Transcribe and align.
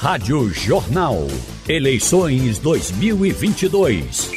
Rádio 0.00 0.48
Jornal. 0.48 1.26
Eleições 1.68 2.58
2022. 2.58 4.30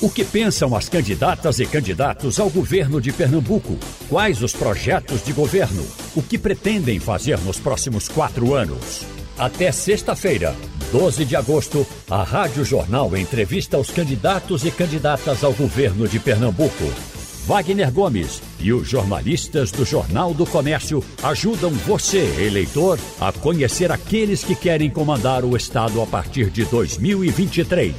O 0.00 0.08
que 0.08 0.24
pensam 0.24 0.74
as 0.74 0.88
candidatas 0.88 1.60
e 1.60 1.66
candidatos 1.66 2.40
ao 2.40 2.48
governo 2.48 2.98
de 2.98 3.12
Pernambuco? 3.12 3.76
Quais 4.08 4.42
os 4.42 4.54
projetos 4.54 5.22
de 5.22 5.34
governo? 5.34 5.86
O 6.14 6.22
que 6.22 6.38
pretendem 6.38 6.98
fazer 6.98 7.38
nos 7.40 7.60
próximos 7.60 8.08
quatro 8.08 8.54
anos? 8.54 9.04
Até 9.36 9.70
sexta-feira, 9.70 10.56
12 10.90 11.26
de 11.26 11.36
agosto, 11.36 11.86
a 12.10 12.22
Rádio 12.22 12.64
Jornal 12.64 13.14
entrevista 13.14 13.76
os 13.76 13.90
candidatos 13.90 14.64
e 14.64 14.70
candidatas 14.70 15.44
ao 15.44 15.52
governo 15.52 16.08
de 16.08 16.18
Pernambuco. 16.18 17.15
Wagner 17.46 17.92
Gomes 17.92 18.42
e 18.58 18.72
os 18.72 18.88
jornalistas 18.88 19.70
do 19.70 19.84
Jornal 19.84 20.34
do 20.34 20.44
Comércio 20.44 21.02
ajudam 21.22 21.70
você, 21.70 22.24
eleitor, 22.44 22.98
a 23.20 23.30
conhecer 23.30 23.92
aqueles 23.92 24.42
que 24.42 24.56
querem 24.56 24.90
comandar 24.90 25.44
o 25.44 25.56
Estado 25.56 26.02
a 26.02 26.06
partir 26.06 26.50
de 26.50 26.64
2023. 26.64 27.94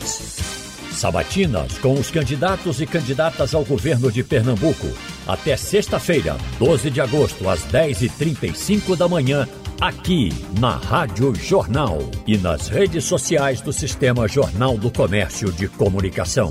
Sabatinas 0.92 1.78
com 1.78 1.94
os 1.94 2.12
candidatos 2.12 2.82
e 2.82 2.86
candidatas 2.86 3.56
ao 3.56 3.64
governo 3.64 4.12
de 4.12 4.22
Pernambuco. 4.22 4.88
Até 5.26 5.56
sexta-feira, 5.56 6.36
12 6.60 6.90
de 6.90 7.00
agosto, 7.00 7.48
às 7.50 7.62
10h35 7.68 8.98
da 8.98 9.08
manhã, 9.08 9.48
aqui 9.80 10.30
na 10.60 10.76
Rádio 10.76 11.34
Jornal 11.36 12.00
e 12.26 12.38
nas 12.38 12.68
redes 12.68 13.06
sociais 13.06 13.62
do 13.62 13.72
Sistema 13.72 14.28
Jornal 14.28 14.78
do 14.78 14.92
Comércio 14.92 15.54
de 15.54 15.70
Comunicação. 15.70 16.50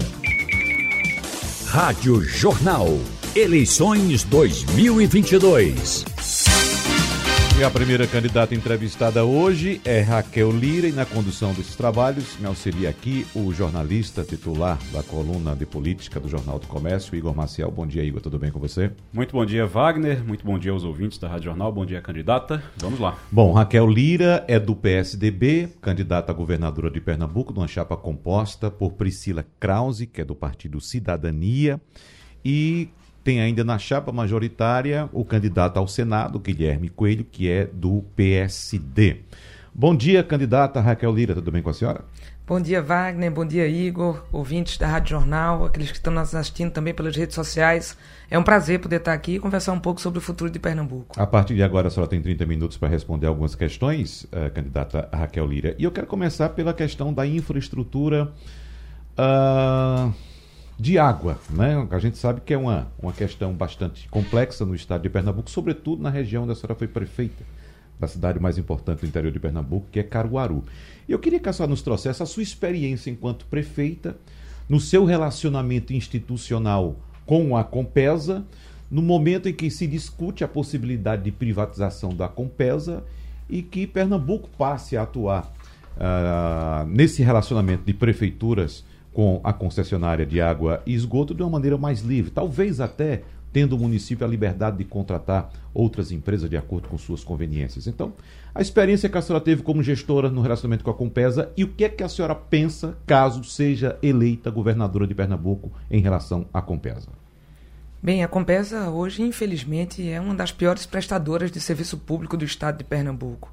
Rádio 1.66 2.22
Jornal. 2.22 2.86
Eleições 3.34 4.22
2022. 4.24 6.15
E 7.58 7.64
a 7.64 7.70
primeira 7.70 8.06
candidata 8.06 8.54
entrevistada 8.54 9.24
hoje 9.24 9.80
é 9.82 10.02
Raquel 10.02 10.52
Lira 10.52 10.88
e 10.88 10.92
na 10.92 11.06
condução 11.06 11.54
desses 11.54 11.74
trabalhos 11.74 12.36
me 12.38 12.44
auxilia 12.46 12.90
aqui 12.90 13.26
o 13.34 13.50
jornalista 13.50 14.22
titular 14.22 14.78
da 14.92 15.02
coluna 15.02 15.56
de 15.56 15.64
política 15.64 16.20
do 16.20 16.28
Jornal 16.28 16.58
do 16.58 16.66
Comércio, 16.66 17.16
Igor 17.16 17.34
Maciel. 17.34 17.70
Bom 17.70 17.86
dia, 17.86 18.04
Igor. 18.04 18.20
Tudo 18.20 18.38
bem 18.38 18.50
com 18.50 18.58
você? 18.60 18.90
Muito 19.10 19.32
bom 19.32 19.46
dia, 19.46 19.66
Wagner. 19.66 20.22
Muito 20.22 20.44
bom 20.44 20.58
dia 20.58 20.70
aos 20.70 20.84
ouvintes 20.84 21.16
da 21.16 21.28
Rádio 21.28 21.44
Jornal. 21.44 21.72
Bom 21.72 21.86
dia, 21.86 22.02
candidata. 22.02 22.62
Vamos 22.76 23.00
lá. 23.00 23.16
Bom, 23.32 23.54
Raquel 23.54 23.88
Lira 23.88 24.44
é 24.46 24.60
do 24.60 24.76
PSDB, 24.76 25.70
candidata 25.80 26.32
a 26.32 26.34
governadora 26.34 26.90
de 26.90 27.00
Pernambuco, 27.00 27.54
numa 27.54 27.66
chapa 27.66 27.96
composta 27.96 28.70
por 28.70 28.92
Priscila 28.92 29.46
Krause, 29.58 30.06
que 30.06 30.20
é 30.20 30.24
do 30.26 30.34
Partido 30.34 30.78
Cidadania, 30.78 31.80
e 32.44 32.90
tem 33.26 33.40
ainda 33.40 33.64
na 33.64 33.76
chapa 33.76 34.12
majoritária 34.12 35.10
o 35.12 35.24
candidato 35.24 35.78
ao 35.78 35.88
Senado, 35.88 36.38
Guilherme 36.38 36.88
Coelho, 36.88 37.24
que 37.24 37.50
é 37.50 37.66
do 37.66 38.04
PSD. 38.14 39.22
Bom 39.74 39.96
dia, 39.96 40.22
candidata 40.22 40.80
Raquel 40.80 41.12
Lira, 41.12 41.34
tudo 41.34 41.50
bem 41.50 41.60
com 41.60 41.68
a 41.68 41.74
senhora? 41.74 42.04
Bom 42.46 42.60
dia, 42.60 42.80
Wagner. 42.80 43.32
Bom 43.32 43.44
dia, 43.44 43.66
Igor, 43.66 44.24
ouvintes 44.30 44.78
da 44.78 44.86
Rádio 44.86 45.10
Jornal, 45.10 45.64
aqueles 45.64 45.90
que 45.90 45.96
estão 45.96 46.12
nos 46.12 46.36
assistindo 46.36 46.70
também 46.70 46.94
pelas 46.94 47.16
redes 47.16 47.34
sociais. 47.34 47.98
É 48.30 48.38
um 48.38 48.44
prazer 48.44 48.78
poder 48.78 48.98
estar 48.98 49.12
aqui 49.12 49.34
e 49.34 49.38
conversar 49.40 49.72
um 49.72 49.80
pouco 49.80 50.00
sobre 50.00 50.20
o 50.20 50.22
futuro 50.22 50.48
de 50.48 50.60
Pernambuco. 50.60 51.20
A 51.20 51.26
partir 51.26 51.56
de 51.56 51.64
agora, 51.64 51.88
a 51.88 51.90
senhora 51.90 52.08
tem 52.08 52.22
30 52.22 52.46
minutos 52.46 52.76
para 52.76 52.86
responder 52.86 53.26
algumas 53.26 53.56
questões, 53.56 54.22
uh, 54.26 54.52
candidata 54.54 55.08
Raquel 55.12 55.48
Lira. 55.48 55.74
E 55.80 55.82
eu 55.82 55.90
quero 55.90 56.06
começar 56.06 56.50
pela 56.50 56.72
questão 56.72 57.12
da 57.12 57.26
infraestrutura. 57.26 58.32
Uh 59.18 60.35
de 60.78 60.98
água. 60.98 61.38
Né? 61.50 61.86
A 61.90 61.98
gente 61.98 62.18
sabe 62.18 62.40
que 62.40 62.52
é 62.52 62.58
uma, 62.58 62.88
uma 62.98 63.12
questão 63.12 63.52
bastante 63.52 64.08
complexa 64.08 64.64
no 64.64 64.74
estado 64.74 65.02
de 65.02 65.08
Pernambuco, 65.08 65.50
sobretudo 65.50 66.02
na 66.02 66.10
região 66.10 66.42
onde 66.42 66.52
a 66.52 66.54
senhora 66.54 66.74
foi 66.74 66.88
prefeita, 66.88 67.44
da 67.98 68.06
cidade 68.06 68.38
mais 68.38 68.58
importante 68.58 69.00
do 69.00 69.06
interior 69.06 69.32
de 69.32 69.40
Pernambuco, 69.40 69.86
que 69.90 69.98
é 69.98 70.02
Caruaru. 70.02 70.62
E 71.08 71.12
eu 71.12 71.18
queria 71.18 71.40
que 71.40 71.48
a 71.48 71.52
senhora 71.52 71.70
nos 71.70 71.80
trouxesse 71.80 72.22
a 72.22 72.26
sua 72.26 72.42
experiência 72.42 73.10
enquanto 73.10 73.46
prefeita, 73.46 74.16
no 74.68 74.80
seu 74.80 75.04
relacionamento 75.04 75.92
institucional 75.92 76.96
com 77.24 77.56
a 77.56 77.64
Compesa, 77.64 78.44
no 78.90 79.00
momento 79.00 79.48
em 79.48 79.52
que 79.52 79.70
se 79.70 79.86
discute 79.86 80.44
a 80.44 80.48
possibilidade 80.48 81.22
de 81.22 81.32
privatização 81.32 82.14
da 82.14 82.28
Compesa 82.28 83.02
e 83.48 83.62
que 83.62 83.86
Pernambuco 83.86 84.48
passe 84.58 84.96
a 84.96 85.02
atuar 85.02 85.52
uh, 85.96 86.86
nesse 86.86 87.22
relacionamento 87.22 87.84
de 87.84 87.94
prefeituras 87.94 88.84
com 89.16 89.40
a 89.42 89.50
concessionária 89.50 90.26
de 90.26 90.42
água 90.42 90.82
e 90.84 90.92
esgoto 90.92 91.34
de 91.34 91.42
uma 91.42 91.48
maneira 91.48 91.78
mais 91.78 92.00
livre, 92.00 92.30
talvez 92.30 92.82
até 92.82 93.22
tendo 93.50 93.74
o 93.74 93.78
município 93.78 94.26
a 94.26 94.28
liberdade 94.28 94.76
de 94.76 94.84
contratar 94.84 95.50
outras 95.72 96.12
empresas 96.12 96.50
de 96.50 96.56
acordo 96.58 96.86
com 96.86 96.98
suas 96.98 97.24
conveniências. 97.24 97.86
Então, 97.86 98.12
a 98.54 98.60
experiência 98.60 99.08
que 99.08 99.16
a 99.16 99.22
senhora 99.22 99.42
teve 99.42 99.62
como 99.62 99.82
gestora 99.82 100.28
no 100.28 100.42
relacionamento 100.42 100.84
com 100.84 100.90
a 100.90 100.94
Compesa 100.94 101.50
e 101.56 101.64
o 101.64 101.68
que 101.68 101.86
é 101.86 101.88
que 101.88 102.04
a 102.04 102.10
senhora 102.10 102.34
pensa 102.34 102.98
caso 103.06 103.42
seja 103.42 103.98
eleita 104.02 104.50
governadora 104.50 105.06
de 105.06 105.14
Pernambuco 105.14 105.72
em 105.90 106.02
relação 106.02 106.44
à 106.52 106.60
Compesa? 106.60 107.08
Bem, 108.02 108.22
a 108.22 108.28
Compesa 108.28 108.90
hoje, 108.90 109.22
infelizmente, 109.22 110.06
é 110.06 110.20
uma 110.20 110.34
das 110.34 110.52
piores 110.52 110.84
prestadoras 110.84 111.50
de 111.50 111.58
serviço 111.58 111.96
público 111.96 112.36
do 112.36 112.44
estado 112.44 112.76
de 112.76 112.84
Pernambuco. 112.84 113.50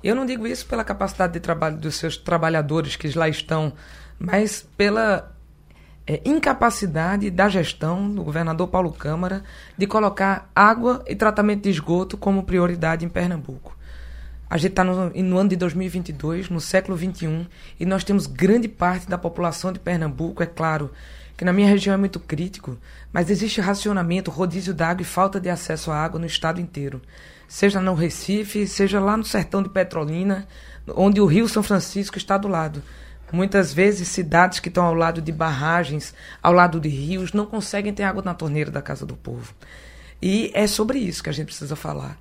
Eu 0.00 0.14
não 0.14 0.24
digo 0.24 0.46
isso 0.46 0.64
pela 0.66 0.84
capacidade 0.84 1.32
de 1.32 1.40
trabalho 1.40 1.76
dos 1.76 1.96
seus 1.96 2.16
trabalhadores 2.16 2.94
que 2.94 3.08
lá 3.18 3.28
estão 3.28 3.72
mas 4.22 4.64
pela 4.76 5.34
é, 6.06 6.22
incapacidade 6.24 7.28
da 7.28 7.48
gestão 7.48 8.08
do 8.08 8.22
governador 8.22 8.68
Paulo 8.68 8.92
Câmara 8.92 9.42
de 9.76 9.84
colocar 9.84 10.48
água 10.54 11.04
e 11.08 11.16
tratamento 11.16 11.64
de 11.64 11.70
esgoto 11.70 12.16
como 12.16 12.44
prioridade 12.44 13.04
em 13.04 13.08
Pernambuco. 13.08 13.76
A 14.48 14.56
gente 14.56 14.72
está 14.72 14.84
no, 14.84 15.10
no, 15.10 15.38
ano 15.38 15.48
de 15.48 15.56
2022, 15.56 16.50
no 16.50 16.60
século 16.60 16.96
21, 16.96 17.46
e 17.80 17.84
nós 17.84 18.04
temos 18.04 18.26
grande 18.26 18.68
parte 18.68 19.08
da 19.08 19.18
população 19.18 19.72
de 19.72 19.80
Pernambuco, 19.80 20.42
é 20.42 20.46
claro, 20.46 20.92
que 21.36 21.44
na 21.44 21.52
minha 21.52 21.68
região 21.68 21.94
é 21.94 21.96
muito 21.96 22.20
crítico, 22.20 22.78
mas 23.12 23.28
existe 23.28 23.60
racionamento, 23.60 24.30
rodízio 24.30 24.74
d'água 24.74 25.02
e 25.02 25.06
falta 25.06 25.40
de 25.40 25.48
acesso 25.48 25.90
à 25.90 25.96
água 25.96 26.20
no 26.20 26.26
estado 26.26 26.60
inteiro. 26.60 27.02
Seja 27.48 27.80
no 27.80 27.94
Recife, 27.94 28.68
seja 28.68 29.00
lá 29.00 29.16
no 29.16 29.24
sertão 29.24 29.62
de 29.62 29.70
Petrolina, 29.70 30.46
onde 30.94 31.20
o 31.20 31.26
Rio 31.26 31.48
São 31.48 31.62
Francisco 31.62 32.18
está 32.18 32.36
do 32.36 32.46
lado. 32.46 32.82
Muitas 33.32 33.72
vezes, 33.72 34.08
cidades 34.08 34.60
que 34.60 34.68
estão 34.68 34.84
ao 34.84 34.94
lado 34.94 35.22
de 35.22 35.32
barragens, 35.32 36.14
ao 36.42 36.52
lado 36.52 36.78
de 36.78 36.88
rios, 36.88 37.32
não 37.32 37.46
conseguem 37.46 37.92
ter 37.92 38.02
água 38.02 38.22
na 38.22 38.34
torneira 38.34 38.70
da 38.70 38.82
casa 38.82 39.06
do 39.06 39.16
povo. 39.16 39.54
E 40.20 40.52
é 40.54 40.66
sobre 40.66 40.98
isso 40.98 41.22
que 41.22 41.30
a 41.30 41.32
gente 41.32 41.46
precisa 41.46 41.74
falar. 41.74 42.18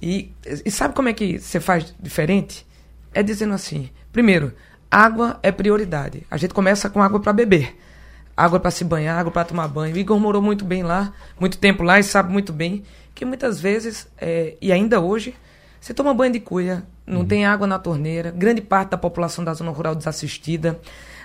E, 0.00 0.32
e 0.64 0.70
sabe 0.70 0.94
como 0.94 1.08
é 1.08 1.12
que 1.12 1.38
você 1.38 1.60
faz 1.60 1.94
diferente? 2.00 2.66
É 3.12 3.22
dizendo 3.22 3.54
assim: 3.54 3.90
primeiro, 4.12 4.52
água 4.90 5.38
é 5.42 5.50
prioridade. 5.50 6.26
A 6.30 6.36
gente 6.36 6.54
começa 6.54 6.88
com 6.88 7.02
água 7.02 7.20
para 7.20 7.32
beber, 7.32 7.76
água 8.36 8.60
para 8.60 8.70
se 8.70 8.84
banhar, 8.84 9.18
água 9.18 9.32
para 9.32 9.44
tomar 9.44 9.68
banho. 9.68 9.94
O 9.94 9.98
Igor 9.98 10.18
morou 10.18 10.40
muito 10.40 10.64
bem 10.64 10.82
lá, 10.82 11.12
muito 11.38 11.58
tempo 11.58 11.82
lá 11.82 11.98
e 11.98 12.04
sabe 12.04 12.32
muito 12.32 12.52
bem 12.52 12.84
que 13.14 13.24
muitas 13.24 13.60
vezes, 13.60 14.08
é, 14.18 14.56
e 14.60 14.72
ainda 14.72 15.00
hoje, 15.00 15.34
você 15.80 15.92
toma 15.92 16.14
banho 16.14 16.32
de 16.32 16.40
cuia, 16.40 16.82
não 17.06 17.20
uhum. 17.20 17.26
tem 17.26 17.44
água 17.44 17.66
na 17.66 17.78
torneira, 17.78 18.30
grande 18.30 18.60
parte 18.60 18.90
da 18.90 18.98
população 18.98 19.44
da 19.44 19.52
zona 19.54 19.70
rural 19.70 19.94
desassistida, 19.94 20.80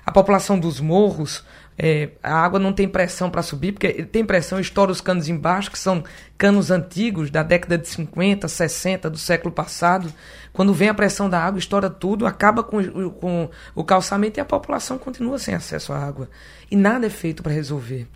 a 0.06 0.12
população 0.12 0.58
dos 0.58 0.80
morros, 0.80 1.44
é, 1.78 2.10
a 2.24 2.34
água 2.34 2.60
não 2.60 2.74
tem 2.74 2.88
pressão 2.88 3.30
para 3.30 3.44
subir, 3.44 3.74
porque 3.74 4.04
tem 4.04 4.26
pressão, 4.26 4.60
estoura 4.60 4.92
os 4.92 5.00
canos 5.00 5.30
embaixo, 5.30 5.70
que 5.70 5.78
são 5.78 6.04
canos 6.38 6.72
antigos, 6.72 7.30
da 7.30 7.44
década 7.44 7.78
de 7.78 7.88
50, 7.88 8.48
60, 8.48 9.10
do 9.10 9.18
século 9.18 9.54
passado. 9.54 10.12
Quando 10.52 10.74
vem 10.74 10.90
a 10.90 10.94
pressão 10.94 11.30
da 11.30 11.40
água, 11.40 11.60
estoura 11.60 11.90
tudo, 11.90 12.26
acaba 12.26 12.64
com, 12.64 13.12
com 13.12 13.50
o 13.76 13.84
calçamento 13.84 14.40
e 14.40 14.42
a 14.42 14.46
população 14.46 14.98
continua 14.98 15.38
sem 15.38 15.54
acesso 15.54 15.94
à 15.94 16.00
água. 16.00 16.30
E 16.72 16.76
nada 16.76 17.06
é 17.06 17.12
feito 17.12 17.44
para 17.44 17.52
resolver. 17.52 18.08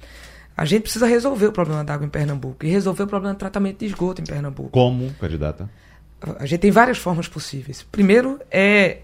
A 0.57 0.65
gente 0.65 0.83
precisa 0.83 1.05
resolver 1.05 1.47
o 1.47 1.51
problema 1.51 1.83
da 1.83 1.93
água 1.93 2.05
em 2.05 2.09
Pernambuco 2.09 2.65
e 2.65 2.69
resolver 2.69 3.03
o 3.03 3.07
problema 3.07 3.35
do 3.35 3.37
tratamento 3.37 3.79
de 3.79 3.85
esgoto 3.85 4.21
em 4.21 4.25
Pernambuco. 4.25 4.69
Como, 4.69 5.13
candidata? 5.19 5.69
A 6.39 6.45
gente 6.45 6.59
tem 6.59 6.71
várias 6.71 6.97
formas 6.97 7.27
possíveis. 7.27 7.83
Primeiro 7.91 8.39
é 8.51 8.99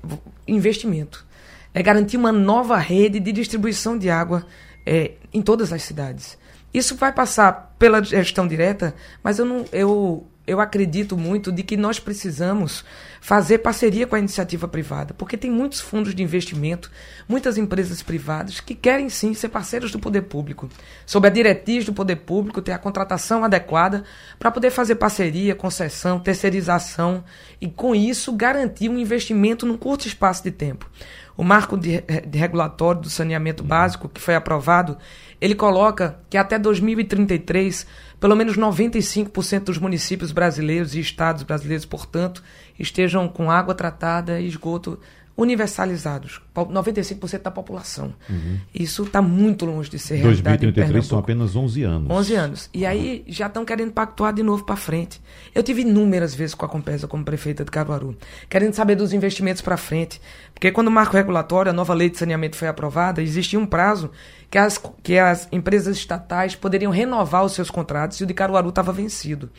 investimento. 0.47 1.25
É 1.73 1.81
garantir 1.81 2.17
uma 2.17 2.31
nova 2.31 2.77
rede 2.77 3.19
de 3.19 3.31
distribuição 3.31 3.97
de 3.97 4.09
água 4.09 4.45
é, 4.85 5.11
em 5.33 5.41
todas 5.41 5.73
as 5.73 5.83
cidades. 5.83 6.37
Isso 6.73 6.95
vai 6.95 7.11
passar 7.11 7.75
pela 7.79 8.03
gestão 8.03 8.47
direta, 8.47 8.93
mas 9.23 9.39
eu, 9.39 9.45
não, 9.45 9.65
eu 9.71 10.27
eu 10.47 10.61
acredito 10.61 11.17
muito 11.17 11.51
de 11.51 11.61
que 11.61 11.75
nós 11.75 11.99
precisamos 11.99 12.85
fazer 13.19 13.57
parceria 13.57 14.07
com 14.07 14.15
a 14.15 14.19
iniciativa 14.19 14.65
privada, 14.65 15.13
porque 15.13 15.35
tem 15.35 15.51
muitos 15.51 15.81
fundos 15.81 16.15
de 16.15 16.23
investimento, 16.23 16.89
muitas 17.27 17.57
empresas 17.57 18.01
privadas 18.01 18.61
que 18.61 18.73
querem 18.73 19.09
sim 19.09 19.33
ser 19.33 19.49
parceiros 19.49 19.91
do 19.91 19.99
poder 19.99 20.21
público, 20.21 20.69
sob 21.05 21.27
a 21.27 21.31
diretriz 21.31 21.83
do 21.83 21.91
poder 21.91 22.15
público, 22.15 22.61
ter 22.61 22.71
a 22.71 22.77
contratação 22.77 23.43
adequada 23.43 24.05
para 24.39 24.49
poder 24.49 24.71
fazer 24.71 24.95
parceria, 24.95 25.53
concessão, 25.53 26.17
terceirização 26.17 27.25
e 27.59 27.67
com 27.67 27.93
isso 27.93 28.31
garantir 28.31 28.87
um 28.87 28.97
investimento 28.97 29.65
num 29.65 29.75
curto 29.75 30.07
espaço 30.07 30.41
de 30.43 30.51
tempo. 30.51 30.89
O 31.35 31.43
marco 31.43 31.77
de, 31.77 32.01
de 32.25 32.39
regulatório 32.39 33.01
do 33.01 33.09
saneamento 33.11 33.63
básico 33.63 34.09
que 34.09 34.19
foi 34.19 34.33
aprovado, 34.33 34.97
ele 35.39 35.53
coloca 35.53 36.19
que 36.31 36.37
até 36.37 36.57
2033 36.57 37.85
pelo 38.19 38.35
menos 38.35 38.57
95% 38.57 39.65
dos 39.65 39.77
municípios 39.77 40.31
brasileiros 40.31 40.95
e 40.95 40.99
estados 40.99 41.43
brasileiros, 41.43 41.85
portanto, 41.85 42.43
estejam 42.79 43.27
com 43.27 43.51
água 43.51 43.75
tratada 43.75 44.39
e 44.39 44.47
esgoto 44.47 44.99
universalizados, 45.37 46.41
95% 46.55 47.43
da 47.43 47.51
população. 47.51 48.11
Uhum. 48.27 48.57
Isso 48.73 49.03
está 49.03 49.21
muito 49.21 49.65
longe 49.65 49.87
de 49.87 49.99
ser 49.99 50.15
realidade 50.15 50.65
2033 50.65 51.05
são 51.05 51.19
apenas 51.19 51.55
11 51.55 51.83
anos. 51.83 52.09
11 52.09 52.35
anos. 52.35 52.69
E 52.73 52.87
aí 52.87 53.23
já 53.27 53.45
estão 53.45 53.63
querendo 53.63 53.91
pactuar 53.91 54.33
de 54.33 54.41
novo 54.41 54.65
para 54.65 54.75
frente. 54.75 55.21
Eu 55.53 55.61
tive 55.61 55.83
inúmeras 55.83 56.33
vezes 56.33 56.55
com 56.55 56.65
a 56.65 56.69
Compesa 56.69 57.07
como 57.07 57.23
prefeita 57.23 57.63
de 57.63 57.69
Caruaru, 57.69 58.17
querendo 58.49 58.73
saber 58.73 58.95
dos 58.95 59.13
investimentos 59.13 59.61
para 59.61 59.77
frente. 59.77 60.19
Porque 60.55 60.71
quando 60.71 60.87
o 60.87 60.91
marco 60.91 61.15
regulatório, 61.15 61.69
a 61.69 61.73
nova 61.73 61.93
lei 61.93 62.09
de 62.09 62.17
saneamento 62.17 62.55
foi 62.55 62.67
aprovada, 62.67 63.21
existia 63.21 63.59
um 63.59 63.65
prazo 63.65 64.09
que 64.49 64.57
as, 64.57 64.81
que 65.03 65.19
as 65.19 65.47
empresas 65.51 65.97
estatais 65.97 66.55
poderiam 66.55 66.91
renovar 66.91 67.45
os 67.45 67.51
seus 67.51 67.69
contratos 67.69 68.19
e 68.19 68.23
o 68.23 68.27
de 68.27 68.33
Caruaru 68.33 68.69
estava 68.69 68.91
vencido 68.91 69.51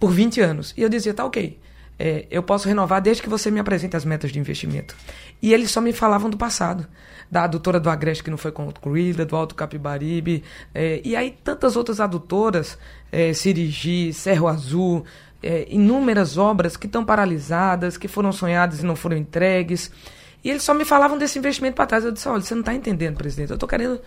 por 0.00 0.10
20 0.10 0.40
anos. 0.40 0.74
E 0.76 0.82
eu 0.82 0.88
dizia, 0.88 1.14
tá 1.14 1.24
ok 1.24 1.60
é, 1.98 2.26
eu 2.30 2.42
posso 2.42 2.68
renovar 2.68 3.00
desde 3.00 3.22
que 3.22 3.28
você 3.28 3.50
me 3.50 3.60
apresente 3.60 3.96
as 3.96 4.04
metas 4.04 4.32
de 4.32 4.38
investimento. 4.38 4.96
E 5.40 5.52
eles 5.52 5.70
só 5.70 5.80
me 5.80 5.92
falavam 5.92 6.28
do 6.28 6.36
passado. 6.36 6.86
Da 7.30 7.44
adutora 7.44 7.80
do 7.80 7.88
Agreste 7.88 8.22
que 8.22 8.30
não 8.30 8.36
foi 8.36 8.52
concluída, 8.52 9.24
do 9.24 9.34
Alto 9.34 9.54
Capibaribe, 9.54 10.44
é, 10.74 11.00
e 11.04 11.16
aí 11.16 11.36
tantas 11.42 11.76
outras 11.76 11.98
adutoras, 11.98 12.78
é, 13.10 13.32
Sirigi, 13.32 14.12
Cerro 14.12 14.46
Azul, 14.46 15.04
é, 15.42 15.66
inúmeras 15.68 16.36
obras 16.38 16.76
que 16.76 16.86
estão 16.86 17.04
paralisadas, 17.04 17.96
que 17.96 18.08
foram 18.08 18.32
sonhadas 18.32 18.80
e 18.80 18.86
não 18.86 18.96
foram 18.96 19.16
entregues. 19.16 19.90
E 20.44 20.50
eles 20.50 20.62
só 20.62 20.74
me 20.74 20.84
falavam 20.84 21.16
desse 21.16 21.38
investimento 21.38 21.74
para 21.74 21.86
trás. 21.86 22.04
Eu 22.04 22.12
disse: 22.12 22.28
olha, 22.28 22.42
você 22.42 22.54
não 22.54 22.60
está 22.60 22.74
entendendo, 22.74 23.16
presidente. 23.16 23.50
Eu 23.50 23.54
estou 23.54 23.68
querendo 23.68 24.00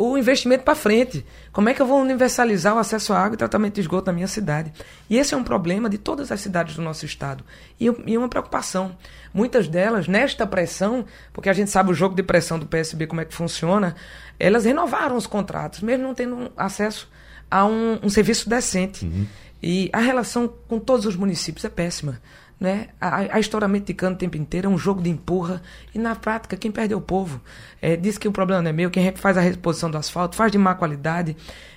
o 0.00 0.16
investimento 0.16 0.64
para 0.64 0.74
frente. 0.74 1.26
Como 1.52 1.68
é 1.68 1.74
que 1.74 1.82
eu 1.82 1.86
vou 1.86 2.00
universalizar 2.00 2.74
o 2.74 2.78
acesso 2.78 3.12
à 3.12 3.18
água 3.18 3.34
e 3.34 3.36
tratamento 3.36 3.74
de 3.74 3.82
esgoto 3.82 4.06
na 4.06 4.14
minha 4.14 4.26
cidade? 4.26 4.72
E 5.10 5.18
esse 5.18 5.34
é 5.34 5.36
um 5.36 5.44
problema 5.44 5.90
de 5.90 5.98
todas 5.98 6.32
as 6.32 6.40
cidades 6.40 6.74
do 6.74 6.80
nosso 6.80 7.04
estado. 7.04 7.44
E, 7.78 7.84
e 8.06 8.16
uma 8.16 8.28
preocupação. 8.28 8.96
Muitas 9.34 9.68
delas, 9.68 10.08
nesta 10.08 10.46
pressão, 10.46 11.04
porque 11.34 11.50
a 11.50 11.52
gente 11.52 11.70
sabe 11.70 11.90
o 11.90 11.94
jogo 11.94 12.14
de 12.14 12.22
pressão 12.22 12.58
do 12.58 12.64
PSB, 12.64 13.06
como 13.06 13.20
é 13.20 13.26
que 13.26 13.34
funciona, 13.34 13.94
elas 14.38 14.64
renovaram 14.64 15.16
os 15.16 15.26
contratos, 15.26 15.82
mesmo 15.82 16.04
não 16.04 16.14
tendo 16.14 16.50
acesso 16.56 17.06
a 17.50 17.66
um, 17.66 17.98
um 18.02 18.08
serviço 18.08 18.48
decente. 18.48 19.04
Uhum. 19.04 19.26
E 19.62 19.90
a 19.92 20.00
relação 20.00 20.50
com 20.66 20.78
todos 20.78 21.04
os 21.04 21.14
municípios 21.14 21.62
é 21.66 21.68
péssima. 21.68 22.22
Né? 22.60 22.88
A, 23.00 23.36
a 23.36 23.40
estouramento 23.40 23.86
de 23.86 23.94
cano 23.94 24.14
o 24.14 24.18
tempo 24.18 24.36
inteiro 24.36 24.68
é 24.68 24.70
um 24.70 24.76
jogo 24.76 25.00
de 25.00 25.08
empurra. 25.08 25.62
E 25.94 25.98
na 25.98 26.14
prática, 26.14 26.56
quem 26.56 26.70
perde 26.70 26.92
é 26.92 26.96
o 26.96 27.00
povo. 27.00 27.40
É, 27.80 27.96
diz 27.96 28.18
que 28.18 28.28
o 28.28 28.32
problema 28.32 28.60
não 28.60 28.68
é 28.68 28.72
meu, 28.72 28.90
quem 28.90 29.10
faz 29.12 29.38
a 29.38 29.40
reposição 29.40 29.90
do 29.90 29.96
asfalto 29.96 30.36
faz 30.36 30.52
de 30.52 30.58
má 30.58 30.74
qualidade, 30.74 31.34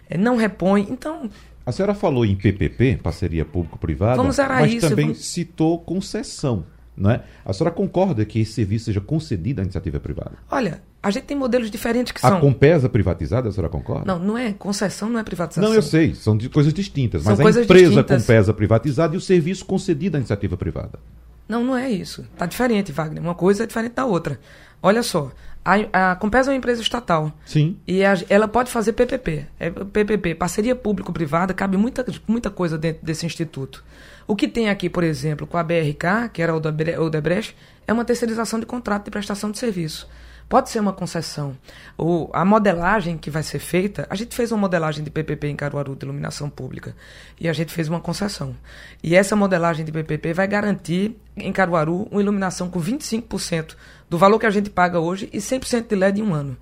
é, 0.10 0.18
não 0.18 0.36
repõe. 0.36 0.86
Então. 0.90 1.30
A 1.66 1.72
senhora 1.72 1.96
falou 1.96 2.26
em 2.26 2.36
PPP, 2.36 3.00
parceria 3.02 3.46
público-privada, 3.46 4.22
mas 4.22 4.74
isso, 4.74 4.90
também 4.90 5.08
vamos... 5.08 5.26
citou 5.26 5.80
concessão. 5.80 6.66
Não 6.96 7.10
é? 7.10 7.24
A 7.44 7.52
senhora 7.54 7.74
concorda 7.74 8.24
que 8.24 8.40
esse 8.40 8.54
serviço 8.54 8.86
seja 8.86 9.02
concedido 9.02 9.62
à 9.62 9.64
iniciativa 9.64 10.00
privada? 10.00 10.34
Olha, 10.50 10.82
a 11.02 11.10
gente 11.10 11.24
tem 11.24 11.36
modelos 11.36 11.72
diferentes 11.72 12.12
que 12.12 12.20
a 12.24 12.30
são. 12.30 12.38
A 12.38 12.42
Compesa 12.42 12.88
privatizada, 12.88 13.50
a 13.50 13.52
senhora 13.52 13.70
concorda? 13.70 14.06
Não, 14.06 14.20
não 14.20 14.38
é. 14.38 14.54
Concessão 14.54 15.10
não 15.10 15.20
é 15.20 15.24
privatização. 15.24 15.68
Não, 15.70 15.76
eu 15.76 15.82
sei, 15.82 16.14
são 16.14 16.38
de 16.38 16.50
coisas 16.50 16.74
distintas. 16.74 17.24
São 17.24 17.36
mas 17.36 17.58
a 17.58 17.64
empresa 17.64 17.90
distintas. 17.90 18.22
Compesa 18.22 18.54
privatizada 18.54 19.16
e 19.16 19.18
o 19.18 19.22
serviço 19.22 19.66
concedido 19.66 20.18
à 20.18 20.20
iniciativa 20.20 20.56
privada. 20.56 21.00
Não, 21.48 21.64
não 21.64 21.76
é 21.76 21.90
isso. 21.90 22.22
Está 22.34 22.46
diferente, 22.46 22.92
Wagner. 22.92 23.22
Uma 23.22 23.36
coisa 23.36 23.64
é 23.64 23.68
diferente 23.68 23.94
da 23.94 24.06
outra. 24.06 24.40
Olha 24.82 25.04
só, 25.04 25.32
a, 25.64 26.12
a 26.12 26.16
Compesa 26.16 26.52
é 26.52 26.54
uma 26.54 26.58
empresa 26.58 26.82
estatal. 26.82 27.32
Sim. 27.46 27.78
E 27.88 28.04
a, 28.04 28.14
ela 28.30 28.48
pode 28.48 28.70
fazer 28.70 28.94
PPP. 28.94 29.46
É, 29.60 29.70
PPP, 29.70 30.36
parceria 30.36 30.76
público-privada, 30.76 31.54
cabe 31.54 31.78
muita, 31.78 32.06
muita 32.28 32.50
coisa 32.50 32.78
dentro 32.78 33.06
desse 33.06 33.26
instituto. 33.26 33.84
O 34.28 34.36
que 34.36 34.48
tem 34.48 34.70
aqui, 34.70 34.90
por 34.90 35.04
exemplo, 35.04 35.46
com 35.46 35.58
a 35.58 35.64
BRK, 35.64 36.30
que 36.32 36.42
era 36.42 36.56
o 36.56 36.60
da 36.60 37.22
Brecht, 37.22 37.56
é 37.88 37.94
uma 37.94 38.06
terceirização 38.06 38.60
de 38.60 38.66
contrato 38.66 39.06
de 39.06 39.12
prestação 39.12 39.52
de 39.52 39.58
serviço. 39.58 40.08
Pode 40.48 40.70
ser 40.70 40.80
uma 40.80 40.94
concessão. 40.94 41.58
O, 41.98 42.30
a 42.32 42.46
modelagem 42.46 43.18
que 43.18 43.32
vai 43.32 43.44
ser 43.44 43.60
feita, 43.60 44.06
a 44.10 44.16
gente 44.16 44.36
fez 44.36 44.52
uma 44.52 44.60
modelagem 44.60 45.04
de 45.04 45.10
PPP 45.10 45.48
em 45.48 45.56
Caruaru 45.56 45.96
de 45.96 46.06
iluminação 46.06 46.50
pública 46.50 46.96
e 47.40 47.48
a 47.48 47.54
gente 47.54 47.74
fez 47.74 47.88
uma 47.90 48.00
concessão. 48.00 48.56
E 49.02 49.16
essa 49.16 49.36
modelagem 49.36 49.86
de 49.86 49.92
PPP 49.92 50.34
vai 50.34 50.48
garantir 50.48 51.18
em 51.36 51.52
Caruaru 51.52 52.08
uma 52.12 52.22
iluminação 52.22 52.70
com 52.70 52.80
25% 52.80 53.76
do 54.10 54.18
valor 54.18 54.38
que 54.38 54.46
a 54.46 54.52
gente 54.52 54.70
paga 54.70 55.00
hoje 55.00 55.30
e 55.34 55.40
100% 55.40 55.88
de 55.88 55.96
LED 55.96 56.22
em 56.22 56.24
um 56.24 56.34
ano. 56.34 56.58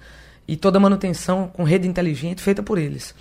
E 0.47 0.55
toda 0.55 0.79
manutenção 0.79 1.47
com 1.47 1.63
rede 1.63 1.87
inteligente 1.87 2.41
feita 2.41 2.63
por 2.63 2.77
eles. 2.77 3.13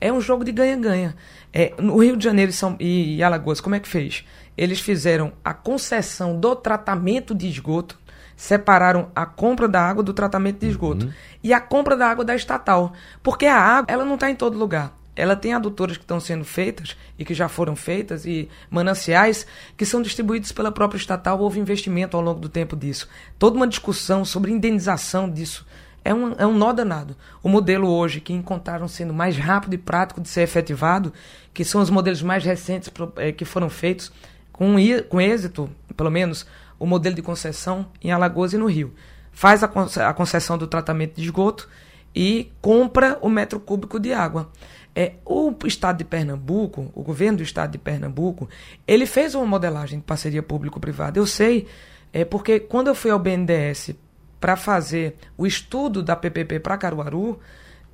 É 0.00 0.12
um 0.12 0.20
jogo 0.20 0.44
de 0.44 0.52
ganha-ganha. 0.52 1.14
É, 1.52 1.72
no 1.78 1.96
Rio 1.98 2.16
de 2.16 2.24
Janeiro 2.24 2.50
e, 2.50 2.54
São, 2.54 2.76
e, 2.80 3.16
e 3.16 3.22
Alagoas, 3.22 3.60
como 3.60 3.74
é 3.74 3.80
que 3.80 3.88
fez? 3.88 4.24
Eles 4.56 4.80
fizeram 4.80 5.32
a 5.44 5.54
concessão 5.54 6.38
do 6.38 6.54
tratamento 6.54 7.34
de 7.34 7.48
esgoto 7.48 7.98
separaram 8.36 9.10
a 9.14 9.24
compra 9.24 9.68
da 9.68 9.80
água 9.80 10.02
do 10.02 10.12
tratamento 10.12 10.58
de 10.60 10.68
esgoto 10.68 11.06
uhum. 11.06 11.12
e 11.42 11.52
a 11.52 11.60
compra 11.60 11.96
da 11.96 12.08
água 12.08 12.24
da 12.24 12.34
estatal. 12.34 12.92
Porque 13.22 13.46
a 13.46 13.56
água, 13.56 13.92
ela 13.92 14.04
não 14.04 14.14
está 14.14 14.30
em 14.30 14.34
todo 14.34 14.58
lugar. 14.58 14.92
Ela 15.16 15.36
tem 15.36 15.54
adutoras 15.54 15.96
que 15.96 16.02
estão 16.02 16.18
sendo 16.18 16.44
feitas 16.44 16.96
e 17.16 17.24
que 17.24 17.34
já 17.34 17.48
foram 17.48 17.76
feitas 17.76 18.26
e 18.26 18.48
mananciais 18.68 19.46
que 19.76 19.86
são 19.86 20.02
distribuídos 20.02 20.50
pela 20.50 20.72
própria 20.72 20.98
estatal. 20.98 21.38
Houve 21.38 21.60
investimento 21.60 22.16
ao 22.16 22.22
longo 22.22 22.40
do 22.40 22.48
tempo 22.48 22.76
disso. 22.76 23.08
Toda 23.38 23.56
uma 23.56 23.68
discussão 23.68 24.24
sobre 24.24 24.50
indenização 24.50 25.30
disso. 25.30 25.64
É 26.04 26.12
um, 26.12 26.32
é 26.34 26.46
um 26.46 26.54
nó 26.54 26.72
danado. 26.72 27.16
O 27.42 27.48
modelo 27.48 27.88
hoje 27.88 28.20
que 28.20 28.34
encontraram 28.34 28.86
sendo 28.86 29.14
mais 29.14 29.38
rápido 29.38 29.74
e 29.74 29.78
prático 29.78 30.20
de 30.20 30.28
ser 30.28 30.42
efetivado, 30.42 31.12
que 31.54 31.64
são 31.64 31.80
os 31.80 31.88
modelos 31.88 32.20
mais 32.20 32.44
recentes 32.44 32.92
é, 33.16 33.32
que 33.32 33.46
foram 33.46 33.70
feitos 33.70 34.12
com, 34.52 34.74
com 35.08 35.20
êxito, 35.20 35.70
pelo 35.96 36.10
menos, 36.10 36.46
o 36.78 36.86
modelo 36.86 37.14
de 37.14 37.22
concessão 37.22 37.86
em 38.02 38.12
Alagoas 38.12 38.52
e 38.52 38.58
no 38.58 38.66
Rio. 38.66 38.92
Faz 39.32 39.62
a 39.64 40.12
concessão 40.12 40.58
do 40.58 40.66
tratamento 40.66 41.16
de 41.16 41.22
esgoto 41.22 41.68
e 42.14 42.52
compra 42.60 43.18
o 43.20 43.28
metro 43.28 43.58
cúbico 43.58 43.98
de 43.98 44.12
água. 44.12 44.50
É, 44.94 45.14
o 45.24 45.52
estado 45.64 45.98
de 45.98 46.04
Pernambuco, 46.04 46.92
o 46.94 47.02
governo 47.02 47.38
do 47.38 47.42
estado 47.42 47.72
de 47.72 47.78
Pernambuco, 47.78 48.48
ele 48.86 49.06
fez 49.06 49.34
uma 49.34 49.44
modelagem 49.44 49.98
de 49.98 50.04
parceria 50.04 50.42
público-privada. 50.42 51.18
Eu 51.18 51.26
sei, 51.26 51.66
é 52.12 52.24
porque 52.24 52.60
quando 52.60 52.88
eu 52.88 52.94
fui 52.94 53.10
ao 53.10 53.18
BNDES 53.18 53.90
para 54.44 54.56
fazer 54.56 55.16
o 55.38 55.46
estudo 55.46 56.02
da 56.02 56.14
PPP 56.14 56.60
para 56.60 56.76
Caruaru, 56.76 57.40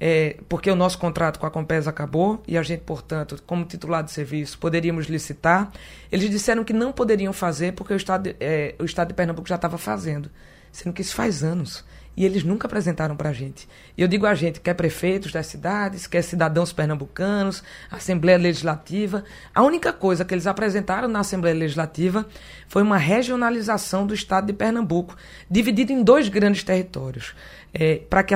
é, 0.01 0.37
porque 0.49 0.69
o 0.69 0.75
nosso 0.75 0.99
contrato 0.99 1.39
com 1.39 1.47
a 1.47 1.51
Compesa 1.51 1.91
acabou 1.91 2.43
e 2.45 2.59
a 2.59 2.63
gente, 2.65 2.81
portanto, 2.81 3.41
como 3.47 3.65
titular 3.65 4.03
de 4.03 4.11
serviço, 4.11 4.59
poderíamos 4.59 5.07
licitar. 5.07 5.71
Eles 6.11 6.29
disseram 6.29 6.65
que 6.65 6.73
não 6.73 6.91
poderiam 6.91 7.33
fazer 7.33 7.75
porque 7.75 7.95
o 7.95 7.97
Estado, 7.97 8.35
é, 8.41 8.75
o 8.81 8.85
estado 8.85 9.07
de 9.07 9.15
Pernambuco 9.15 9.49
já 9.49 9.55
estava 9.55 9.79
fazendo, 9.79 10.29
sendo 10.73 10.93
que 10.93 11.03
isso 11.03 11.15
faz 11.15 11.45
anos. 11.45 11.85
E 12.21 12.25
eles 12.27 12.45
nunca 12.45 12.67
apresentaram 12.67 13.17
para 13.17 13.31
a 13.31 13.33
gente. 13.33 13.67
E 13.97 14.03
eu 14.03 14.07
digo 14.07 14.27
a 14.27 14.35
gente, 14.35 14.61
quer 14.61 14.75
prefeitos 14.75 15.33
das 15.33 15.47
cidades, 15.47 16.07
quer 16.07 16.21
cidadãos 16.21 16.71
pernambucanos, 16.71 17.63
Assembleia 17.91 18.37
Legislativa. 18.37 19.25
A 19.55 19.63
única 19.63 19.91
coisa 19.91 20.23
que 20.23 20.35
eles 20.35 20.47
apresentaram 20.47 21.09
na 21.09 21.21
Assembleia 21.21 21.57
Legislativa 21.57 22.27
foi 22.69 22.83
uma 22.83 22.99
regionalização 22.99 24.07
do 24.07 24.13
estado 24.13 24.49
de 24.49 24.53
Pernambuco, 24.53 25.17
dividido 25.51 25.93
em 25.93 26.03
dois 26.03 26.29
grandes 26.29 26.63
territórios 26.63 27.35
é, 27.73 28.03
para 28.11 28.23
que, 28.23 28.35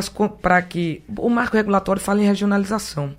que 0.71 1.03
o 1.19 1.29
marco 1.29 1.55
regulatório 1.55 2.01
fale 2.01 2.23
em 2.23 2.27
regionalização. 2.27 3.15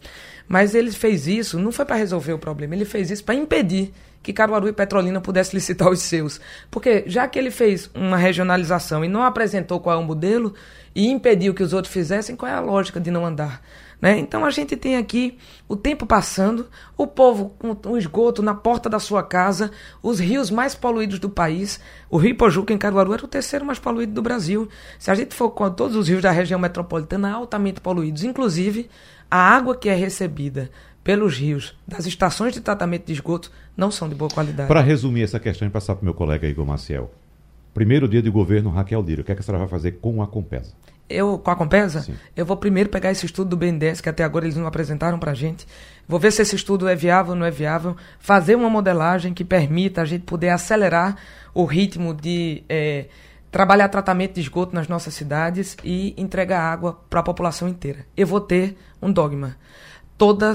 Mas 0.47 0.73
ele 0.73 0.91
fez 0.91 1.27
isso, 1.27 1.59
não 1.59 1.71
foi 1.71 1.85
para 1.85 1.95
resolver 1.95 2.33
o 2.33 2.39
problema, 2.39 2.73
ele 2.73 2.85
fez 2.85 3.11
isso 3.11 3.23
para 3.23 3.35
impedir 3.35 3.93
que 4.25 4.33
Caruaru 4.33 4.67
e 4.67 4.73
Petrolina 4.73 5.21
pudessem 5.21 5.53
licitar 5.55 5.87
os 5.87 6.01
seus. 6.01 6.41
Porque 6.71 7.03
já 7.05 7.27
que 7.27 7.37
ele 7.37 7.51
fez 7.51 7.91
uma 7.93 8.17
regionalização 8.17 9.05
e 9.05 9.07
não 9.07 9.21
apresentou 9.21 9.79
qual 9.79 9.95
é 9.95 10.01
o 10.01 10.03
modelo 10.03 10.55
e 10.95 11.07
impediu 11.07 11.53
que 11.53 11.61
os 11.61 11.73
outros 11.73 11.93
fizessem, 11.93 12.35
qual 12.35 12.51
é 12.51 12.55
a 12.55 12.59
lógica 12.59 12.99
de 12.99 13.11
não 13.11 13.23
andar? 13.23 13.61
Né? 14.01 14.17
Então 14.17 14.43
a 14.43 14.49
gente 14.49 14.75
tem 14.75 14.97
aqui 14.97 15.37
o 15.67 15.75
tempo 15.75 16.07
passando, 16.07 16.67
o 16.97 17.05
povo 17.05 17.53
com 17.59 17.91
o 17.91 17.97
esgoto 17.97 18.41
na 18.41 18.55
porta 18.55 18.89
da 18.89 18.97
sua 18.97 19.21
casa, 19.21 19.69
os 20.01 20.19
rios 20.19 20.49
mais 20.49 20.73
poluídos 20.73 21.19
do 21.19 21.29
país. 21.29 21.79
O 22.09 22.17
Rio 22.17 22.35
Pojuca, 22.35 22.73
em 22.73 22.79
Caruaru, 22.79 23.13
era 23.13 23.25
o 23.25 23.27
terceiro 23.27 23.63
mais 23.63 23.77
poluído 23.77 24.11
do 24.11 24.23
Brasil. 24.23 24.67
Se 24.97 25.11
a 25.11 25.15
gente 25.15 25.35
for 25.35 25.51
com 25.51 25.69
todos 25.69 25.95
os 25.95 26.07
rios 26.07 26.23
da 26.23 26.31
região 26.31 26.59
metropolitana 26.59 27.31
altamente 27.31 27.79
poluídos, 27.79 28.23
inclusive 28.23 28.89
a 29.29 29.37
água 29.37 29.75
que 29.75 29.87
é 29.87 29.93
recebida 29.93 30.71
pelos 31.05 31.37
rios 31.37 31.77
das 31.87 32.07
estações 32.07 32.53
de 32.53 32.59
tratamento 32.59 33.05
de 33.05 33.13
esgoto 33.13 33.51
não 33.77 33.91
são 33.91 34.09
de 34.09 34.15
boa 34.15 34.29
qualidade. 34.29 34.67
Para 34.67 34.81
resumir 34.81 35.21
essa 35.21 35.39
questão 35.39 35.67
e 35.67 35.71
passar 35.71 35.93
para 35.93 36.01
o 36.01 36.05
meu 36.05 36.15
colega 36.15 36.47
Igor 36.47 36.65
Maciel. 36.65 37.13
Primeiro 37.73 38.07
dia 38.07 38.23
de 38.23 38.29
governo, 38.29 38.71
Raquel 38.71 39.01
Lira, 39.01 39.21
o 39.21 39.23
que, 39.23 39.31
é 39.31 39.35
que 39.35 39.41
a 39.41 39.43
senhora 39.43 39.59
vai 39.59 39.69
fazer 39.69 39.99
com 40.01 40.23
a 40.23 40.27
Compesa? 40.27 40.73
eu 41.07 41.37
com 41.37 41.51
a 41.51 41.55
Compesa, 41.55 42.01
Sim. 42.01 42.15
eu 42.35 42.45
vou 42.45 42.57
primeiro 42.57 42.89
pegar 42.89 43.11
esse 43.11 43.25
estudo 43.25 43.51
do 43.51 43.57
BNDES, 43.57 44.01
que 44.01 44.09
até 44.09 44.23
agora 44.23 44.45
eles 44.45 44.57
não 44.57 44.65
apresentaram 44.65 45.19
para 45.19 45.31
a 45.31 45.35
gente. 45.35 45.67
Vou 46.07 46.19
ver 46.19 46.31
se 46.31 46.41
esse 46.41 46.55
estudo 46.55 46.87
é 46.87 46.95
viável 46.95 47.33
ou 47.33 47.39
não 47.39 47.45
é 47.45 47.51
viável. 47.51 47.95
Fazer 48.19 48.55
uma 48.55 48.69
modelagem 48.69 49.33
que 49.33 49.43
permita 49.43 50.01
a 50.01 50.05
gente 50.05 50.23
poder 50.23 50.49
acelerar 50.49 51.15
o 51.53 51.63
ritmo 51.63 52.13
de 52.13 52.63
é, 52.67 53.05
trabalhar 53.51 53.87
tratamento 53.89 54.33
de 54.33 54.41
esgoto 54.41 54.73
nas 54.73 54.87
nossas 54.87 55.13
cidades 55.13 55.77
e 55.83 56.13
entregar 56.17 56.61
água 56.61 56.99
para 57.09 57.19
a 57.19 57.23
população 57.23 57.69
inteira. 57.69 57.99
Eu 58.17 58.25
vou 58.25 58.41
ter 58.41 58.75
um 59.01 59.11
dogma. 59.11 59.55
Toda, 60.17 60.53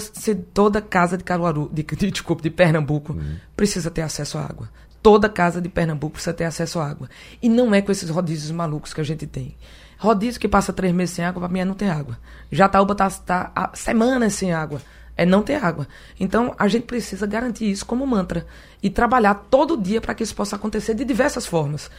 toda 0.52 0.81
casa 0.81 1.17
de 1.17 1.25
Caruaru, 1.25 1.71
de, 1.73 1.83
de, 1.83 2.11
desculpa, 2.11 2.43
de 2.43 2.50
Pernambuco 2.50 3.12
uhum. 3.12 3.37
precisa 3.57 3.90
ter 3.90 4.02
acesso 4.02 4.38
à 4.38 4.43
água. 4.43 4.69
Toda 5.02 5.29
casa 5.29 5.61
de 5.61 5.69
Pernambuco 5.69 6.14
precisa 6.14 6.35
ter 6.35 6.45
acesso 6.45 6.79
à 6.79 6.88
água. 6.88 7.09
E 7.43 7.49
não 7.49 7.75
é 7.75 7.81
com 7.81 7.90
esses 7.90 8.11
rodízios 8.11 8.50
malucos 8.50 8.93
que 8.93 9.00
a 9.00 9.05
gente 9.05 9.26
tem. 9.26 9.57
Rodízio 9.99 10.40
que 10.40 10.49
passa 10.49 10.73
três 10.73 10.95
meses 10.95 11.14
sem 11.14 11.25
água, 11.25 11.40
para 11.40 11.52
mim 11.52 11.61
é 11.61 11.64
não 11.64 11.75
ter 11.75 11.88
água. 11.88 12.19
Jataúba 12.50 12.93
está 12.93 13.11
tá, 13.11 13.45
tá 13.45 13.71
semanas 13.75 14.35
sem 14.35 14.52
água. 14.52 14.81
É 15.17 15.26
não 15.26 15.43
ter 15.43 15.62
água. 15.62 15.87
Então, 16.19 16.55
a 16.59 16.67
gente 16.69 16.85
precisa 16.85 17.26
garantir 17.26 17.71
isso 17.71 17.85
como 17.85 18.07
mantra. 18.07 18.47
E 18.83 18.88
trabalhar 18.88 19.35
todo 19.35 19.76
dia 19.76 20.00
para 20.00 20.14
que 20.14 20.23
isso 20.23 20.35
possa 20.35 20.57
acontecer 20.57 20.95
de 20.95 21.05
diversas 21.05 21.47
formas. 21.47 21.90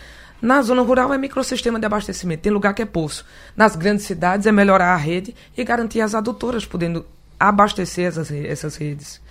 Na 0.42 0.60
zona 0.64 0.82
rural 0.82 1.14
é 1.14 1.18
microsistema 1.20 1.80
de 1.80 1.86
abastecimento, 1.86 2.42
tem 2.42 2.52
lugar 2.52 2.74
que 2.74 2.82
é 2.82 2.86
poço. 2.86 3.24
Nas 3.56 3.76
grandes 3.76 4.06
cidades 4.06 4.48
é 4.48 4.52
melhorar 4.52 4.94
a 4.94 4.98
rede 4.98 5.36
e 5.56 5.64
garantir 5.64 6.02
as 6.02 6.16
adutoras 6.16 6.66
podendo 6.66 7.06
abastecer 7.48 8.06
essas, 8.06 8.32
essas 8.32 8.76
redes. 8.76 9.22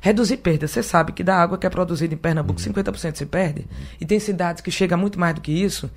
Reduzir 0.00 0.38
perdas. 0.38 0.70
Você 0.70 0.82
sabe 0.82 1.12
que 1.12 1.22
da 1.22 1.36
água 1.36 1.56
que 1.56 1.66
é 1.66 1.70
produzida 1.70 2.12
em 2.12 2.16
Pernambuco, 2.16 2.60
uhum. 2.60 2.72
50% 2.72 3.16
se 3.16 3.26
perde. 3.26 3.66
E 4.00 4.06
tem 4.06 4.18
cidades 4.18 4.60
que 4.60 4.70
chega 4.70 4.96
muito 4.96 5.20
mais 5.20 5.34
do 5.34 5.40
que 5.40 5.52
isso. 5.52 5.90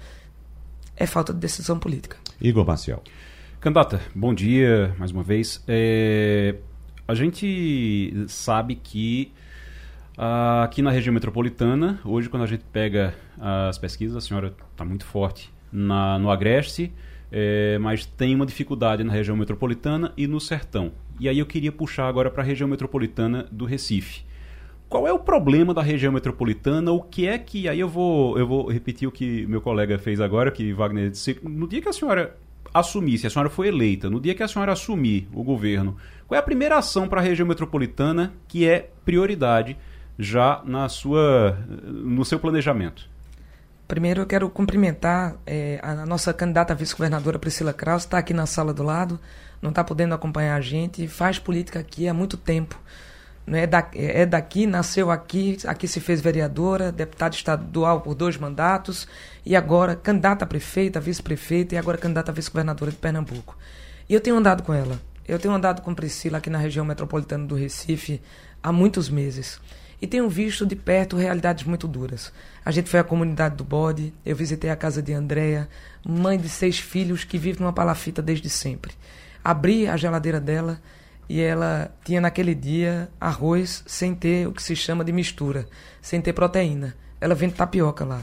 É 0.95 1.07
falta 1.07 1.33
de 1.33 1.39
decisão 1.39 1.79
política. 1.79 2.17
Igor 2.39 2.65
Maciel. 2.65 3.01
Candidata, 3.59 4.01
bom 4.13 4.33
dia 4.33 4.93
mais 4.99 5.11
uma 5.11 5.23
vez. 5.23 5.63
É, 5.67 6.55
a 7.07 7.15
gente 7.15 8.13
sabe 8.27 8.75
que 8.75 9.31
uh, 10.17 10.63
aqui 10.63 10.81
na 10.81 10.91
região 10.91 11.13
metropolitana, 11.13 11.99
hoje 12.03 12.29
quando 12.29 12.43
a 12.43 12.47
gente 12.47 12.63
pega 12.71 13.15
as 13.69 13.77
pesquisas, 13.77 14.17
a 14.17 14.21
senhora 14.21 14.53
está 14.71 14.85
muito 14.85 15.05
forte 15.05 15.51
na, 15.71 16.19
no 16.19 16.29
Agreste, 16.29 16.93
é, 17.31 17.79
mas 17.79 18.05
tem 18.05 18.35
uma 18.35 18.45
dificuldade 18.45 19.03
na 19.03 19.11
região 19.11 19.35
metropolitana 19.35 20.13
e 20.15 20.27
no 20.27 20.39
Sertão. 20.39 20.91
E 21.19 21.29
aí 21.29 21.39
eu 21.39 21.45
queria 21.45 21.71
puxar 21.71 22.07
agora 22.07 22.29
para 22.29 22.43
a 22.43 22.45
região 22.45 22.67
metropolitana 22.67 23.47
do 23.51 23.65
Recife. 23.65 24.23
Qual 24.89 25.07
é 25.07 25.13
o 25.13 25.19
problema 25.19 25.73
da 25.73 25.81
região 25.81 26.13
metropolitana? 26.13 26.91
O 26.91 27.01
que 27.01 27.27
é 27.27 27.37
que. 27.37 27.67
Aí 27.67 27.79
eu 27.79 27.89
vou, 27.89 28.37
eu 28.37 28.47
vou 28.47 28.71
repetir 28.71 29.07
o 29.07 29.11
que 29.11 29.45
meu 29.47 29.61
colega 29.61 29.97
fez 29.97 30.21
agora, 30.21 30.51
que 30.51 30.71
Wagner 30.73 31.09
disse. 31.09 31.39
No 31.41 31.67
dia 31.67 31.81
que 31.81 31.89
a 31.89 31.93
senhora 31.93 32.35
assumisse, 32.73 33.27
a 33.27 33.29
senhora 33.29 33.49
foi 33.49 33.67
eleita, 33.67 34.09
no 34.09 34.19
dia 34.19 34.33
que 34.33 34.43
a 34.43 34.47
senhora 34.47 34.71
assumir 34.71 35.27
o 35.33 35.43
governo, 35.43 35.95
qual 36.27 36.35
é 36.35 36.39
a 36.39 36.43
primeira 36.43 36.77
ação 36.77 37.07
para 37.07 37.21
a 37.21 37.23
região 37.23 37.47
metropolitana 37.47 38.33
que 38.47 38.67
é 38.67 38.89
prioridade 39.05 39.77
já 40.17 40.61
na 40.65 40.89
sua, 40.89 41.57
no 41.85 42.25
seu 42.25 42.39
planejamento? 42.39 43.09
Primeiro 43.87 44.21
eu 44.21 44.25
quero 44.25 44.49
cumprimentar 44.49 45.35
é, 45.45 45.79
a 45.83 46.05
nossa 46.05 46.33
candidata 46.33 46.73
vice-governadora 46.73 47.37
Priscila 47.37 47.73
Kraus, 47.73 48.03
está 48.03 48.17
aqui 48.17 48.33
na 48.33 48.45
sala 48.45 48.73
do 48.73 48.81
lado, 48.81 49.19
não 49.63 49.69
está 49.69 49.81
podendo 49.81 50.13
acompanhar 50.13 50.57
a 50.57 50.61
gente, 50.61 51.07
faz 51.07 51.39
política 51.39 51.79
aqui 51.79 52.07
há 52.07 52.13
muito 52.13 52.35
tempo. 52.35 52.77
Não 53.47 53.57
é, 53.57 53.65
da, 53.65 53.89
é 53.93 54.25
daqui, 54.25 54.67
nasceu 54.67 55.09
aqui, 55.09 55.57
aqui 55.65 55.87
se 55.87 55.99
fez 55.99 56.21
vereadora, 56.21 56.91
deputada 56.91 57.33
estadual 57.33 58.01
por 58.01 58.13
dois 58.13 58.37
mandatos, 58.37 59.07
e 59.45 59.55
agora 59.55 59.95
candidata 59.95 60.43
a 60.43 60.47
prefeita, 60.47 60.99
vice-prefeita 60.99 61.75
e 61.75 61.77
agora 61.77 61.97
candidata 61.97 62.31
a 62.31 62.33
vice-governadora 62.33 62.91
de 62.91 62.97
Pernambuco. 62.97 63.57
E 64.07 64.13
eu 64.13 64.21
tenho 64.21 64.35
andado 64.35 64.63
com 64.63 64.73
ela. 64.73 64.99
Eu 65.25 65.39
tenho 65.39 65.53
andado 65.53 65.81
com 65.81 65.95
Priscila 65.95 66.39
aqui 66.39 66.49
na 66.49 66.57
região 66.57 66.83
metropolitana 66.83 67.45
do 67.45 67.55
Recife 67.55 68.21
há 68.61 68.71
muitos 68.71 69.09
meses. 69.09 69.61
E 70.01 70.07
tenho 70.07 70.27
visto 70.27 70.65
de 70.65 70.75
perto 70.75 71.15
realidades 71.15 71.63
muito 71.63 71.87
duras. 71.87 72.33
A 72.65 72.71
gente 72.71 72.89
foi 72.89 72.99
à 72.99 73.03
comunidade 73.05 73.55
do 73.55 73.63
Bode, 73.63 74.13
eu 74.25 74.35
visitei 74.35 74.69
a 74.69 74.75
casa 74.75 75.01
de 75.01 75.13
Andréia, 75.13 75.69
mãe 76.05 76.37
de 76.37 76.49
seis 76.49 76.77
filhos 76.77 77.23
que 77.23 77.37
vive 77.37 77.61
numa 77.61 77.71
palafita 77.71 78.21
desde 78.21 78.49
sempre. 78.49 78.93
Abri 79.43 79.87
a 79.87 79.97
geladeira 79.97 80.39
dela 80.39 80.81
e 81.27 81.41
ela 81.41 81.93
tinha 82.03 82.21
naquele 82.21 82.53
dia 82.53 83.09
arroz 83.19 83.83
sem 83.85 84.13
ter 84.13 84.47
o 84.47 84.51
que 84.51 84.61
se 84.61 84.75
chama 84.75 85.03
de 85.03 85.11
mistura, 85.11 85.67
sem 86.01 86.21
ter 86.21 86.33
proteína. 86.33 86.95
Ela 87.19 87.35
vende 87.35 87.55
tapioca 87.55 88.05
lá. 88.05 88.21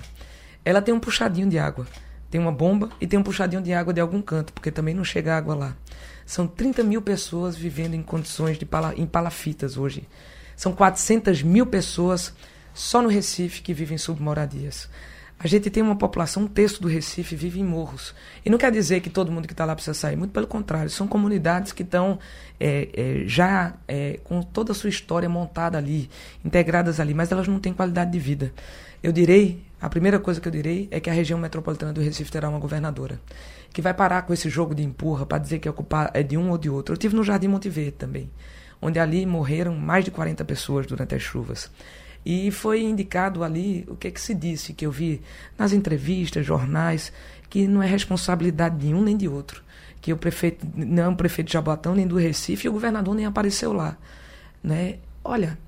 Ela 0.65 0.83
tem 0.83 0.95
um 0.95 1.01
puxadinho 1.01 1.49
de 1.49 1.59
água. 1.59 1.87
Tem 2.31 2.41
uma 2.41 2.53
bomba 2.53 2.91
e 3.01 3.07
tem 3.07 3.19
um 3.19 3.23
puxadinho 3.23 3.63
de 3.63 3.73
água 3.73 3.93
de 3.93 4.01
algum 4.01 4.23
canto, 4.23 4.53
porque 4.53 4.71
também 4.71 4.95
não 4.95 5.03
chega 5.03 5.37
água 5.37 5.55
lá. 5.55 5.77
São 6.25 6.47
30 6.47 6.85
mil 6.85 7.03
pessoas 7.03 7.57
vivendo 7.57 7.95
em 7.95 8.03
condições 8.03 8.57
de 8.57 8.65
pala, 8.65 8.95
em 8.97 9.07
palafitas 9.07 9.77
hoje. 9.77 10.07
São 10.55 10.73
400 10.73 11.43
mil 11.43 11.67
pessoas 11.67 12.33
só 12.73 13.03
no 13.03 13.09
Recife 13.09 13.63
que 13.63 13.75
vivem 13.75 13.99
submoradias. 13.99 14.89
A 15.43 15.47
gente 15.47 15.71
tem 15.71 15.83
uma 15.83 15.97
população, 15.97 16.43
um 16.43 16.47
terço 16.47 16.83
do 16.83 16.87
Recife 16.87 17.35
vive 17.35 17.61
em 17.61 17.65
morros. 17.65 18.15
E 18.45 18.51
não 18.51 18.59
quer 18.59 18.71
dizer 18.71 19.01
que 19.01 19.09
todo 19.09 19.33
mundo 19.33 19.49
que 19.49 19.55
está 19.55 19.65
lá 19.65 19.75
precisa 19.75 19.95
sair, 19.95 20.15
muito 20.15 20.33
pelo 20.33 20.47
contrário, 20.47 20.91
são 20.91 21.09
comunidades 21.09 21.73
que 21.73 21.83
estão 21.83 22.19
é, 22.61 22.89
é, 22.93 23.23
já 23.27 23.73
é, 23.89 24.21
com 24.23 24.43
toda 24.43 24.73
a 24.73 24.75
sua 24.75 24.91
história 24.91 25.31
montada 25.31 25.79
ali, 25.79 26.11
integradas 26.45 27.01
ali, 27.01 27.15
mas 27.15 27.33
elas 27.33 27.49
não 27.49 27.59
têm 27.59 27.73
qualidade 27.73 28.13
de 28.13 28.19
vida. 28.19 28.53
Eu 29.03 29.13
direi, 29.13 29.65
a 29.81 29.89
primeira 29.89 30.19
coisa 30.21 30.43
que 30.43 30.47
eu 30.47 30.53
direi 30.53 30.89
é 30.91 31.01
que 31.01 31.09
a 31.09 31.13
região 31.15 31.39
metropolitana 31.39 31.95
do 31.95 32.03
Recife 32.03 32.31
terá 32.31 32.47
uma 32.47 32.59
governadora, 32.59 33.19
que 33.73 33.81
vai 33.81 33.95
parar 33.95 34.21
com 34.23 34.35
esse 34.35 34.51
jogo 34.51 34.75
de 34.75 34.83
empurra 34.83 35.25
para 35.25 35.39
dizer 35.39 35.59
que 35.59 35.67
é, 35.67 35.71
ocupar, 35.71 36.11
é 36.13 36.23
de 36.23 36.37
um 36.37 36.51
ou 36.51 36.59
de 36.59 36.69
outro. 36.69 36.93
Eu 36.93 36.99
tive 36.99 37.17
no 37.17 37.25
Jardim 37.25 37.49
Monte 37.49 37.71
Verde 37.71 37.93
também, 37.93 38.31
onde 38.83 38.99
ali 38.99 39.25
morreram 39.25 39.75
mais 39.75 40.05
de 40.05 40.11
40 40.11 40.45
pessoas 40.45 40.87
durante 40.87 41.15
as 41.15 41.23
chuvas. 41.23 41.71
E 42.25 42.51
foi 42.51 42.83
indicado 42.83 43.43
ali 43.43 43.85
o 43.89 43.97
que, 43.97 44.09
é 44.09 44.11
que 44.11 44.21
se 44.21 44.35
disse, 44.35 44.73
que 44.73 44.85
eu 44.85 44.91
vi 44.91 45.23
nas 45.57 45.73
entrevistas, 45.73 46.45
jornais, 46.45 47.13
que 47.49 47.67
não 47.67 47.83
é 47.83 47.87
responsabilidade 47.87 48.77
de 48.79 48.95
um 48.95 49.03
nem 49.03 49.17
de 49.17 49.29
outro. 49.29 49.63
Que 50.01 50.13
o 50.13 50.17
prefeito 50.17 50.67
não 50.75 51.03
é 51.03 51.09
um 51.09 51.15
prefeito 51.15 51.49
de 51.49 51.53
Jabotão 51.55 51.95
nem 51.95 52.07
do 52.07 52.17
Recife 52.17 52.67
e 52.67 52.71
o 52.71 52.73
governador 52.73 53.15
nem 53.15 53.27
apareceu 53.27 53.73
lá. 53.73 53.97
Né? 54.63 54.99
Olha, 55.25 55.59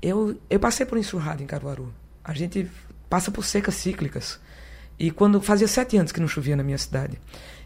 eu, 0.00 0.38
eu 0.48 0.60
passei 0.60 0.84
por 0.86 0.98
enxurrada 0.98 1.42
em 1.42 1.46
Caruaru. 1.46 1.92
A 2.24 2.32
gente 2.34 2.70
passa 3.08 3.30
por 3.30 3.44
secas 3.44 3.74
cíclicas. 3.74 4.38
E 4.98 5.10
quando 5.10 5.40
fazia 5.40 5.68
sete 5.68 5.96
anos 5.96 6.12
que 6.12 6.20
não 6.20 6.28
chovia 6.28 6.56
na 6.56 6.62
minha 6.62 6.78
cidade. 6.78 7.18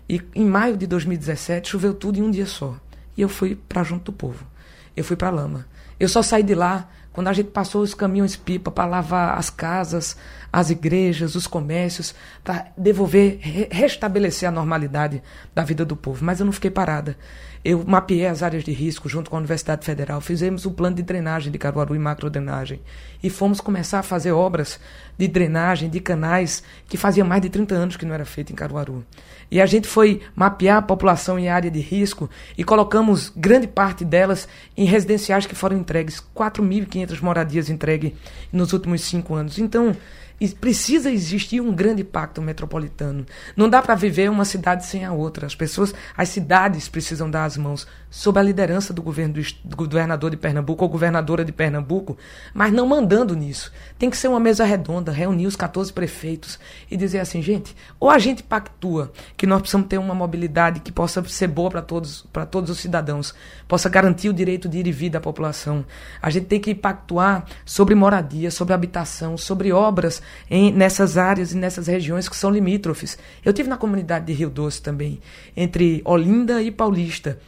E 0.09 0.23
em 0.35 0.45
maio 0.45 0.77
de 0.77 0.87
2017 0.87 1.71
choveu 1.71 1.93
tudo 1.93 2.19
em 2.19 2.23
um 2.23 2.31
dia 2.31 2.47
só. 2.47 2.79
E 3.17 3.23
eu 3.23 3.29
fui 3.29 3.57
para 3.69 3.83
junto 3.83 4.11
do 4.11 4.13
povo. 4.13 4.47
Eu 4.97 5.05
fui 5.05 5.17
para 5.17 5.31
Lama. 5.31 5.67
Eu 5.99 6.09
só 6.09 6.23
saí 6.23 6.43
de 6.43 6.55
lá 6.55 6.89
quando 7.17 7.29
a 7.29 7.33
gente 7.33 7.49
passou 7.49 7.81
os 7.81 7.95
caminhões 7.95 8.37
pipa 8.37 8.71
para 8.71 8.85
lavar 8.85 9.39
as 9.39 9.49
casas, 9.49 10.19
as 10.53 10.69
igrejas, 10.69 11.35
os 11.35 11.47
comércios, 11.47 12.15
para 12.45 12.67
devolver, 12.77 13.39
re 13.41 13.69
restabelecer 13.73 14.47
a 14.47 14.53
normalidade 14.53 15.23
da 15.55 15.65
vida 15.65 15.83
do 15.83 15.97
povo. 15.97 16.23
Mas 16.23 16.41
eu 16.41 16.45
não 16.45 16.53
fiquei 16.53 16.71
parada. 16.71 17.17
Eu 17.69 17.83
mapeei 17.85 18.25
as 18.29 18.45
áreas 18.45 18.63
de 18.63 18.71
risco 18.71 19.09
junto 19.09 19.29
com 19.29 19.35
a 19.35 19.41
Universidade 19.41 19.85
Federal, 19.85 20.21
fizemos 20.21 20.65
o 20.67 20.71
plano 20.71 20.95
de 20.95 21.03
drenagem 21.03 21.51
de 21.51 21.59
Caruaru 21.59 21.97
e 21.97 21.99
macrodrenagem 21.99 22.81
e 23.21 23.29
fomos 23.29 23.61
começar 23.61 23.99
a 23.99 24.03
fazer 24.05 24.31
obras 24.31 24.79
de 25.19 25.27
drenagem 25.27 25.91
de 25.91 25.99
canais 25.99 26.63
que 26.89 26.97
fazia 26.97 27.25
mais 27.25 27.43
de 27.43 27.49
30 27.49 27.75
anos 27.75 27.97
que 27.97 28.07
não 28.07 28.15
era 28.15 28.25
feito 28.25 28.53
em 28.53 28.55
Caruaru. 28.55 29.05
E 29.51 29.61
a 29.61 29.67
gente 29.67 29.89
foi 29.89 30.23
mapear 30.37 30.77
a 30.77 30.83
população 30.83 31.41
em 31.41 31.49
área 31.49 31.69
de 31.69 31.81
risco 31.81 32.31
e 32.57 32.63
colocamos 32.63 33.33
grande 33.35 33.67
parte 33.67 34.05
delas 34.05 34.47
em 34.77 34.85
residenciais 34.85 35.45
que 35.45 35.57
foram 35.57 35.77
entregues, 35.77 36.23
4.500 36.37 37.21
moradias 37.21 37.69
entregues 37.69 38.13
nos 38.53 38.73
últimos 38.73 39.01
cinco 39.01 39.35
anos. 39.35 39.59
Então, 39.59 39.97
precisa 40.61 41.11
existir 41.11 41.61
um 41.61 41.75
grande 41.75 42.05
pacto 42.05 42.43
metropolitano. 42.43 43.25
Não 43.57 43.71
dá 43.71 43.81
para 43.81 43.95
viver 43.95 44.31
uma 44.31 44.45
cidade 44.45 44.85
sem 44.85 45.05
a 45.05 45.13
outra. 45.13 45.47
As 45.47 45.55
pessoas, 45.55 45.95
as 46.17 46.29
cidades 46.29 46.89
precisam 46.89 47.31
dar 47.31 47.45
as 47.45 47.57
mãos 47.57 47.87
sob 48.11 48.39
a 48.39 48.43
liderança 48.43 48.93
do 48.93 49.03
governo 49.03 49.35
do, 49.35 49.43
do 49.65 49.77
governador 49.77 50.31
de 50.31 50.37
Pernambuco 50.37 50.85
ou 50.85 50.91
governadora 50.91 51.45
de 51.45 51.53
Pernambuco, 51.53 52.17
mas 52.53 52.73
não 52.73 52.87
mandando 52.87 53.35
nisso. 53.35 53.73
Tem 53.99 54.11
que 54.11 54.17
ser 54.17 54.29
uma 54.29 54.41
mesa 54.41 54.65
redonda, 54.65 55.11
reunir 55.11 55.47
os 55.47 55.57
14 55.57 55.93
prefeitos 55.93 56.59
e 56.91 56.97
dizer 56.97 57.21
assim, 57.21 57.41
gente, 57.41 57.75
ou 57.99 58.11
a 58.11 58.19
gente 58.19 58.43
pactua 58.43 59.13
que 59.37 59.47
nós 59.47 59.61
precisamos 59.61 59.89
ter 59.89 59.99
uma 59.99 60.15
mobilidade 60.15 60.81
que 60.81 60.93
possa 60.93 61.23
ser 61.25 61.49
boa 61.49 61.71
para 61.71 61.83
todos, 61.83 62.27
para 62.33 62.47
todos 62.47 62.71
os 62.71 62.79
cidadãos, 62.79 63.35
possa 63.67 63.89
garantir 63.89 64.29
o 64.29 64.35
direito 64.35 64.69
de 64.69 64.79
ir 64.79 64.87
e 64.87 64.93
vir 64.93 65.11
da 65.11 65.21
população. 65.21 65.85
A 66.21 66.31
gente 66.31 66.47
tem 66.47 66.61
que 66.61 66.75
pactuar 66.75 67.45
sobre 67.65 67.95
moradia, 67.95 68.51
sobre 68.51 68.75
habitação, 68.75 69.37
sobre 69.37 69.73
obras 69.73 70.23
em, 70.51 70.73
nessas 70.73 71.17
áreas 71.17 71.53
e 71.53 71.57
nessas 71.57 71.87
regiões 71.87 72.29
que 72.29 72.37
são 72.37 72.51
limítrofes. 72.51 73.19
Eu 73.45 73.53
tive 73.53 73.69
na 73.69 73.77
comunidade 73.77 74.27
de 74.27 74.33
Rio 74.33 74.51
Doce 74.51 74.81
também, 74.81 75.21
entre 75.57 76.03
Olinda 76.05 76.63
e 76.63 76.71
Paulista. 76.71 77.39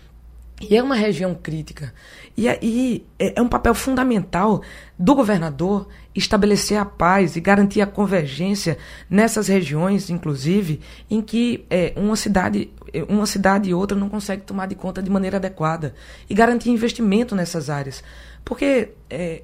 E 0.60 0.76
é 0.76 0.82
uma 0.82 0.96
região 0.96 1.34
crítica. 1.34 1.94
E, 2.36 2.48
e 2.60 3.06
é, 3.18 3.38
é 3.38 3.42
um 3.42 3.48
papel 3.48 3.74
fundamental 3.74 4.62
do 4.98 5.14
governador 5.14 5.88
estabelecer 6.14 6.78
a 6.78 6.84
paz 6.84 7.36
e 7.36 7.40
garantir 7.40 7.80
a 7.80 7.86
convergência 7.86 8.76
nessas 9.08 9.46
regiões, 9.46 10.10
inclusive, 10.10 10.80
em 11.08 11.22
que 11.22 11.64
é, 11.70 11.92
uma 11.96 12.16
cidade 12.16 12.70
uma 13.08 13.26
cidade 13.26 13.68
e 13.68 13.74
outra 13.74 13.96
não 13.96 14.08
consegue 14.08 14.42
tomar 14.42 14.66
de 14.66 14.74
conta 14.74 15.02
de 15.02 15.10
maneira 15.10 15.36
adequada 15.36 15.94
e 16.28 16.34
garantir 16.34 16.70
investimento 16.70 17.34
nessas 17.34 17.68
áreas. 17.68 18.02
Porque 18.44 18.90
é, 19.10 19.42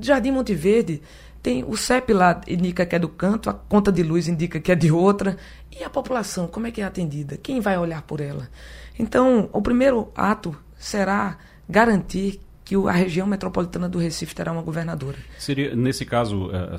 Jardim 0.00 0.30
Monte 0.30 0.54
Verde 0.54 1.02
tem 1.44 1.62
o 1.62 1.76
CEP 1.76 2.14
lá 2.14 2.40
indica 2.48 2.86
que 2.86 2.96
é 2.96 2.98
do 2.98 3.06
canto, 3.06 3.50
a 3.50 3.52
conta 3.52 3.92
de 3.92 4.02
luz 4.02 4.28
indica 4.28 4.58
que 4.58 4.72
é 4.72 4.74
de 4.74 4.90
outra. 4.90 5.36
E 5.70 5.84
a 5.84 5.90
população, 5.90 6.46
como 6.46 6.66
é 6.66 6.70
que 6.70 6.80
é 6.80 6.84
atendida? 6.84 7.36
Quem 7.36 7.60
vai 7.60 7.76
olhar 7.76 8.00
por 8.00 8.22
ela? 8.22 8.48
Então, 8.98 9.50
o 9.52 9.60
primeiro 9.60 10.10
ato 10.16 10.56
será 10.78 11.36
garantir 11.68 12.40
que 12.64 12.74
a 12.74 12.92
região 12.92 13.26
metropolitana 13.26 13.88
do 13.88 13.98
Recife 13.98 14.34
terá 14.34 14.50
uma 14.50 14.62
governadora. 14.62 15.18
Seria, 15.38 15.76
nesse 15.76 16.06
caso, 16.06 16.50
eh, 16.50 16.74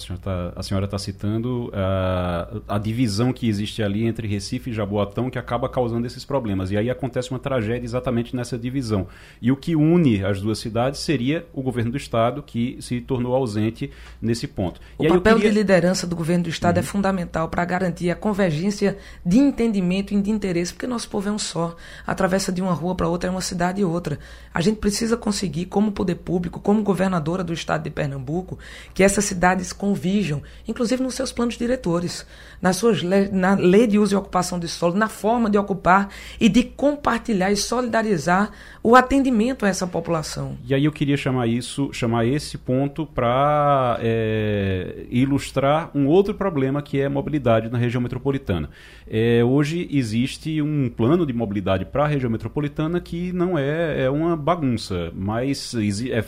a 0.56 0.64
senhora 0.64 0.86
está 0.86 0.96
tá 0.96 1.00
citando 1.00 1.68
uh, 1.68 2.64
a 2.68 2.78
divisão 2.78 3.34
que 3.34 3.48
existe 3.48 3.84
ali 3.84 4.06
entre 4.06 4.28
Recife 4.28 4.70
e 4.70 4.74
Jaboatão 4.74 5.30
que 5.30 5.38
acaba 5.38 5.68
causando 5.70 6.08
esses 6.08 6.24
problemas. 6.24 6.72
E 6.72 6.78
aí 6.78 6.90
acontece 6.90 7.30
uma 7.32 7.40
tragédia 7.40 7.86
exatamente 7.86 8.36
nessa 8.36 8.58
divisão. 8.58 9.08
E 9.42 9.52
o 9.52 9.58
que 9.58 9.76
une 9.76 10.24
as 10.24 10.42
duas 10.42 10.58
cidades 10.58 11.02
seria 11.02 11.46
o 11.54 11.62
governo 11.62 11.92
do 11.92 11.98
Estado, 11.98 12.42
que 12.42 12.78
se 12.80 13.02
tornou 13.02 13.36
ausente 13.36 13.92
nesse 14.22 14.48
ponto. 14.48 14.80
O 14.98 15.08
papel 15.08 15.36
queria... 15.36 15.52
de 15.52 15.58
liderança 15.58 16.08
do 16.08 16.16
governo 16.16 16.46
do 16.46 16.50
Estado 16.50 16.78
é 16.78 16.80
uhum. 16.80 16.86
é 16.86 16.88
fundamental 16.88 17.50
para 17.50 17.66
garantir 17.66 18.10
a 18.10 18.16
convergência 18.16 18.98
de 19.26 19.38
entendimento 19.38 20.14
e 20.14 20.22
de 20.22 20.32
interesse, 20.32 20.74
porque 20.74 20.88
nosso 20.88 21.10
povo 21.10 21.30
é 21.30 21.32
um 21.32 21.40
só. 21.40 21.76
Atravessa 22.08 22.52
de 22.52 22.62
uma 22.62 22.74
rua 22.74 22.96
para 22.96 23.08
outra, 23.08 23.30
é 23.30 23.32
uma 23.32 23.42
cidade 23.42 23.82
e 23.82 23.86
outra. 23.86 24.18
A 24.54 24.62
gente 24.62 24.78
precisa 24.78 25.18
conseguir 25.18 25.66
como 25.76 25.92
poder 25.92 26.16
público, 26.16 26.62
como 26.62 26.82
governadora 26.82 27.44
do 27.44 27.52
estado 27.52 27.84
de 27.84 27.90
Pernambuco, 27.90 28.58
que 28.94 29.04
essas 29.04 29.26
cidades 29.26 29.74
convijam, 29.74 30.42
inclusive 30.66 31.04
nos 31.04 31.16
seus 31.16 31.34
planos 31.34 31.58
diretores, 31.58 32.26
nas 32.62 32.78
suas 32.78 33.02
le 33.02 33.28
na 33.28 33.56
lei 33.56 33.86
de 33.86 34.00
uso 34.00 34.16
e 34.16 34.18
ocupação 34.18 34.58
de 34.58 34.70
solo, 34.70 34.96
na 34.96 35.10
forma 35.10 35.50
de 35.50 35.58
ocupar 35.58 36.08
e 36.40 36.48
de 36.48 36.64
compartilhar 36.64 37.52
e 37.52 37.58
solidarizar 37.58 38.52
o 38.82 38.96
atendimento 38.96 39.66
a 39.66 39.68
essa 39.68 39.86
população. 39.86 40.58
E 40.66 40.74
aí 40.74 40.86
eu 40.86 40.94
queria 40.94 41.18
chamar 41.18 41.48
isso, 41.48 41.92
chamar 41.92 42.26
esse 42.26 42.58
ponto 42.58 43.06
para 43.06 44.00
é, 44.02 45.06
ilustrar 45.10 45.92
um 45.94 46.08
outro 46.08 46.34
problema 46.36 46.82
que 46.82 47.02
é 47.02 47.08
a 47.08 47.10
mobilidade 47.10 47.70
na 47.70 47.78
região 47.78 48.00
metropolitana. 48.00 48.70
É, 49.06 49.44
hoje 49.44 49.90
existe 49.92 50.62
um 50.62 50.90
plano 50.90 51.26
de 51.26 51.34
mobilidade 51.34 51.84
para 51.84 52.06
a 52.06 52.08
região 52.08 52.32
metropolitana 52.32 53.02
que 53.02 53.34
não 53.34 53.58
é, 53.58 54.04
é 54.04 54.10
uma 54.10 54.38
bagunça, 54.38 55.12
mas 55.14 55.65
é, 56.12 56.24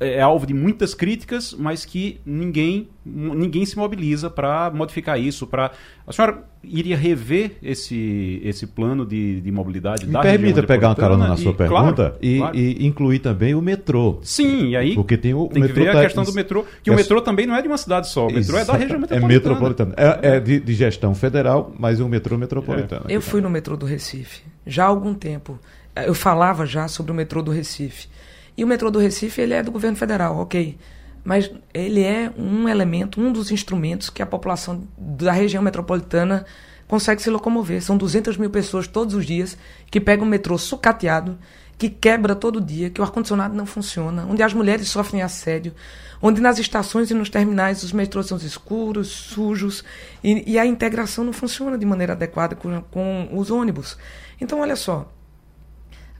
é, 0.00 0.20
alvo 0.20 0.46
de 0.46 0.54
muitas 0.54 0.94
críticas, 0.94 1.54
mas 1.58 1.84
que 1.84 2.20
ninguém, 2.26 2.88
ninguém 3.04 3.64
se 3.64 3.76
mobiliza 3.76 4.28
para 4.28 4.70
modificar 4.70 5.20
isso. 5.20 5.46
Para 5.46 5.70
a 6.06 6.12
senhora 6.12 6.44
iria 6.64 6.96
rever 6.96 7.52
esse, 7.62 8.40
esse 8.44 8.66
plano 8.66 9.04
de, 9.04 9.40
de 9.40 9.50
mobilidade 9.50 10.06
Me 10.06 10.12
da 10.12 10.20
permita 10.20 10.62
pegar 10.62 10.88
uma 10.88 10.94
carona 10.94 11.28
na 11.28 11.36
sua 11.36 11.52
e, 11.52 11.54
pergunta 11.54 11.94
claro, 11.94 12.18
e, 12.20 12.38
claro. 12.38 12.56
e, 12.56 12.86
incluir 12.86 13.18
também 13.18 13.54
o 13.54 13.60
metrô. 13.62 14.20
Sim, 14.22 14.68
e 14.68 14.76
aí 14.76 14.94
porque 14.94 15.16
tem 15.16 15.34
o, 15.34 15.48
tem 15.48 15.62
metrô 15.62 15.74
que 15.74 15.80
ver 15.82 15.88
a 15.90 15.92
tá 15.94 16.02
questão 16.02 16.24
do 16.24 16.32
metrô, 16.32 16.64
que 16.82 16.90
é, 16.90 16.92
o 16.92 16.96
metrô 16.96 17.20
também 17.20 17.46
não 17.46 17.54
é 17.54 17.62
de 17.62 17.68
uma 17.68 17.78
cidade 17.78 18.08
só, 18.08 18.26
o 18.26 18.32
metrô 18.32 18.56
é 18.56 18.64
da 18.64 18.74
região 18.74 19.00
metropolitana. 19.00 19.24
É 19.24 19.34
metropolitana. 19.34 19.94
É, 19.96 20.36
é 20.36 20.40
de, 20.40 20.60
de, 20.60 20.74
gestão 20.74 21.14
federal, 21.14 21.72
mas 21.78 22.00
é 22.00 22.04
um 22.04 22.08
metrô 22.08 22.38
metropolitano. 22.38 23.06
É. 23.08 23.16
Eu 23.16 23.20
fui 23.20 23.40
no 23.40 23.50
metrô 23.50 23.76
do 23.76 23.86
Recife 23.86 24.42
já 24.66 24.84
há 24.84 24.88
algum 24.88 25.14
tempo. 25.14 25.58
Eu 25.94 26.14
falava 26.14 26.64
já 26.64 26.88
sobre 26.88 27.12
o 27.12 27.14
metrô 27.14 27.42
do 27.42 27.50
Recife. 27.50 28.08
E 28.56 28.64
o 28.64 28.66
metrô 28.66 28.90
do 28.90 28.98
Recife 28.98 29.40
ele 29.40 29.54
é 29.54 29.62
do 29.62 29.72
governo 29.72 29.96
federal, 29.96 30.38
ok. 30.38 30.76
Mas 31.24 31.50
ele 31.72 32.02
é 32.02 32.32
um 32.36 32.68
elemento, 32.68 33.20
um 33.20 33.32
dos 33.32 33.50
instrumentos 33.50 34.10
que 34.10 34.22
a 34.22 34.26
população 34.26 34.82
da 34.98 35.32
região 35.32 35.62
metropolitana 35.62 36.44
consegue 36.88 37.22
se 37.22 37.30
locomover. 37.30 37.82
São 37.82 37.96
200 37.96 38.36
mil 38.36 38.50
pessoas 38.50 38.86
todos 38.86 39.14
os 39.14 39.24
dias 39.24 39.56
que 39.90 40.00
pegam 40.00 40.26
o 40.26 40.28
metrô 40.28 40.58
sucateado, 40.58 41.38
que 41.78 41.88
quebra 41.88 42.34
todo 42.34 42.60
dia, 42.60 42.90
que 42.90 43.00
o 43.00 43.04
ar-condicionado 43.04 43.54
não 43.54 43.66
funciona, 43.66 44.26
onde 44.28 44.42
as 44.42 44.52
mulheres 44.52 44.88
sofrem 44.88 45.22
assédio, 45.22 45.74
onde 46.20 46.40
nas 46.40 46.58
estações 46.58 47.10
e 47.10 47.14
nos 47.14 47.28
terminais 47.28 47.82
os 47.82 47.92
metrôs 47.92 48.26
são 48.26 48.36
escuros, 48.38 49.08
sujos, 49.08 49.82
e, 50.22 50.52
e 50.52 50.58
a 50.58 50.64
integração 50.66 51.24
não 51.24 51.32
funciona 51.32 51.76
de 51.76 51.84
maneira 51.84 52.12
adequada 52.12 52.54
com, 52.54 52.82
com 52.82 53.28
os 53.32 53.50
ônibus. 53.50 53.96
Então, 54.40 54.60
olha 54.60 54.76
só, 54.76 55.11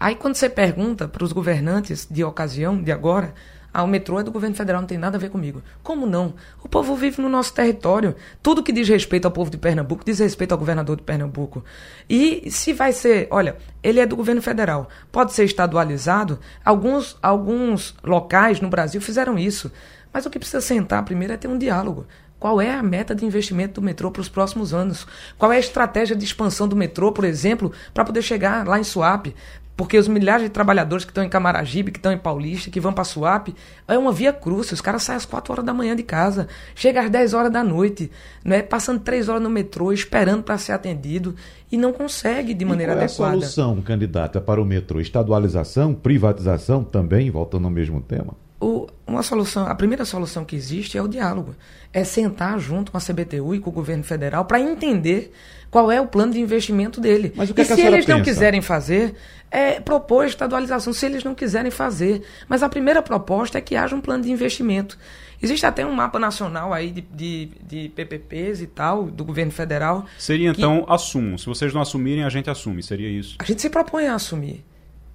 Aí 0.02 0.16
quando 0.16 0.34
você 0.34 0.48
pergunta 0.48 1.06
para 1.06 1.22
os 1.22 1.30
governantes 1.30 2.08
de 2.10 2.24
ocasião, 2.24 2.82
de 2.82 2.90
agora, 2.90 3.32
ah, 3.72 3.84
o 3.84 3.86
metrô 3.86 4.18
é 4.18 4.24
do 4.24 4.32
governo 4.32 4.56
federal, 4.56 4.80
não 4.80 4.88
tem 4.88 4.98
nada 4.98 5.16
a 5.16 5.20
ver 5.20 5.30
comigo. 5.30 5.62
Como 5.80 6.06
não? 6.06 6.34
O 6.60 6.68
povo 6.68 6.96
vive 6.96 7.22
no 7.22 7.28
nosso 7.28 7.54
território. 7.54 8.16
Tudo 8.42 8.64
que 8.64 8.72
diz 8.72 8.88
respeito 8.88 9.26
ao 9.26 9.30
povo 9.30 9.48
de 9.48 9.56
Pernambuco 9.56 10.04
diz 10.04 10.18
respeito 10.18 10.50
ao 10.50 10.58
governador 10.58 10.96
de 10.96 11.04
Pernambuco. 11.04 11.64
E 12.10 12.50
se 12.50 12.72
vai 12.72 12.92
ser, 12.92 13.28
olha, 13.30 13.56
ele 13.80 14.00
é 14.00 14.04
do 14.04 14.16
governo 14.16 14.42
federal, 14.42 14.88
pode 15.12 15.34
ser 15.34 15.44
estadualizado. 15.44 16.40
Alguns, 16.64 17.16
alguns 17.22 17.94
locais 18.02 18.60
no 18.60 18.68
Brasil 18.68 19.00
fizeram 19.00 19.38
isso. 19.38 19.70
Mas 20.12 20.26
o 20.26 20.30
que 20.30 20.38
precisa 20.40 20.60
sentar 20.60 21.04
primeiro 21.04 21.32
é 21.32 21.36
ter 21.36 21.46
um 21.46 21.56
diálogo. 21.56 22.08
Qual 22.42 22.60
é 22.60 22.74
a 22.74 22.82
meta 22.82 23.14
de 23.14 23.24
investimento 23.24 23.80
do 23.80 23.84
metrô 23.84 24.10
para 24.10 24.20
os 24.20 24.28
próximos 24.28 24.74
anos? 24.74 25.06
Qual 25.38 25.52
é 25.52 25.58
a 25.58 25.60
estratégia 25.60 26.16
de 26.16 26.24
expansão 26.24 26.66
do 26.66 26.74
metrô, 26.74 27.12
por 27.12 27.24
exemplo, 27.24 27.70
para 27.94 28.04
poder 28.04 28.20
chegar 28.20 28.66
lá 28.66 28.80
em 28.80 28.82
Suape? 28.82 29.32
Porque 29.74 29.96
os 29.96 30.06
milhares 30.06 30.44
de 30.44 30.50
trabalhadores 30.50 31.04
que 31.04 31.10
estão 31.10 31.24
em 31.24 31.28
Camaragibe, 31.28 31.90
que 31.90 31.98
estão 31.98 32.12
em 32.12 32.18
Paulista, 32.18 32.70
que 32.70 32.78
vão 32.78 32.92
para 32.92 33.04
Suape, 33.04 33.54
é 33.88 33.96
uma 33.96 34.12
via 34.12 34.32
cruz. 34.32 34.70
Os 34.70 34.80
caras 34.80 35.02
saem 35.02 35.16
às 35.16 35.24
4 35.24 35.52
horas 35.52 35.64
da 35.64 35.72
manhã 35.72 35.96
de 35.96 36.02
casa, 36.02 36.46
chegam 36.74 37.02
às 37.02 37.10
10 37.10 37.32
horas 37.32 37.50
da 37.50 37.64
noite, 37.64 38.10
né, 38.44 38.62
passando 38.62 39.00
3 39.00 39.28
horas 39.28 39.42
no 39.42 39.48
metrô, 39.48 39.92
esperando 39.92 40.42
para 40.42 40.58
ser 40.58 40.72
atendido, 40.72 41.34
e 41.70 41.78
não 41.78 41.92
consegue 41.92 42.52
de 42.52 42.64
maneira 42.64 42.92
e 42.92 42.96
qual 42.96 43.04
adequada. 43.04 43.34
É 43.34 43.38
a 43.38 43.40
solução, 43.40 43.80
candidata, 43.80 44.40
para 44.40 44.60
o 44.60 44.64
metrô? 44.64 45.00
Estadualização, 45.00 45.94
privatização 45.94 46.84
também, 46.84 47.30
voltando 47.30 47.64
ao 47.64 47.70
mesmo 47.70 48.00
tema? 48.00 48.34
O, 48.62 48.86
uma 49.04 49.24
solução, 49.24 49.66
a 49.66 49.74
primeira 49.74 50.04
solução 50.04 50.44
que 50.44 50.54
existe 50.54 50.96
é 50.96 51.02
o 51.02 51.08
diálogo. 51.08 51.56
É 51.92 52.04
sentar 52.04 52.60
junto 52.60 52.92
com 52.92 52.96
a 52.96 53.00
CBTU 53.00 53.56
e 53.56 53.58
com 53.58 53.70
o 53.70 53.72
governo 53.72 54.04
federal 54.04 54.44
para 54.44 54.60
entender 54.60 55.32
qual 55.68 55.90
é 55.90 56.00
o 56.00 56.06
plano 56.06 56.32
de 56.32 56.40
investimento 56.40 57.00
dele. 57.00 57.32
Mas 57.34 57.50
o 57.50 57.54
que 57.54 57.60
e 57.60 57.64
é 57.64 57.66
que 57.66 57.74
se 57.74 57.80
eles 57.80 58.06
pensa? 58.06 58.16
não 58.16 58.22
quiserem 58.22 58.62
fazer, 58.62 59.16
é, 59.50 59.80
propor 59.80 60.26
estadualização, 60.26 60.92
se 60.92 61.04
eles 61.04 61.24
não 61.24 61.34
quiserem 61.34 61.72
fazer. 61.72 62.22
Mas 62.48 62.62
a 62.62 62.68
primeira 62.68 63.02
proposta 63.02 63.58
é 63.58 63.60
que 63.60 63.74
haja 63.74 63.96
um 63.96 64.00
plano 64.00 64.22
de 64.22 64.30
investimento. 64.30 64.96
Existe 65.42 65.66
até 65.66 65.84
um 65.84 65.92
mapa 65.92 66.20
nacional 66.20 66.72
aí 66.72 66.92
de, 66.92 67.00
de, 67.00 67.50
de 67.66 67.88
PPPs 67.88 68.60
e 68.60 68.68
tal, 68.68 69.06
do 69.06 69.24
governo 69.24 69.50
federal. 69.50 70.06
Seria 70.16 70.50
então, 70.50 70.86
assumo. 70.88 71.36
Se 71.36 71.46
vocês 71.46 71.74
não 71.74 71.80
assumirem, 71.80 72.22
a 72.22 72.28
gente 72.28 72.48
assume. 72.48 72.80
Seria 72.80 73.08
isso? 73.08 73.34
A 73.40 73.44
gente 73.44 73.60
se 73.60 73.68
propõe 73.68 74.06
a 74.06 74.14
assumir. 74.14 74.64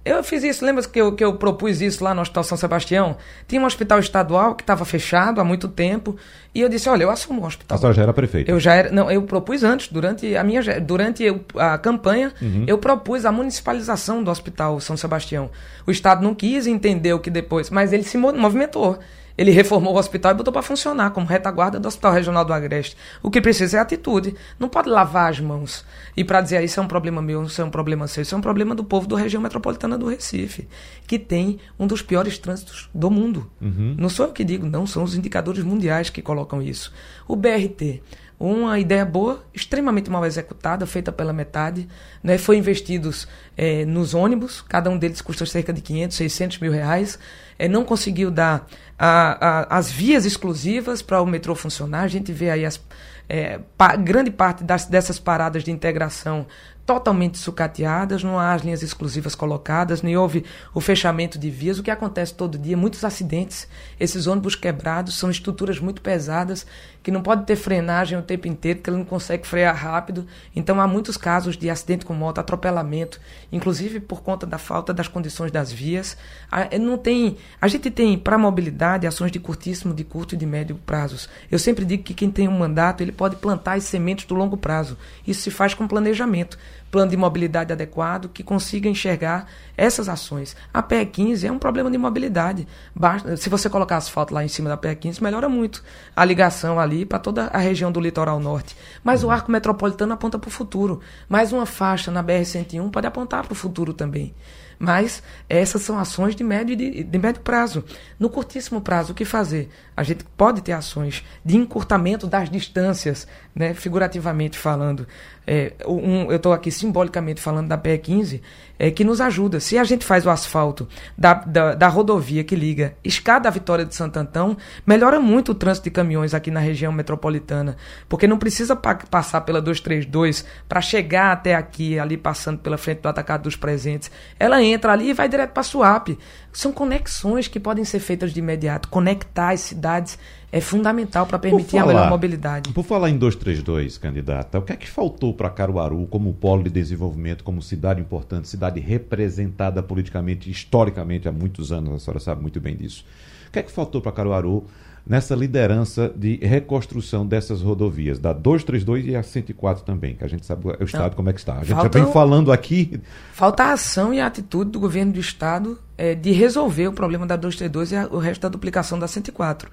Eu 0.04 0.22
fiz 0.22 0.42
isso, 0.42 0.64
lembra 0.64 0.82
que 0.84 0.98
eu, 0.98 1.12
que 1.12 1.22
eu 1.22 1.34
propus 1.34 1.82
isso 1.82 2.02
lá 2.02 2.14
no 2.14 2.22
Hospital 2.22 2.44
São 2.44 2.56
Sebastião? 2.56 3.16
Tinha 3.46 3.60
um 3.60 3.66
hospital 3.66 3.98
estadual 3.98 4.54
que 4.54 4.62
estava 4.62 4.84
fechado 4.84 5.40
há 5.40 5.44
muito 5.44 5.68
tempo 5.68 6.16
e 6.54 6.60
eu 6.60 6.68
disse, 6.68 6.88
olha, 6.88 7.02
eu 7.02 7.10
assumo 7.10 7.42
o 7.42 7.46
hospital. 7.46 7.76
A 7.76 7.78
senhora 7.78 7.94
já 7.94 8.02
era 8.02 8.12
prefeita? 8.12 8.50
Eu 8.50 8.58
já 8.58 8.74
era, 8.74 8.90
não, 8.90 9.10
eu 9.10 9.22
propus 9.22 9.62
antes, 9.62 9.88
durante 9.88 10.34
a 10.34 10.42
minha, 10.42 10.62
durante 10.80 11.24
a 11.56 11.76
campanha, 11.76 12.32
uhum. 12.40 12.64
eu 12.66 12.78
propus 12.78 13.26
a 13.26 13.32
municipalização 13.32 14.22
do 14.22 14.30
Hospital 14.30 14.80
São 14.80 14.96
Sebastião. 14.96 15.50
O 15.86 15.90
Estado 15.90 16.22
não 16.22 16.34
quis 16.34 16.66
entender 16.66 17.12
o 17.12 17.18
que 17.18 17.30
depois, 17.30 17.68
mas 17.68 17.92
ele 17.92 18.04
se 18.04 18.16
movimentou. 18.16 18.98
Ele 19.38 19.52
reformou 19.52 19.94
o 19.94 19.98
hospital 19.98 20.32
e 20.32 20.34
botou 20.34 20.52
para 20.52 20.62
funcionar 20.62 21.10
como 21.10 21.24
retaguarda 21.24 21.78
do 21.78 21.86
Hospital 21.86 22.12
Regional 22.12 22.44
do 22.44 22.52
Agreste. 22.52 22.96
O 23.22 23.30
que 23.30 23.40
precisa 23.40 23.78
é 23.78 23.80
atitude. 23.80 24.34
Não 24.58 24.68
pode 24.68 24.88
lavar 24.88 25.30
as 25.30 25.38
mãos. 25.38 25.84
E 26.16 26.24
para 26.24 26.40
dizer, 26.40 26.56
ah, 26.56 26.62
isso 26.62 26.80
é 26.80 26.82
um 26.82 26.88
problema 26.88 27.22
meu, 27.22 27.44
isso 27.44 27.62
é 27.62 27.64
um 27.64 27.70
problema 27.70 28.08
seu, 28.08 28.22
isso 28.22 28.34
é 28.34 28.38
um 28.38 28.40
problema 28.40 28.74
do 28.74 28.82
povo 28.82 29.06
da 29.06 29.16
região 29.16 29.40
metropolitana 29.40 29.96
do 29.96 30.08
Recife, 30.08 30.66
que 31.06 31.20
tem 31.20 31.60
um 31.78 31.86
dos 31.86 32.02
piores 32.02 32.36
trânsitos 32.36 32.90
do 32.92 33.08
mundo. 33.08 33.48
Uhum. 33.60 33.94
Não 33.96 34.08
sou 34.08 34.26
eu 34.26 34.32
que 34.32 34.42
digo, 34.42 34.66
não, 34.66 34.86
são 34.86 35.04
os 35.04 35.14
indicadores 35.14 35.62
mundiais 35.62 36.10
que 36.10 36.20
colocam 36.20 36.60
isso. 36.60 36.92
O 37.28 37.36
BRT, 37.36 38.02
uma 38.40 38.78
ideia 38.78 39.04
boa, 39.04 39.44
extremamente 39.52 40.08
mal 40.08 40.24
executada, 40.24 40.86
feita 40.86 41.10
pela 41.10 41.32
metade. 41.32 41.88
Né? 42.22 42.38
Foi 42.38 42.56
investidos 42.56 43.26
é, 43.56 43.84
nos 43.84 44.14
ônibus, 44.14 44.60
cada 44.60 44.88
um 44.88 44.96
deles 44.96 45.20
custa 45.20 45.44
cerca 45.44 45.72
de 45.72 45.80
500, 45.80 46.16
600 46.16 46.58
mil 46.58 46.72
reais. 46.72 47.18
É, 47.58 47.66
não 47.66 47.84
conseguiu 47.84 48.30
dar 48.30 48.66
a, 48.96 49.64
a, 49.66 49.78
as 49.78 49.90
vias 49.90 50.24
exclusivas 50.24 51.02
para 51.02 51.20
o 51.20 51.26
metrô 51.26 51.54
funcionar. 51.56 52.02
A 52.02 52.08
gente 52.08 52.32
vê 52.32 52.50
aí 52.50 52.64
as, 52.64 52.80
é, 53.28 53.58
pa, 53.76 53.96
grande 53.96 54.30
parte 54.30 54.62
das, 54.62 54.84
dessas 54.86 55.18
paradas 55.18 55.64
de 55.64 55.72
integração 55.72 56.46
totalmente 56.88 57.36
sucateadas, 57.36 58.24
não 58.24 58.38
há 58.38 58.54
as 58.54 58.62
linhas 58.62 58.82
exclusivas 58.82 59.34
colocadas, 59.34 60.00
nem 60.00 60.16
houve 60.16 60.46
o 60.72 60.80
fechamento 60.80 61.38
de 61.38 61.50
vias. 61.50 61.78
O 61.78 61.82
que 61.82 61.90
acontece 61.90 62.32
todo 62.32 62.56
dia? 62.56 62.78
Muitos 62.78 63.04
acidentes. 63.04 63.68
Esses 64.00 64.26
ônibus 64.26 64.54
quebrados 64.54 65.18
são 65.18 65.30
estruturas 65.30 65.78
muito 65.78 66.00
pesadas 66.00 66.66
que 67.08 67.12
não 67.12 67.22
pode 67.22 67.46
ter 67.46 67.56
frenagem 67.56 68.18
o 68.18 68.22
tempo 68.22 68.46
inteiro, 68.46 68.80
que 68.80 68.90
ele 68.90 68.98
não 68.98 69.04
consegue 69.06 69.46
frear 69.46 69.74
rápido. 69.74 70.26
Então 70.54 70.78
há 70.78 70.86
muitos 70.86 71.16
casos 71.16 71.56
de 71.56 71.70
acidente 71.70 72.04
com 72.04 72.12
moto, 72.12 72.38
atropelamento, 72.38 73.18
inclusive 73.50 73.98
por 73.98 74.20
conta 74.20 74.46
da 74.46 74.58
falta 74.58 74.92
das 74.92 75.08
condições 75.08 75.50
das 75.50 75.72
vias. 75.72 76.18
A, 76.52 76.78
não 76.78 76.98
tem, 76.98 77.38
a 77.58 77.66
gente 77.66 77.90
tem 77.90 78.18
para 78.18 78.36
mobilidade 78.36 79.06
ações 79.06 79.32
de 79.32 79.40
curtíssimo, 79.40 79.94
de 79.94 80.04
curto 80.04 80.34
e 80.34 80.38
de 80.38 80.44
médio 80.44 80.78
prazos. 80.84 81.30
Eu 81.50 81.58
sempre 81.58 81.86
digo 81.86 82.02
que 82.02 82.12
quem 82.12 82.30
tem 82.30 82.46
um 82.46 82.58
mandato 82.58 83.00
ele 83.00 83.10
pode 83.10 83.36
plantar 83.36 83.78
as 83.78 83.84
sementes 83.84 84.26
do 84.26 84.34
longo 84.34 84.58
prazo. 84.58 84.98
Isso 85.26 85.40
se 85.40 85.50
faz 85.50 85.72
com 85.72 85.88
planejamento 85.88 86.58
plano 86.90 87.10
de 87.10 87.16
mobilidade 87.16 87.72
adequado 87.72 88.28
que 88.28 88.42
consiga 88.42 88.88
enxergar 88.88 89.46
essas 89.76 90.08
ações. 90.08 90.56
A 90.72 90.82
PE 90.82 91.06
15 91.06 91.46
é 91.46 91.52
um 91.52 91.58
problema 91.58 91.90
de 91.90 91.98
mobilidade. 91.98 92.66
Basta, 92.94 93.36
se 93.36 93.48
você 93.48 93.68
colocar 93.68 93.96
asfalto 93.96 94.34
lá 94.34 94.44
em 94.44 94.48
cima 94.48 94.68
da 94.68 94.76
PE 94.76 94.96
15, 94.96 95.22
melhora 95.22 95.48
muito 95.48 95.82
a 96.14 96.24
ligação 96.24 96.78
ali 96.80 97.04
para 97.04 97.18
toda 97.18 97.46
a 97.46 97.58
região 97.58 97.92
do 97.92 98.00
litoral 98.00 98.40
norte. 98.40 98.76
Mas 99.02 99.22
o 99.22 99.30
arco 99.30 99.50
metropolitano 99.50 100.12
aponta 100.14 100.38
para 100.38 100.48
o 100.48 100.52
futuro. 100.52 101.00
Mais 101.28 101.52
uma 101.52 101.66
faixa 101.66 102.10
na 102.10 102.22
BR-101 102.22 102.90
pode 102.90 103.06
apontar 103.06 103.44
para 103.44 103.52
o 103.52 103.56
futuro 103.56 103.92
também. 103.92 104.34
Mas 104.78 105.22
essas 105.48 105.82
são 105.82 105.98
ações 105.98 106.36
de 106.36 106.44
médio, 106.44 106.76
de, 106.76 107.02
de 107.02 107.18
médio 107.18 107.42
prazo. 107.42 107.84
No 108.18 108.30
curtíssimo 108.30 108.80
prazo, 108.80 109.12
o 109.12 109.14
que 109.14 109.24
fazer? 109.24 109.68
A 109.96 110.02
gente 110.04 110.24
pode 110.36 110.62
ter 110.62 110.72
ações 110.72 111.24
de 111.44 111.56
encurtamento 111.56 112.26
das 112.26 112.48
distâncias, 112.48 113.26
né, 113.54 113.74
figurativamente 113.74 114.56
falando. 114.56 115.06
É, 115.44 115.72
um, 115.86 116.30
eu 116.30 116.36
estou 116.36 116.52
aqui 116.52 116.70
simbolicamente 116.78 117.40
falando 117.40 117.68
da 117.68 117.76
PE15, 117.76 118.40
é, 118.78 118.90
que 118.90 119.04
nos 119.04 119.20
ajuda. 119.20 119.60
Se 119.60 119.76
a 119.76 119.84
gente 119.84 120.04
faz 120.04 120.24
o 120.24 120.30
asfalto 120.30 120.88
da, 121.16 121.34
da, 121.34 121.74
da 121.74 121.88
rodovia 121.88 122.44
que 122.44 122.54
liga 122.54 122.94
Escada 123.04 123.48
à 123.48 123.50
Vitória 123.52 123.84
de 123.84 123.94
Santo 123.94 124.18
Antão, 124.18 124.56
melhora 124.86 125.20
muito 125.20 125.52
o 125.52 125.54
trânsito 125.54 125.84
de 125.84 125.90
caminhões 125.90 126.34
aqui 126.34 126.50
na 126.50 126.60
região 126.60 126.92
metropolitana, 126.92 127.76
porque 128.08 128.26
não 128.26 128.38
precisa 128.38 128.76
pa 128.76 128.94
passar 128.94 129.42
pela 129.42 129.60
232 129.60 130.44
para 130.68 130.80
chegar 130.80 131.32
até 131.32 131.54
aqui, 131.54 131.98
ali 131.98 132.16
passando 132.16 132.58
pela 132.58 132.78
frente 132.78 133.00
do 133.00 133.08
atacado 133.08 133.42
dos 133.42 133.56
presentes. 133.56 134.10
Ela 134.38 134.62
entra 134.62 134.92
ali 134.92 135.10
e 135.10 135.14
vai 135.14 135.28
direto 135.28 135.50
para 135.50 135.60
a 135.60 135.64
Suap. 135.64 136.18
São 136.52 136.72
conexões 136.72 137.48
que 137.48 137.60
podem 137.60 137.84
ser 137.84 138.00
feitas 138.00 138.32
de 138.32 138.40
imediato. 138.40 138.88
Conectar 138.88 139.50
as 139.50 139.60
cidades 139.60 140.18
é 140.50 140.60
fundamental 140.60 141.26
para 141.26 141.38
permitir 141.38 141.72
falar, 141.72 141.82
a 141.82 141.86
melhor 141.86 142.10
mobilidade. 142.10 142.72
Por 142.72 142.84
falar 142.84 143.10
em 143.10 143.18
232, 143.18 143.98
candidata, 143.98 144.58
o 144.58 144.62
que 144.62 144.72
é 144.72 144.76
que 144.76 144.88
faltou 144.88 145.34
para 145.34 145.50
Caruaru 145.50 146.06
como 146.06 146.32
polo 146.32 146.64
de 146.64 146.70
desenvolvimento, 146.70 147.44
como 147.44 147.60
cidade 147.60 148.00
importante, 148.00 148.48
cidade 148.48 148.80
representada 148.80 149.82
politicamente, 149.82 150.50
historicamente 150.50 151.28
há 151.28 151.32
muitos 151.32 151.70
anos, 151.70 151.94
a 151.94 151.98
senhora 151.98 152.20
sabe 152.20 152.40
muito 152.40 152.60
bem 152.60 152.76
disso. 152.76 153.04
O 153.48 153.50
que 153.50 153.58
é 153.58 153.62
que 153.62 153.70
faltou 153.70 154.00
para 154.00 154.12
Caruaru 154.12 154.64
nessa 155.06 155.34
liderança 155.34 156.12
de 156.14 156.36
reconstrução 156.36 157.26
dessas 157.26 157.62
rodovias, 157.62 158.18
da 158.18 158.32
232 158.32 159.06
e 159.06 159.16
a 159.16 159.22
104 159.22 159.82
também, 159.82 160.14
que 160.14 160.22
a 160.22 160.28
gente 160.28 160.44
sabe 160.44 160.68
o 160.68 160.84
estado 160.84 161.10
Não, 161.10 161.16
como 161.16 161.30
é 161.30 161.32
que 161.32 161.40
está. 161.40 161.54
A 161.54 161.64
gente 161.64 161.74
falta, 161.74 161.98
já 161.98 162.04
vem 162.04 162.12
falando 162.12 162.52
aqui. 162.52 163.00
Falta 163.32 163.64
a 163.64 163.72
ação 163.72 164.12
e 164.12 164.20
a 164.20 164.26
atitude 164.26 164.70
do 164.70 164.78
governo 164.78 165.12
do 165.12 165.20
estado 165.20 165.78
é, 165.96 166.14
de 166.14 166.30
resolver 166.32 166.88
o 166.88 166.92
problema 166.92 167.26
da 167.26 167.36
232 167.36 167.92
e 167.92 167.96
a, 167.96 168.06
o 168.08 168.18
resto 168.18 168.42
da 168.42 168.48
duplicação 168.50 168.98
da 168.98 169.08
104. 169.08 169.70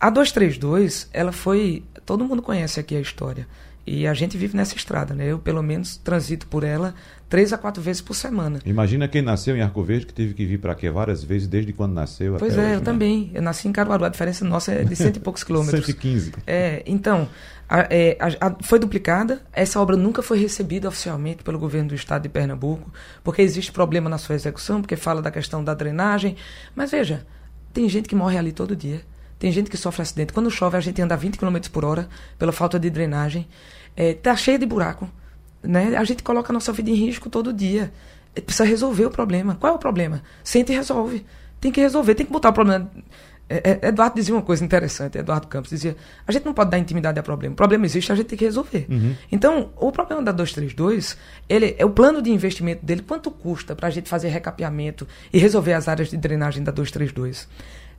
A 0.00 0.10
232, 0.10 1.08
ela 1.12 1.32
foi. 1.32 1.84
Todo 2.04 2.24
mundo 2.24 2.42
conhece 2.42 2.78
aqui 2.78 2.94
a 2.96 3.00
história. 3.00 3.46
E 3.86 4.04
a 4.04 4.12
gente 4.14 4.36
vive 4.36 4.56
nessa 4.56 4.74
estrada, 4.74 5.14
né? 5.14 5.30
Eu, 5.30 5.38
pelo 5.38 5.62
menos, 5.62 5.96
transito 5.96 6.48
por 6.48 6.64
ela 6.64 6.92
três 7.28 7.52
a 7.52 7.58
quatro 7.58 7.80
vezes 7.80 8.02
por 8.02 8.14
semana. 8.14 8.58
Imagina 8.64 9.06
quem 9.06 9.22
nasceu 9.22 9.56
em 9.56 9.62
Arco 9.62 9.80
Verde, 9.82 10.06
que 10.06 10.12
teve 10.12 10.34
que 10.34 10.44
vir 10.44 10.58
para 10.58 10.72
aqui 10.72 10.90
várias 10.90 11.22
vezes, 11.22 11.46
desde 11.46 11.72
quando 11.72 11.92
nasceu 11.92 12.34
Pois 12.36 12.56
é, 12.56 12.60
hoje, 12.60 12.72
eu 12.72 12.78
né? 12.78 12.84
também. 12.84 13.30
Eu 13.32 13.42
nasci 13.42 13.68
em 13.68 13.72
Caruaru, 13.72 14.04
a 14.04 14.08
diferença 14.08 14.44
nossa 14.44 14.72
é 14.72 14.82
de 14.82 14.96
cento 14.96 15.18
e 15.18 15.20
poucos 15.20 15.42
quilômetros. 15.44 15.86
115. 15.86 16.32
É, 16.44 16.82
então, 16.84 17.28
a, 17.68 17.86
é, 17.88 18.16
a, 18.18 18.48
a, 18.48 18.56
foi 18.60 18.80
duplicada. 18.80 19.40
Essa 19.52 19.80
obra 19.80 19.96
nunca 19.96 20.20
foi 20.20 20.40
recebida 20.40 20.88
oficialmente 20.88 21.44
pelo 21.44 21.58
governo 21.58 21.90
do 21.90 21.94
estado 21.94 22.22
de 22.22 22.28
Pernambuco, 22.28 22.92
porque 23.22 23.40
existe 23.40 23.70
problema 23.70 24.10
na 24.10 24.18
sua 24.18 24.34
execução, 24.34 24.80
porque 24.80 24.96
fala 24.96 25.22
da 25.22 25.30
questão 25.30 25.62
da 25.62 25.74
drenagem. 25.74 26.36
Mas 26.74 26.90
veja, 26.90 27.24
tem 27.72 27.88
gente 27.88 28.08
que 28.08 28.16
morre 28.16 28.36
ali 28.36 28.50
todo 28.50 28.74
dia. 28.74 29.00
Tem 29.38 29.52
gente 29.52 29.70
que 29.70 29.76
sofre 29.76 30.02
acidente. 30.02 30.32
Quando 30.32 30.50
chove, 30.50 30.76
a 30.76 30.80
gente 30.80 31.00
anda 31.00 31.16
20 31.16 31.38
km 31.38 31.56
por 31.72 31.84
hora 31.84 32.08
pela 32.38 32.52
falta 32.52 32.78
de 32.78 32.88
drenagem. 32.88 33.46
É, 33.94 34.14
tá 34.14 34.34
cheio 34.34 34.58
de 34.58 34.66
buraco. 34.66 35.10
Né? 35.62 35.96
A 35.96 36.04
gente 36.04 36.22
coloca 36.22 36.52
a 36.52 36.54
nossa 36.54 36.72
vida 36.72 36.90
em 36.90 36.94
risco 36.94 37.28
todo 37.28 37.52
dia. 37.52 37.92
É, 38.34 38.40
precisa 38.40 38.64
resolver 38.64 39.06
o 39.06 39.10
problema. 39.10 39.54
Qual 39.54 39.72
é 39.72 39.76
o 39.76 39.78
problema? 39.78 40.22
Sente 40.42 40.72
e 40.72 40.74
resolve. 40.74 41.24
Tem 41.60 41.72
que 41.72 41.80
resolver, 41.80 42.14
tem 42.14 42.26
que 42.26 42.32
botar 42.32 42.50
o 42.50 42.52
problema. 42.52 42.90
É, 43.48 43.78
é, 43.82 43.88
Eduardo 43.88 44.16
dizia 44.16 44.34
uma 44.34 44.42
coisa 44.42 44.64
interessante, 44.64 45.18
Eduardo 45.18 45.46
Campos 45.46 45.70
dizia: 45.70 45.96
a 46.26 46.32
gente 46.32 46.44
não 46.44 46.52
pode 46.52 46.70
dar 46.70 46.78
intimidade 46.78 47.18
a 47.18 47.22
problema. 47.22 47.52
O 47.52 47.56
problema 47.56 47.86
existe, 47.86 48.10
a 48.10 48.14
gente 48.14 48.26
tem 48.26 48.36
que 48.36 48.44
resolver. 48.44 48.86
Uhum. 48.90 49.14
Então, 49.30 49.70
o 49.76 49.92
problema 49.92 50.20
da 50.20 50.32
232, 50.32 51.16
ele 51.48 51.76
é 51.78 51.84
o 51.84 51.90
plano 51.90 52.20
de 52.20 52.30
investimento 52.30 52.84
dele, 52.84 53.02
quanto 53.02 53.30
custa 53.30 53.76
para 53.76 53.86
a 53.86 53.90
gente 53.90 54.08
fazer 54.08 54.28
recapeamento 54.28 55.06
e 55.32 55.38
resolver 55.38 55.74
as 55.74 55.86
áreas 55.86 56.10
de 56.10 56.16
drenagem 56.16 56.62
da 56.62 56.72
232? 56.72 57.48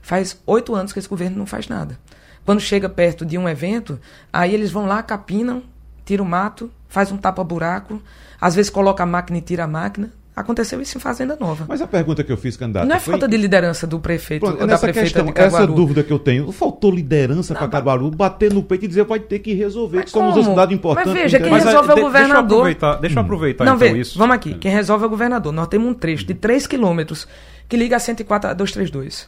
Faz 0.07 0.41
oito 0.45 0.73
anos 0.73 0.93
que 0.93 0.99
esse 0.99 1.09
governo 1.09 1.35
não 1.37 1.45
faz 1.45 1.67
nada. 1.67 1.99
Quando 2.45 2.61
chega 2.61 2.87
perto 2.87 3.25
de 3.25 3.37
um 3.37 3.49
evento, 3.49 3.99
aí 4.31 4.53
eles 4.53 4.71
vão 4.71 4.85
lá, 4.85 5.03
capinam, 5.03 5.61
tiram 6.05 6.23
o 6.23 6.27
mato, 6.29 6.71
faz 6.87 7.11
um 7.11 7.17
tapa-buraco, 7.17 8.01
às 8.39 8.55
vezes 8.55 8.71
coloca 8.71 9.03
a 9.03 9.05
máquina 9.05 9.39
e 9.39 9.41
tira 9.41 9.65
a 9.65 9.67
máquina. 9.67 10.13
Aconteceu 10.33 10.79
isso 10.79 10.97
em 10.97 11.01
Fazenda 11.01 11.35
Nova. 11.37 11.65
Mas 11.67 11.81
a 11.81 11.87
pergunta 11.87 12.23
que 12.23 12.31
eu 12.31 12.37
fiz, 12.37 12.55
candidato. 12.55 12.87
Não 12.87 12.95
é 12.95 12.99
foi... 13.01 13.11
falta 13.11 13.27
de 13.27 13.35
liderança 13.35 13.85
do 13.85 13.99
prefeito 13.99 14.45
Pronto, 14.45 14.61
ou 14.61 14.67
da 14.67 14.77
prefeita 14.77 15.01
questão, 15.07 15.25
de 15.25 15.33
Caruaru. 15.33 15.63
Essa 15.63 15.73
dúvida 15.73 16.03
que 16.03 16.13
eu 16.13 16.19
tenho. 16.19 16.49
Faltou 16.53 16.89
liderança 16.89 17.53
para 17.53 17.67
Caruaru 17.67 18.09
bater 18.09 18.53
no 18.53 18.63
peito 18.63 18.85
e 18.85 18.87
dizer 18.87 19.03
vai 19.03 19.19
ter 19.19 19.39
que 19.39 19.53
resolver, 19.53 20.05
que 20.05 20.09
somos 20.09 20.37
uma 20.37 20.51
cidade 20.51 20.73
importante. 20.73 21.07
Mas 21.07 21.15
veja, 21.15 21.37
quem 21.37 21.51
Mas, 21.51 21.65
resolve 21.65 21.89
é, 21.89 21.93
o 21.95 21.99
governador. 21.99 22.23
Deixa 22.23 22.33
eu 22.33 22.39
aproveitar, 22.39 22.95
deixa 23.01 23.19
eu 23.19 23.23
aproveitar 23.23 23.65
Não, 23.65 23.75
então 23.75 23.93
vê, 23.93 23.99
isso. 23.99 24.17
Vamos 24.17 24.35
aqui. 24.37 24.53
Quem 24.53 24.71
resolve 24.71 25.03
é 25.03 25.07
o 25.07 25.09
governador. 25.09 25.51
Nós 25.51 25.67
temos 25.67 25.89
um 25.89 25.93
trecho 25.93 26.25
de 26.25 26.33
3 26.33 26.65
quilômetros 26.65 27.27
que 27.67 27.75
liga 27.75 27.97
a 27.97 27.99
104 27.99 28.51
a 28.51 28.53
232. 28.53 29.27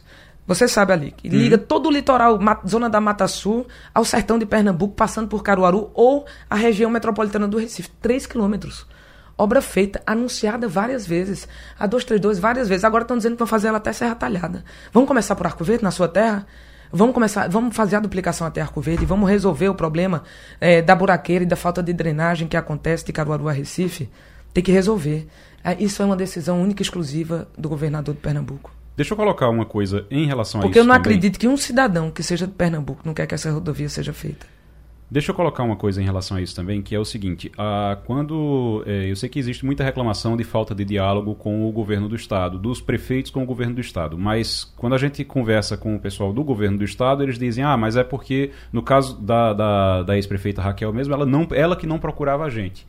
Você 0.50 0.66
sabe 0.66 0.92
ali, 0.92 1.10
que 1.12 1.28
liga 1.28 1.54
uhum. 1.54 1.62
todo 1.62 1.88
o 1.88 1.92
litoral, 1.92 2.36
zona 2.66 2.90
da 2.90 3.00
Mata 3.00 3.28
Sul, 3.28 3.68
ao 3.94 4.04
sertão 4.04 4.36
de 4.36 4.44
Pernambuco, 4.44 4.96
passando 4.96 5.28
por 5.28 5.44
Caruaru 5.44 5.92
ou 5.94 6.26
a 6.50 6.56
região 6.56 6.90
metropolitana 6.90 7.46
do 7.46 7.56
Recife. 7.56 7.88
3 8.02 8.26
quilômetros. 8.26 8.84
Obra 9.38 9.62
feita, 9.62 10.02
anunciada 10.04 10.66
várias 10.66 11.06
vezes. 11.06 11.46
A 11.78 11.86
232 11.86 12.40
várias 12.40 12.68
vezes. 12.68 12.82
Agora 12.82 13.02
estão 13.02 13.16
dizendo 13.16 13.34
que 13.34 13.38
vão 13.38 13.46
fazer 13.46 13.68
ela 13.68 13.76
até 13.76 13.92
Serra 13.92 14.16
Talhada. 14.16 14.64
Vamos 14.92 15.06
começar 15.06 15.36
por 15.36 15.46
Arco 15.46 15.62
Verde, 15.62 15.84
na 15.84 15.92
sua 15.92 16.08
terra? 16.08 16.44
Vamos 16.92 17.14
começar, 17.14 17.48
vamos 17.48 17.76
fazer 17.76 17.94
a 17.94 18.00
duplicação 18.00 18.44
até 18.44 18.60
Arco 18.60 18.80
Verde, 18.80 19.06
vamos 19.06 19.30
resolver 19.30 19.68
o 19.68 19.74
problema 19.76 20.24
é, 20.60 20.82
da 20.82 20.96
buraqueira 20.96 21.44
e 21.44 21.46
da 21.46 21.54
falta 21.54 21.80
de 21.80 21.92
drenagem 21.92 22.48
que 22.48 22.56
acontece 22.56 23.04
de 23.04 23.12
Caruaru 23.12 23.48
a 23.48 23.52
Recife. 23.52 24.10
Tem 24.52 24.64
que 24.64 24.72
resolver. 24.72 25.28
É, 25.62 25.80
isso 25.80 26.02
é 26.02 26.04
uma 26.04 26.16
decisão 26.16 26.60
única 26.60 26.82
e 26.82 26.84
exclusiva 26.84 27.46
do 27.56 27.68
governador 27.68 28.16
de 28.16 28.20
Pernambuco. 28.20 28.79
Deixa 28.96 29.12
eu 29.14 29.16
colocar 29.16 29.48
uma 29.48 29.64
coisa 29.64 30.06
em 30.10 30.26
relação 30.26 30.60
Porque 30.60 30.66
a 30.66 30.70
isso. 30.70 30.72
Porque 30.72 30.78
eu 30.80 30.84
não 30.84 30.94
também. 30.94 31.16
acredito 31.16 31.38
que 31.38 31.48
um 31.48 31.56
cidadão 31.56 32.10
que 32.10 32.22
seja 32.22 32.46
de 32.46 32.52
Pernambuco 32.52 33.02
não 33.04 33.14
quer 33.14 33.26
que 33.26 33.34
essa 33.34 33.50
rodovia 33.50 33.88
seja 33.88 34.12
feita. 34.12 34.46
Deixa 35.10 35.32
eu 35.32 35.34
colocar 35.34 35.64
uma 35.64 35.74
coisa 35.74 36.00
em 36.00 36.04
relação 36.04 36.36
a 36.36 36.40
isso 36.40 36.54
também, 36.54 36.80
que 36.80 36.94
é 36.94 36.98
o 36.98 37.04
seguinte: 37.04 37.50
ah, 37.58 37.98
quando 38.06 38.84
é, 38.86 39.10
eu 39.10 39.16
sei 39.16 39.28
que 39.28 39.40
existe 39.40 39.66
muita 39.66 39.82
reclamação 39.82 40.36
de 40.36 40.44
falta 40.44 40.72
de 40.72 40.84
diálogo 40.84 41.34
com 41.34 41.68
o 41.68 41.72
governo 41.72 42.08
do 42.08 42.14
estado, 42.14 42.56
dos 42.56 42.80
prefeitos 42.80 43.28
com 43.28 43.42
o 43.42 43.46
governo 43.46 43.74
do 43.74 43.80
estado, 43.80 44.16
mas 44.16 44.62
quando 44.76 44.94
a 44.94 44.98
gente 44.98 45.24
conversa 45.24 45.76
com 45.76 45.96
o 45.96 45.98
pessoal 45.98 46.32
do 46.32 46.44
governo 46.44 46.78
do 46.78 46.84
estado, 46.84 47.24
eles 47.24 47.40
dizem: 47.40 47.64
ah, 47.64 47.76
mas 47.76 47.96
é 47.96 48.04
porque 48.04 48.52
no 48.72 48.84
caso 48.84 49.20
da, 49.20 49.52
da, 49.52 50.02
da 50.04 50.14
ex-prefeita 50.14 50.62
Raquel 50.62 50.92
mesmo, 50.92 51.12
ela 51.12 51.26
não, 51.26 51.48
ela 51.50 51.74
que 51.74 51.88
não 51.88 51.98
procurava 51.98 52.44
a 52.44 52.50
gente. 52.50 52.86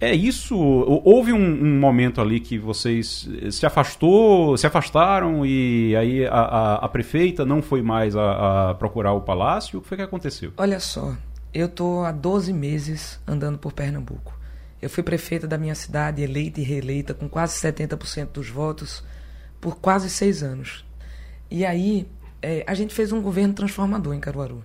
É 0.00 0.14
isso? 0.14 0.56
Houve 0.56 1.30
um, 1.30 1.38
um, 1.38 1.78
momento 1.78 2.22
ali 2.22 2.40
que 2.40 2.58
vocês 2.58 3.28
se 3.50 3.66
afastou, 3.66 4.56
se 4.56 4.66
afastaram 4.66 5.44
e 5.44 5.94
aí 5.94 6.26
a, 6.26 6.30
a, 6.30 6.74
a 6.76 6.88
prefeita 6.88 7.44
não 7.44 7.60
foi 7.60 7.82
mais 7.82 8.16
a, 8.16 8.70
a, 8.70 8.74
procurar 8.74 9.12
o 9.12 9.20
palácio? 9.20 9.78
O 9.78 9.82
que 9.82 9.88
foi 9.88 9.98
que 9.98 10.02
aconteceu? 10.02 10.54
Olha 10.56 10.80
só, 10.80 11.14
eu 11.52 11.68
tô 11.68 12.02
há 12.02 12.12
12 12.12 12.50
meses 12.50 13.20
andando 13.26 13.58
por 13.58 13.74
Pernambuco. 13.74 14.40
Eu 14.80 14.88
fui 14.88 15.02
prefeita 15.02 15.46
da 15.46 15.58
minha 15.58 15.74
cidade, 15.74 16.22
eleita 16.22 16.60
e 16.60 16.64
reeleita, 16.64 17.12
com 17.12 17.28
quase 17.28 17.60
70% 17.60 18.28
dos 18.32 18.48
votos, 18.48 19.04
por 19.60 19.76
quase 19.76 20.08
seis 20.08 20.42
anos. 20.42 20.82
E 21.50 21.66
aí, 21.66 22.08
é, 22.40 22.64
a 22.66 22.72
gente 22.72 22.94
fez 22.94 23.12
um 23.12 23.20
governo 23.20 23.52
transformador 23.52 24.14
em 24.14 24.20
Caruaru. 24.20 24.64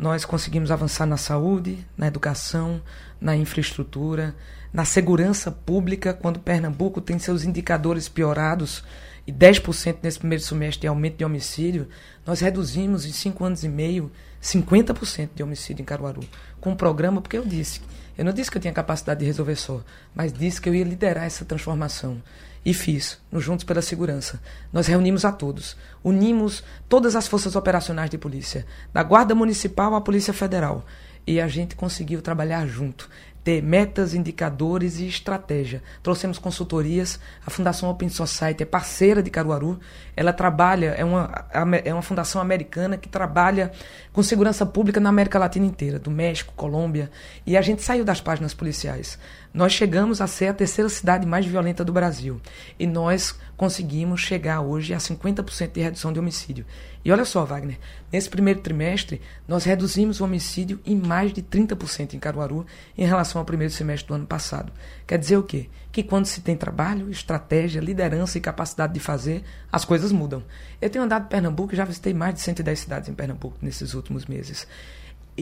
Nós 0.00 0.24
conseguimos 0.24 0.70
avançar 0.70 1.04
na 1.04 1.18
saúde, 1.18 1.86
na 1.94 2.06
educação, 2.06 2.80
na 3.20 3.36
infraestrutura, 3.36 4.34
na 4.72 4.82
segurança 4.86 5.52
pública, 5.52 6.14
quando 6.14 6.40
Pernambuco 6.40 7.02
tem 7.02 7.18
seus 7.18 7.44
indicadores 7.44 8.08
piorados 8.08 8.82
e 9.26 9.32
10% 9.32 9.98
nesse 10.02 10.18
primeiro 10.18 10.42
semestre 10.42 10.80
de 10.80 10.86
aumento 10.86 11.18
de 11.18 11.24
homicídio, 11.26 11.86
nós 12.24 12.40
reduzimos 12.40 13.04
em 13.04 13.12
cinco 13.12 13.44
anos 13.44 13.62
e 13.62 13.68
meio 13.68 14.10
50% 14.42 15.28
de 15.34 15.42
homicídio 15.42 15.82
em 15.82 15.84
Caruaru. 15.84 16.22
Com 16.62 16.70
um 16.70 16.76
programa, 16.76 17.20
porque 17.20 17.36
eu 17.36 17.44
disse, 17.44 17.82
eu 18.16 18.24
não 18.24 18.32
disse 18.32 18.50
que 18.50 18.56
eu 18.56 18.62
tinha 18.62 18.72
capacidade 18.72 19.20
de 19.20 19.26
resolver 19.26 19.56
só, 19.56 19.82
mas 20.14 20.32
disse 20.32 20.62
que 20.62 20.68
eu 20.70 20.74
ia 20.74 20.82
liderar 20.82 21.24
essa 21.24 21.44
transformação. 21.44 22.22
E 22.64 22.74
fiz, 22.74 23.18
no 23.32 23.40
Juntos 23.40 23.64
pela 23.64 23.80
Segurança. 23.80 24.40
Nós 24.70 24.86
reunimos 24.86 25.24
a 25.24 25.32
todos, 25.32 25.76
unimos 26.04 26.62
todas 26.88 27.16
as 27.16 27.26
forças 27.26 27.56
operacionais 27.56 28.10
de 28.10 28.18
polícia, 28.18 28.66
da 28.92 29.02
Guarda 29.02 29.34
Municipal 29.34 29.94
à 29.94 30.00
Polícia 30.00 30.34
Federal, 30.34 30.84
e 31.26 31.40
a 31.40 31.48
gente 31.48 31.74
conseguiu 31.74 32.20
trabalhar 32.20 32.66
junto. 32.66 33.08
Ter 33.42 33.62
metas, 33.62 34.12
indicadores 34.12 34.98
e 34.98 35.08
estratégia. 35.08 35.82
Trouxemos 36.02 36.38
consultorias, 36.38 37.18
a 37.46 37.50
Fundação 37.50 37.88
Open 37.88 38.10
Society 38.10 38.64
é 38.64 38.66
parceira 38.66 39.22
de 39.22 39.30
Caruaru, 39.30 39.80
ela 40.14 40.30
trabalha, 40.30 40.88
é 40.88 41.02
uma, 41.02 41.46
é 41.82 41.90
uma 41.90 42.02
fundação 42.02 42.42
americana 42.42 42.98
que 42.98 43.08
trabalha 43.08 43.72
com 44.12 44.22
segurança 44.22 44.66
pública 44.66 45.00
na 45.00 45.08
América 45.08 45.38
Latina 45.38 45.64
inteira, 45.64 45.98
do 45.98 46.10
México, 46.10 46.52
Colômbia, 46.54 47.10
e 47.46 47.56
a 47.56 47.62
gente 47.62 47.80
saiu 47.82 48.04
das 48.04 48.20
páginas 48.20 48.52
policiais. 48.52 49.18
Nós 49.52 49.72
chegamos 49.72 50.20
a 50.20 50.28
ser 50.28 50.46
a 50.46 50.54
terceira 50.54 50.88
cidade 50.88 51.26
mais 51.26 51.44
violenta 51.44 51.84
do 51.84 51.92
Brasil, 51.92 52.40
e 52.78 52.86
nós 52.86 53.36
conseguimos 53.56 54.20
chegar 54.20 54.60
hoje 54.60 54.94
a 54.94 54.98
50% 54.98 55.72
de 55.72 55.80
redução 55.80 56.12
de 56.12 56.20
homicídio. 56.20 56.64
E 57.04 57.10
olha 57.10 57.24
só, 57.24 57.44
Wagner, 57.44 57.76
nesse 58.12 58.30
primeiro 58.30 58.60
trimestre, 58.60 59.20
nós 59.48 59.64
reduzimos 59.64 60.20
o 60.20 60.24
homicídio 60.24 60.78
em 60.86 60.94
mais 60.94 61.32
de 61.32 61.42
30% 61.42 62.14
em 62.14 62.20
Caruaru 62.20 62.64
em 62.96 63.04
relação 63.04 63.40
ao 63.40 63.44
primeiro 63.44 63.72
semestre 63.72 64.06
do 64.06 64.14
ano 64.14 64.26
passado. 64.26 64.72
Quer 65.04 65.18
dizer 65.18 65.36
o 65.36 65.42
quê? 65.42 65.68
Que 65.90 66.04
quando 66.04 66.26
se 66.26 66.42
tem 66.42 66.56
trabalho, 66.56 67.10
estratégia, 67.10 67.80
liderança 67.80 68.38
e 68.38 68.40
capacidade 68.40 68.94
de 68.94 69.00
fazer, 69.00 69.42
as 69.72 69.84
coisas 69.84 70.12
mudam. 70.12 70.44
Eu 70.80 70.88
tenho 70.88 71.04
andado 71.04 71.24
em 71.24 71.28
Pernambuco 71.28 71.74
e 71.74 71.76
já 71.76 71.84
visitei 71.84 72.14
mais 72.14 72.34
de 72.34 72.40
110 72.40 72.78
cidades 72.78 73.08
em 73.08 73.14
Pernambuco 73.14 73.56
nesses 73.60 73.94
últimos 73.94 74.26
meses. 74.26 74.64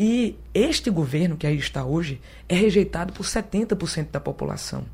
E 0.00 0.38
este 0.54 0.90
governo 0.90 1.36
que 1.36 1.44
aí 1.44 1.56
está 1.56 1.84
hoje 1.84 2.20
é 2.48 2.54
rejeitado 2.54 3.12
por 3.12 3.26
70% 3.26 4.12
da 4.12 4.20
população. 4.20 4.84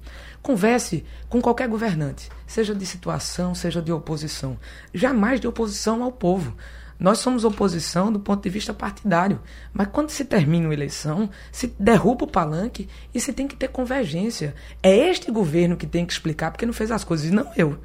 Converse 0.41 1.05
com 1.29 1.43
qualquer 1.43 1.69
governante, 1.69 2.31
seja 2.47 2.75
de 2.75 2.87
situação, 2.87 3.55
seja 3.55 3.83
de 3.83 3.93
oposição. 3.93 4.59
Jamais 4.95 5.41
de 5.41 5.47
oposição 5.47 6.03
ao 6.03 6.11
povo. 6.11 6.57
Nós 6.99 7.19
somos 7.19 7.45
oposição 7.45 8.11
do 8.11 8.19
ponto 8.19 8.43
de 8.43 8.49
vista 8.49 8.73
partidário, 8.73 9.39
mas 9.75 9.89
quando 9.89 10.09
se 10.09 10.25
termina 10.25 10.69
uma 10.69 10.73
eleição, 10.73 11.29
se 11.53 11.75
derruba 11.79 12.25
o 12.25 12.31
palanque 12.31 12.89
e 13.13 13.21
se 13.21 13.31
tem 13.31 13.47
que 13.47 13.57
ter 13.57 13.69
convergência. 13.69 14.55
É 14.83 14.97
este 15.11 15.31
governo 15.31 15.77
que 15.77 15.87
tem 15.87 16.07
que 16.07 16.15
explicar 16.15 16.51
porque 16.51 16.65
não 16.65 16.73
fez 16.73 16.91
as 16.91 17.05
coisas, 17.05 17.31
não 17.31 17.53
eu. 17.59 17.79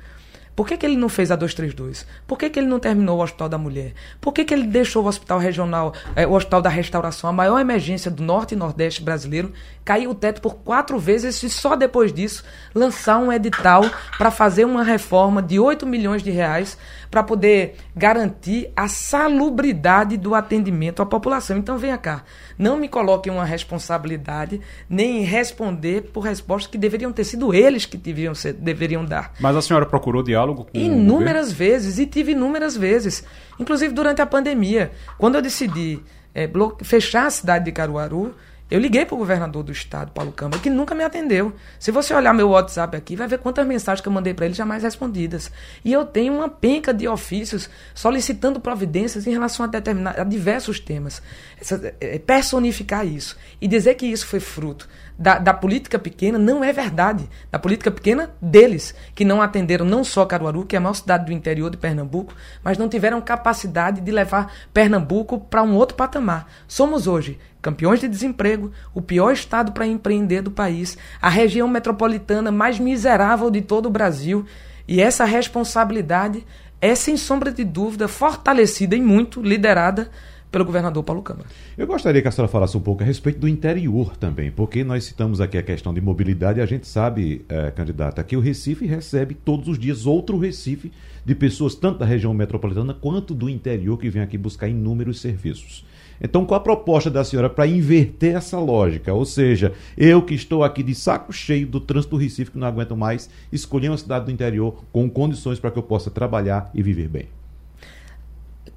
Por 0.59 0.67
que, 0.67 0.75
que 0.75 0.85
ele 0.85 0.97
não 0.97 1.07
fez 1.07 1.31
a 1.31 1.37
232? 1.37 2.05
Por 2.27 2.37
que, 2.37 2.49
que 2.49 2.59
ele 2.59 2.67
não 2.67 2.81
terminou 2.81 3.17
o 3.17 3.23
Hospital 3.23 3.47
da 3.47 3.57
Mulher? 3.57 3.93
Por 4.19 4.33
que, 4.33 4.43
que 4.43 4.53
ele 4.53 4.67
deixou 4.67 5.05
o 5.05 5.07
Hospital 5.07 5.39
Regional, 5.39 5.93
é, 6.17 6.27
o 6.27 6.33
Hospital 6.33 6.61
da 6.61 6.69
Restauração, 6.69 7.29
a 7.29 7.31
maior 7.31 7.61
emergência 7.61 8.11
do 8.11 8.21
Norte 8.21 8.55
e 8.55 8.57
Nordeste 8.57 9.01
brasileiro, 9.01 9.53
cair 9.85 10.07
o 10.09 10.13
teto 10.13 10.41
por 10.41 10.55
quatro 10.57 10.99
vezes 10.99 11.41
e 11.43 11.49
só 11.49 11.77
depois 11.77 12.11
disso 12.11 12.43
lançar 12.75 13.19
um 13.19 13.31
edital 13.31 13.83
para 14.17 14.29
fazer 14.29 14.65
uma 14.65 14.83
reforma 14.83 15.41
de 15.41 15.59
8 15.59 15.87
milhões 15.87 16.21
de 16.21 16.29
reais 16.29 16.77
para 17.09 17.23
poder 17.23 17.75
garantir 17.95 18.71
a 18.75 18.87
salubridade 18.87 20.15
do 20.17 20.35
atendimento 20.35 21.01
à 21.01 21.05
população. 21.05 21.57
Então 21.57 21.77
venha 21.77 21.97
cá, 21.97 22.23
não 22.57 22.77
me 22.77 22.87
coloquem 22.87 23.31
uma 23.31 23.45
responsabilidade 23.45 24.61
nem 24.87 25.23
responder 25.23 26.11
por 26.13 26.21
respostas 26.21 26.69
que 26.69 26.77
deveriam 26.77 27.11
ter 27.11 27.23
sido 27.23 27.53
eles 27.53 27.85
que 27.85 27.97
deveriam, 27.97 28.35
ser, 28.35 28.53
deveriam 28.53 29.03
dar. 29.03 29.33
Mas 29.39 29.55
a 29.55 29.61
senhora 29.61 29.85
procurou 29.85 30.21
diálogo 30.21 30.48
com 30.55 30.65
Inúmeras 30.73 31.51
vezes, 31.51 31.99
e 31.99 32.05
tive 32.05 32.31
inúmeras 32.31 32.75
vezes. 32.75 33.23
Inclusive 33.59 33.93
durante 33.93 34.21
a 34.21 34.25
pandemia. 34.25 34.91
Quando 35.17 35.35
eu 35.35 35.41
decidi 35.41 35.99
é, 36.33 36.49
fechar 36.83 37.25
a 37.25 37.29
cidade 37.29 37.65
de 37.65 37.71
Caruaru, 37.71 38.35
eu 38.69 38.79
liguei 38.79 39.03
para 39.03 39.15
o 39.15 39.17
governador 39.17 39.63
do 39.63 39.71
estado, 39.71 40.11
Paulo 40.11 40.31
Câmara, 40.31 40.61
que 40.61 40.69
nunca 40.69 40.93
me 40.93 41.03
atendeu. 41.03 41.51
Se 41.79 41.89
você 41.89 42.13
olhar 42.13 42.33
meu 42.33 42.49
WhatsApp 42.49 42.95
aqui, 42.95 43.15
vai 43.15 43.27
ver 43.27 43.39
quantas 43.39 43.65
mensagens 43.65 43.99
que 43.99 44.07
eu 44.07 44.11
mandei 44.11 44.31
para 44.31 44.45
ele 44.45 44.53
jamais 44.53 44.83
respondidas. 44.83 45.51
E 45.83 45.91
eu 45.91 46.05
tenho 46.05 46.35
uma 46.35 46.47
penca 46.47 46.93
de 46.93 47.07
ofícios 47.07 47.67
solicitando 47.95 48.59
providências 48.59 49.25
em 49.25 49.31
relação 49.31 49.65
a, 49.65 49.67
determinar, 49.67 50.19
a 50.19 50.23
diversos 50.23 50.79
temas. 50.79 51.19
Essa, 51.59 51.95
é, 51.99 52.19
personificar 52.19 53.07
isso 53.07 53.35
e 53.59 53.67
dizer 53.67 53.95
que 53.95 54.05
isso 54.05 54.27
foi 54.27 54.39
fruto 54.39 54.87
da, 55.19 55.37
da, 55.37 55.53
política 55.53 55.99
pequena 55.99 56.39
não 56.39 56.63
é 56.63 56.71
verdade. 56.71 57.29
Da 57.51 57.59
política 57.59 57.91
pequena 57.91 58.31
deles, 58.41 58.95
que 59.13 59.25
não 59.25 59.41
atenderam 59.41 59.85
não 59.85 60.01
só 60.01 60.25
Caruaru, 60.25 60.65
que 60.65 60.77
é 60.77 60.79
a 60.79 60.81
maior 60.81 60.93
cidade 60.93 61.25
do 61.25 61.33
interior 61.33 61.69
de 61.69 61.75
Pernambuco, 61.75 62.33
mas 62.63 62.77
não 62.77 62.87
tiveram 62.87 63.19
capacidade 63.19 63.99
de 63.99 64.11
levar 64.11 64.53
Pernambuco 64.73 65.37
para 65.37 65.61
um 65.61 65.75
outro 65.75 65.97
patamar. 65.97 66.49
Somos 66.69 67.05
hoje 67.05 67.37
campeões 67.61 67.99
de 67.99 68.07
desemprego, 68.07 68.71
o 68.93 69.01
pior 69.01 69.33
estado 69.33 69.73
para 69.73 69.85
empreender 69.85 70.41
do 70.41 70.51
país, 70.51 70.97
a 71.21 71.27
região 71.29 71.67
metropolitana 71.67 72.49
mais 72.49 72.79
miserável 72.79 73.51
de 73.51 73.61
todo 73.61 73.87
o 73.87 73.91
Brasil. 73.91 74.45
E 74.87 75.01
essa 75.01 75.25
responsabilidade 75.25 76.45
é, 76.79 76.95
sem 76.95 77.17
sombra 77.17 77.51
de 77.51 77.65
dúvida, 77.65 78.07
fortalecida 78.07 78.95
e 78.95 79.01
muito 79.01 79.41
liderada 79.41 80.09
pelo 80.51 80.65
governador 80.65 81.03
Paulo 81.03 81.21
Câmara. 81.21 81.47
Eu 81.77 81.85
gostaria 81.85 82.21
que 82.21 82.27
a 82.27 82.31
senhora 82.31 82.51
falasse 82.51 82.75
um 82.75 82.81
pouco 82.81 83.03
a 83.03 83.05
respeito 83.05 83.39
do 83.39 83.47
interior 83.47 84.17
também, 84.17 84.51
porque 84.51 84.83
nós 84.83 85.03
citamos 85.03 85.39
aqui 85.39 85.57
a 85.57 85.63
questão 85.63 85.93
de 85.93 86.01
mobilidade 86.01 86.59
e 86.59 86.61
a 86.61 86.65
gente 86.65 86.87
sabe, 86.87 87.45
é, 87.47 87.71
candidata, 87.71 88.23
que 88.23 88.35
o 88.35 88.39
Recife 88.39 88.85
recebe 88.85 89.35
todos 89.35 89.67
os 89.67 89.77
dias 89.77 90.05
outro 90.05 90.37
Recife 90.37 90.91
de 91.25 91.35
pessoas 91.35 91.75
tanto 91.75 91.99
da 91.99 92.05
região 92.05 92.33
metropolitana 92.33 92.93
quanto 92.93 93.33
do 93.33 93.49
interior 93.49 93.97
que 93.97 94.09
vem 94.09 94.21
aqui 94.21 94.37
buscar 94.37 94.67
inúmeros 94.67 95.21
serviços. 95.21 95.85
Então, 96.21 96.45
qual 96.45 96.59
a 96.59 96.63
proposta 96.63 97.09
da 97.09 97.23
senhora 97.23 97.49
para 97.49 97.65
inverter 97.65 98.35
essa 98.35 98.59
lógica? 98.59 99.13
Ou 99.13 99.23
seja, 99.23 99.71
eu 99.97 100.21
que 100.21 100.33
estou 100.33 100.63
aqui 100.63 100.83
de 100.83 100.93
saco 100.93 101.31
cheio 101.31 101.65
do 101.65 101.79
trânsito 101.79 102.17
do 102.17 102.21
Recife, 102.21 102.51
que 102.51 102.57
não 102.57 102.67
aguento 102.67 102.95
mais, 102.95 103.29
escolhi 103.51 103.87
uma 103.87 103.97
cidade 103.97 104.25
do 104.25 104.31
interior 104.31 104.83
com 104.91 105.09
condições 105.09 105.59
para 105.59 105.71
que 105.71 105.79
eu 105.79 105.83
possa 105.83 106.11
trabalhar 106.11 106.69
e 106.73 106.83
viver 106.83 107.07
bem. 107.07 107.38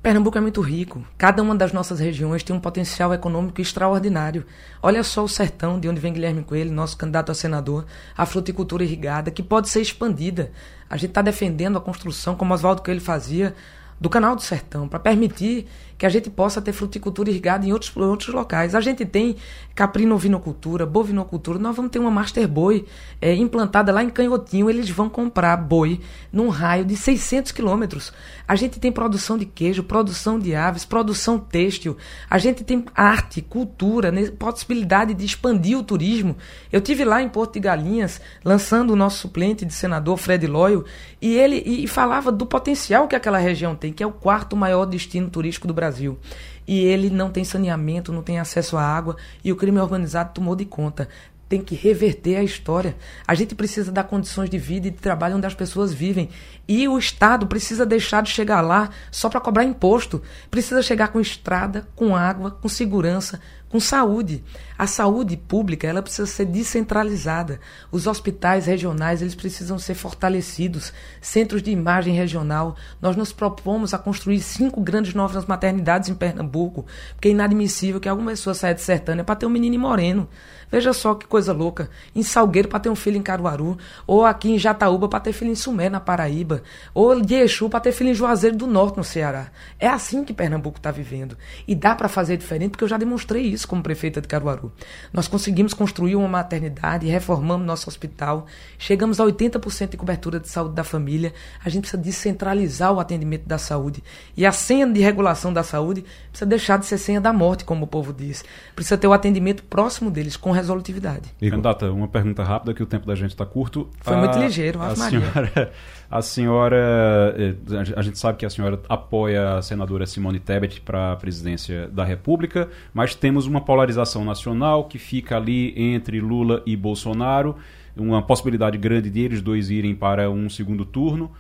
Pernambuco 0.03 0.37
é 0.37 0.41
muito 0.41 0.61
rico. 0.61 1.07
Cada 1.17 1.41
uma 1.41 1.55
das 1.55 1.73
nossas 1.73 2.01
regiões 2.01 2.43
tem 2.43 2.57
um 2.57 2.59
potencial 2.59 3.15
econômico 3.15 3.61
extraordinário. 3.61 4.45
Olha 4.83 5.05
só 5.05 5.23
o 5.23 5.29
sertão, 5.29 5.79
de 5.79 5.89
onde 5.89 6.01
vem 6.01 6.13
Guilherme 6.13 6.43
Coelho, 6.43 6.73
nosso 6.73 6.97
candidato 6.97 7.31
a 7.31 7.35
senador, 7.37 7.87
a 8.17 8.27
fruticultura 8.27 8.83
irrigada, 8.83 9.31
que 9.31 9.45
pode 9.45 9.69
ser 9.69 9.81
expandida. 9.81 10.51
A 10.91 10.97
gente 10.97 11.11
está 11.11 11.23
defendendo 11.23 11.79
a 11.79 11.81
construção, 11.81 12.35
como 12.35 12.53
Oswaldo 12.53 12.83
Coelho 12.83 13.01
fazia, 13.01 13.55
do 14.01 14.11
Canal 14.11 14.35
do 14.35 14.43
Sertão, 14.43 14.89
para 14.89 14.99
permitir 14.99 15.69
que 16.03 16.07
a 16.07 16.09
gente 16.09 16.29
possa 16.29 16.61
ter 16.61 16.73
fruticultura 16.73 17.31
irrigada 17.31 17.65
em 17.65 17.73
outros, 17.73 17.97
outros 17.97 18.35
locais. 18.35 18.75
A 18.75 18.81
gente 18.81 19.07
tem 19.07 19.37
caprino-ovinocultura, 19.73 20.85
bovinocultura, 20.85 21.61
nós 21.61 21.77
vamos 21.77 21.93
ter 21.93 22.01
uma 22.01 22.11
Master 22.11 22.49
Boi 22.49 22.85
é, 23.21 23.33
implantada 23.37 23.93
lá 23.93 24.03
em 24.03 24.11
Canhotinho, 24.11 24.69
eles 24.69 24.91
vão 24.91 25.09
comprar 25.09 25.57
boi 25.57 26.01
num 26.33 26.49
raio 26.49 26.85
de 26.85 26.97
600 26.97 27.53
quilômetros. 27.53 28.13
A 28.49 28.57
gente 28.57 28.81
tem 28.81 28.91
produção 28.91 29.39
de 29.39 29.47
queijo, 29.47 29.85
produção 29.85 30.41
de 30.41 30.57
aves, 30.57 30.85
produção 30.85 31.39
têxtil, 31.39 31.97
a 32.29 32.37
gente 32.37 32.65
tem 32.65 32.85
arte, 32.97 33.41
cultura, 33.41 34.11
né, 34.11 34.29
possibilidade 34.31 35.15
de 35.15 35.25
expandir 35.25 35.79
o 35.79 35.85
turismo. 35.85 36.37
Eu 36.73 36.81
tive 36.81 37.05
lá 37.05 37.23
em 37.23 37.29
Porto 37.29 37.55
de 37.55 37.61
Galinhas, 37.61 38.21
lançando 38.45 38.91
o 38.93 38.97
nosso 38.97 39.21
suplente 39.21 39.65
de 39.65 39.73
senador, 39.73 40.17
Fred 40.17 40.49
Loyo, 40.49 40.85
e 41.21 41.37
ele 41.37 41.63
e 41.65 41.87
falava 41.87 42.33
do 42.33 42.45
potencial 42.45 43.07
que 43.07 43.15
aquela 43.15 43.39
região 43.39 43.77
tem, 43.77 43.93
que 43.93 44.03
é 44.03 44.07
o 44.07 44.11
quarto 44.11 44.57
maior 44.57 44.85
destino 44.85 45.31
turístico 45.31 45.69
do 45.69 45.73
Brasil. 45.73 45.92
Brasil. 45.93 46.19
E 46.67 46.81
ele 46.81 47.11
não 47.11 47.31
tem 47.31 47.45
saneamento, 47.45 48.13
não 48.13 48.23
tem 48.23 48.39
acesso 48.39 48.77
à 48.77 48.83
água 48.83 49.17
e 49.45 49.53
o 49.53 49.57
crime 49.57 49.79
organizado 49.79 50.33
tomou 50.33 50.57
de 50.57 50.65
conta 50.65 51.09
tem 51.49 51.61
que 51.61 51.75
reverter 51.75 52.37
a 52.37 52.43
história. 52.43 52.97
A 53.29 53.35
gente 53.35 53.55
precisa 53.55 53.93
dar 53.93 54.05
condições 54.05 54.49
de 54.49 54.57
vida 54.57 54.89
e 54.89 54.91
de 54.91 54.97
trabalho 54.97 55.37
onde 55.37 55.47
as 55.47 55.53
pessoas 55.53 55.93
vivem. 55.93 56.31
E 56.67 56.89
o 56.89 56.97
Estado 56.97 57.47
precisa 57.47 57.85
deixar 57.85 58.23
de 58.23 58.31
chegar 58.31 58.63
lá 58.63 58.89
só 59.11 59.29
para 59.29 59.39
cobrar 59.39 59.63
imposto. 59.63 60.23
Precisa 60.51 60.81
chegar 60.81 61.09
com 61.09 61.21
estrada, 61.21 61.87
com 61.95 62.17
água, 62.17 62.53
com 62.53 62.71
segurança, 62.71 63.39
com 63.73 63.81
saúde. 63.81 64.45
A 64.79 64.87
saúde 64.87 65.35
pública, 65.35 65.87
ela 65.87 66.03
precisa 66.03 66.27
ser 66.27 66.45
descentralizada. 66.45 67.59
Os 67.91 68.07
hospitais 68.07 68.67
regionais, 68.67 69.23
eles 69.23 69.35
precisam 69.35 69.79
ser 69.79 69.95
fortalecidos. 69.95 70.93
Centros 71.23 71.63
de 71.63 71.71
imagem 71.71 72.15
regional. 72.15 72.77
Nós 73.01 73.17
nos 73.17 73.33
propomos 73.33 73.95
a 73.95 73.99
construir 73.99 74.41
cinco 74.41 74.83
grandes 74.83 75.15
novas 75.15 75.47
maternidades 75.47 76.11
em 76.11 76.15
Pernambuco, 76.15 76.85
porque 77.15 77.29
é 77.29 77.31
inadmissível 77.31 77.99
que 77.99 78.11
alguma 78.11 78.33
pessoa 78.33 78.53
saia 78.53 78.75
de 78.75 78.83
Sertânia 78.83 79.25
para 79.25 79.37
ter 79.37 79.47
um 79.47 79.51
menino 79.51 79.79
moreno. 79.79 80.29
Veja 80.73 80.95
só 80.95 81.15
que 81.15 81.27
coisa 81.27 81.53
louca. 81.53 81.91
Em 82.17 82.23
Salgueiro 82.23 82.67
para 82.67 82.81
ter 82.81 82.89
um 82.89 82.97
filho 82.97 83.19
em 83.19 83.23
Caruaru, 83.23 83.77
ou 84.07 84.25
aqui 84.25 84.51
em 84.51 84.59
Jataúba 84.59 85.07
para 85.07 85.21
ter 85.21 85.35
filho 85.35 85.51
em 85.51 85.55
Sumé, 85.55 85.91
na 85.91 86.01
Paraíba, 86.01 86.63
ou 86.95 87.21
de 87.21 87.35
Exu 87.35 87.69
para 87.69 87.81
ter 87.81 87.93
filho 87.93 88.09
em 88.09 88.15
Juazeiro 88.15 88.57
do 88.57 88.67
Norte, 88.67 88.97
no 88.97 89.05
Ceará. 89.05 89.49
É 89.79 89.87
assim 89.87 90.25
que 90.25 90.33
Pernambuco 90.33 90.79
está 90.79 90.91
vivendo. 90.91 91.37
E 91.69 91.75
dá 91.75 91.95
para 91.95 92.09
fazer 92.09 92.39
diferente, 92.39 92.71
porque 92.71 92.85
eu 92.85 92.89
já 92.89 92.97
demonstrei 92.97 93.43
isso 93.43 93.69
como 93.69 93.83
prefeita 93.83 94.23
de 94.23 94.29
Caruaru. 94.29 94.73
Nós 95.13 95.29
conseguimos 95.29 95.75
construir 95.75 96.17
uma 96.17 96.27
maternidade, 96.27 97.07
reformamos 97.07 97.67
nosso 97.67 97.91
hospital, 97.91 98.47
chegamos 98.79 99.21
a 99.21 99.25
80% 99.25 99.91
de 99.91 99.97
cobertura 99.99 100.41
de 100.41 100.49
saúde 100.49 100.75
da 100.75 100.85
família. 100.85 101.35
A 101.63 101.69
gente 101.69 101.83
precisa 101.83 102.03
descentralizar 102.03 102.95
o 102.95 102.99
atendimento 102.99 103.47
da 103.47 103.59
saúde. 103.59 104.03
E 104.35 104.47
a 104.47 104.53
senha 104.53 104.87
de 104.87 105.01
regulação 105.01 105.53
da 105.53 105.63
saúde 105.63 106.03
precisa 106.31 106.49
deixar 106.49 106.79
de 106.79 106.87
ser 106.87 106.97
senha 106.97 107.21
da 107.21 107.31
morte, 107.31 107.63
como 107.63 107.85
o 107.85 107.87
povo 107.89 108.11
diz. 108.11 108.43
Precisa 108.75 108.97
ter 108.97 109.07
o 109.07 109.13
atendimento 109.13 109.63
próximo 109.65 110.11
deles, 110.11 110.35
com 110.35 110.62
resolutividade. 110.63 111.29
Candidata, 111.39 111.93
uma 111.93 112.09
pergunta 112.09 112.43
rápida, 112.43 112.73
que 112.73 112.83
o 112.83 112.87
tempo 112.87 113.07
da 113.07 113.15
gente 113.15 113.31
está 113.31 113.45
curto. 113.45 113.89
Foi 114.01 114.15
a, 114.15 114.19
muito 114.19 114.39
ligeiro, 114.39 114.81
a 114.81 114.97
senhora, 114.97 115.73
a 116.11 116.23
senhora, 116.23 117.35
eh, 117.37 117.55
a 117.97 118.03
gente 118.03 118.19
sabe 118.19 118.39
que 118.39 118.47
a 118.47 118.51
senhora 118.51 118.81
apoia 118.89 119.59
a 119.59 119.63
senadora 119.63 120.07
Simone 120.07 120.41
Tebet 120.41 120.81
para 120.81 121.13
a 121.13 121.17
presidência 121.17 121.89
da 121.89 122.05
República, 122.05 122.69
mas 122.95 123.15
temos 123.15 123.47
uma 123.47 123.61
polarização 123.61 124.25
nacional 124.25 124.85
que 124.85 124.99
fica 124.99 125.37
ali 125.37 125.75
entre 125.77 126.21
Lula 126.21 126.63
e 126.65 126.77
Bolsonaro, 126.77 127.57
uma 127.97 128.23
possibilidade 128.23 128.79
grande 128.79 129.11
de 129.11 129.21
eles 129.21 129.43
dois 129.43 129.71
irem 129.71 129.95
para 129.95 130.31
um 130.31 130.49
segundo 130.49 130.85
turno. 130.85 131.31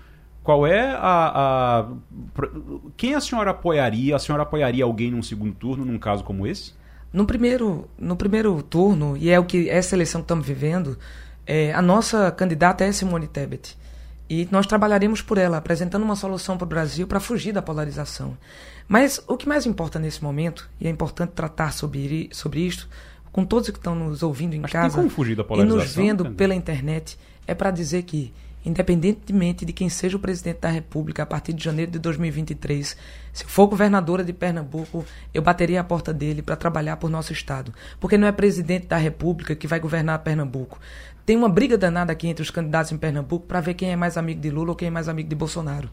Qual 0.42 0.66
é 0.66 0.90
a, 0.90 1.86
a, 1.86 1.88
Quem 2.96 3.14
a 3.14 3.20
senhora 3.20 3.52
apoiaria? 3.52 4.16
A 4.16 4.18
senhora 4.18 4.42
apoiaria 4.42 4.84
alguém 4.84 5.10
num 5.12 5.22
segundo 5.22 5.54
turno, 5.54 5.84
num 5.84 5.98
caso 5.98 6.24
como 6.24 6.46
esse? 6.46 6.74
No 7.12 7.26
primeiro, 7.26 7.88
no 7.98 8.16
primeiro 8.16 8.62
turno, 8.62 9.16
e 9.16 9.30
é 9.30 9.38
o 9.38 9.44
que 9.44 9.68
essa 9.68 9.94
eleição 9.94 10.20
que 10.20 10.24
estamos 10.24 10.46
vivendo, 10.46 10.98
é, 11.46 11.72
a 11.72 11.82
nossa 11.82 12.30
candidata 12.30 12.84
é 12.84 12.92
Simone 12.92 13.28
Tebet. 13.28 13.76
E 14.30 14.48
nós 14.50 14.66
trabalharemos 14.66 15.20
por 15.20 15.36
ela, 15.36 15.58
apresentando 15.58 16.04
uma 16.04 16.16
solução 16.16 16.56
para 16.56 16.64
o 16.64 16.68
Brasil 16.68 17.06
para 17.06 17.20
fugir 17.20 17.52
da 17.52 17.60
polarização. 17.60 18.36
Mas 18.88 19.22
o 19.28 19.36
que 19.36 19.46
mais 19.46 19.66
importa 19.66 19.98
nesse 19.98 20.24
momento, 20.24 20.70
e 20.80 20.86
é 20.86 20.90
importante 20.90 21.32
tratar 21.32 21.72
sobre, 21.72 22.30
sobre 22.32 22.60
isto, 22.60 22.88
com 23.30 23.44
todos 23.44 23.68
que 23.68 23.78
estão 23.78 23.94
nos 23.94 24.22
ouvindo 24.22 24.54
em 24.54 24.64
Acho 24.64 24.72
casa 24.72 25.02
e 25.02 25.64
nos 25.64 25.94
vendo 25.94 26.30
pela 26.32 26.54
internet, 26.54 27.18
é 27.46 27.54
para 27.54 27.70
dizer 27.70 28.04
que 28.04 28.32
independentemente 28.64 29.64
de 29.64 29.72
quem 29.72 29.88
seja 29.88 30.16
o 30.16 30.20
presidente 30.20 30.60
da 30.60 30.68
República 30.68 31.22
a 31.22 31.26
partir 31.26 31.52
de 31.52 31.64
janeiro 31.64 31.90
de 31.90 31.98
2023, 31.98 32.96
se 33.32 33.44
for 33.44 33.66
governadora 33.66 34.22
de 34.22 34.32
Pernambuco, 34.32 35.04
eu 35.32 35.42
bateria 35.42 35.80
a 35.80 35.84
porta 35.84 36.12
dele 36.12 36.42
para 36.42 36.56
trabalhar 36.56 36.96
por 36.96 37.10
nosso 37.10 37.32
estado, 37.32 37.72
porque 37.98 38.18
não 38.18 38.28
é 38.28 38.32
presidente 38.32 38.86
da 38.86 38.96
República 38.96 39.54
que 39.54 39.66
vai 39.66 39.80
governar 39.80 40.18
Pernambuco. 40.20 40.78
Tem 41.24 41.36
uma 41.36 41.48
briga 41.48 41.78
danada 41.78 42.12
aqui 42.12 42.26
entre 42.26 42.42
os 42.42 42.50
candidatos 42.50 42.90
em 42.90 42.98
Pernambuco 42.98 43.46
para 43.46 43.60
ver 43.60 43.74
quem 43.74 43.92
é 43.92 43.96
mais 43.96 44.16
amigo 44.16 44.40
de 44.40 44.50
Lula 44.50 44.70
ou 44.70 44.76
quem 44.76 44.88
é 44.88 44.90
mais 44.90 45.08
amigo 45.08 45.28
de 45.28 45.36
Bolsonaro. 45.36 45.88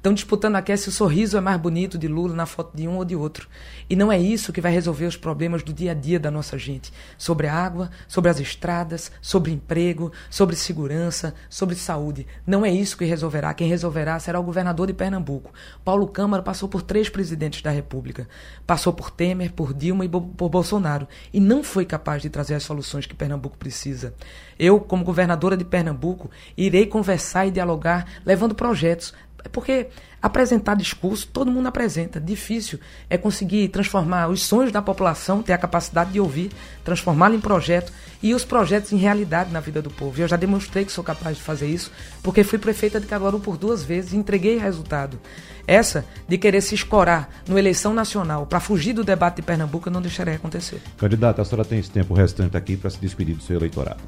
Estão 0.00 0.14
disputando 0.14 0.56
aqui 0.56 0.74
se 0.78 0.88
o 0.88 0.92
sorriso 0.92 1.36
é 1.36 1.42
mais 1.42 1.60
bonito 1.60 1.98
de 1.98 2.08
Lula 2.08 2.34
na 2.34 2.46
foto 2.46 2.74
de 2.74 2.88
um 2.88 2.96
ou 2.96 3.04
de 3.04 3.14
outro. 3.14 3.46
E 3.86 3.94
não 3.94 4.10
é 4.10 4.18
isso 4.18 4.50
que 4.50 4.60
vai 4.62 4.72
resolver 4.72 5.04
os 5.04 5.14
problemas 5.14 5.62
do 5.62 5.74
dia 5.74 5.90
a 5.90 5.94
dia 5.94 6.18
da 6.18 6.30
nossa 6.30 6.56
gente. 6.56 6.90
Sobre 7.18 7.46
a 7.46 7.54
água, 7.54 7.90
sobre 8.08 8.30
as 8.30 8.40
estradas, 8.40 9.12
sobre 9.20 9.52
emprego, 9.52 10.10
sobre 10.30 10.56
segurança, 10.56 11.34
sobre 11.50 11.74
saúde. 11.76 12.26
Não 12.46 12.64
é 12.64 12.70
isso 12.70 12.96
que 12.96 13.04
resolverá. 13.04 13.52
Quem 13.52 13.68
resolverá 13.68 14.18
será 14.18 14.40
o 14.40 14.42
governador 14.42 14.86
de 14.86 14.94
Pernambuco. 14.94 15.52
Paulo 15.84 16.08
Câmara 16.08 16.42
passou 16.42 16.66
por 16.66 16.80
três 16.80 17.10
presidentes 17.10 17.60
da 17.60 17.70
República. 17.70 18.26
Passou 18.66 18.94
por 18.94 19.10
Temer, 19.10 19.52
por 19.52 19.74
Dilma 19.74 20.06
e 20.06 20.08
por 20.08 20.48
Bolsonaro. 20.48 21.06
E 21.30 21.38
não 21.38 21.62
foi 21.62 21.84
capaz 21.84 22.22
de 22.22 22.30
trazer 22.30 22.54
as 22.54 22.62
soluções 22.62 23.04
que 23.04 23.14
Pernambuco 23.14 23.58
precisa. 23.58 24.14
Eu, 24.58 24.80
como 24.80 25.04
governadora 25.04 25.58
de 25.58 25.64
Pernambuco, 25.64 26.30
irei 26.56 26.86
conversar 26.86 27.46
e 27.46 27.50
dialogar, 27.50 28.06
levando 28.24 28.54
projetos 28.54 29.12
porque 29.48 29.88
apresentar 30.20 30.74
discurso, 30.76 31.26
todo 31.26 31.50
mundo 31.50 31.66
apresenta. 31.66 32.20
Difícil 32.20 32.78
é 33.08 33.16
conseguir 33.16 33.68
transformar 33.68 34.28
os 34.28 34.42
sonhos 34.42 34.70
da 34.70 34.82
população, 34.82 35.42
ter 35.42 35.52
a 35.52 35.58
capacidade 35.58 36.12
de 36.12 36.20
ouvir, 36.20 36.50
transformá-lo 36.84 37.34
em 37.34 37.40
projeto 37.40 37.92
e 38.22 38.34
os 38.34 38.44
projetos 38.44 38.92
em 38.92 38.96
realidade 38.96 39.50
na 39.50 39.60
vida 39.60 39.80
do 39.80 39.90
povo. 39.90 40.20
Eu 40.20 40.28
já 40.28 40.36
demonstrei 40.36 40.84
que 40.84 40.92
sou 40.92 41.02
capaz 41.02 41.36
de 41.36 41.42
fazer 41.42 41.68
isso, 41.68 41.90
porque 42.22 42.44
fui 42.44 42.58
prefeita 42.58 43.00
de 43.00 43.06
Caruaru 43.06 43.40
por 43.40 43.56
duas 43.56 43.82
vezes 43.82 44.12
e 44.12 44.16
entreguei 44.16 44.58
resultado. 44.58 45.18
Essa 45.66 46.04
de 46.28 46.36
querer 46.36 46.60
se 46.60 46.74
escorar 46.74 47.30
no 47.48 47.58
eleição 47.58 47.94
nacional 47.94 48.46
para 48.46 48.60
fugir 48.60 48.92
do 48.92 49.04
debate 49.04 49.36
de 49.36 49.42
Pernambuco, 49.42 49.88
eu 49.88 49.92
não 49.92 50.02
deixarei 50.02 50.34
acontecer. 50.34 50.80
Candidata, 50.98 51.40
a 51.40 51.44
senhora 51.44 51.66
tem 51.66 51.78
esse 51.78 51.90
tempo 51.90 52.12
restante 52.12 52.56
aqui 52.56 52.76
para 52.76 52.90
se 52.90 52.98
despedir 52.98 53.36
do 53.36 53.42
seu 53.42 53.56
eleitorado. 53.56 54.00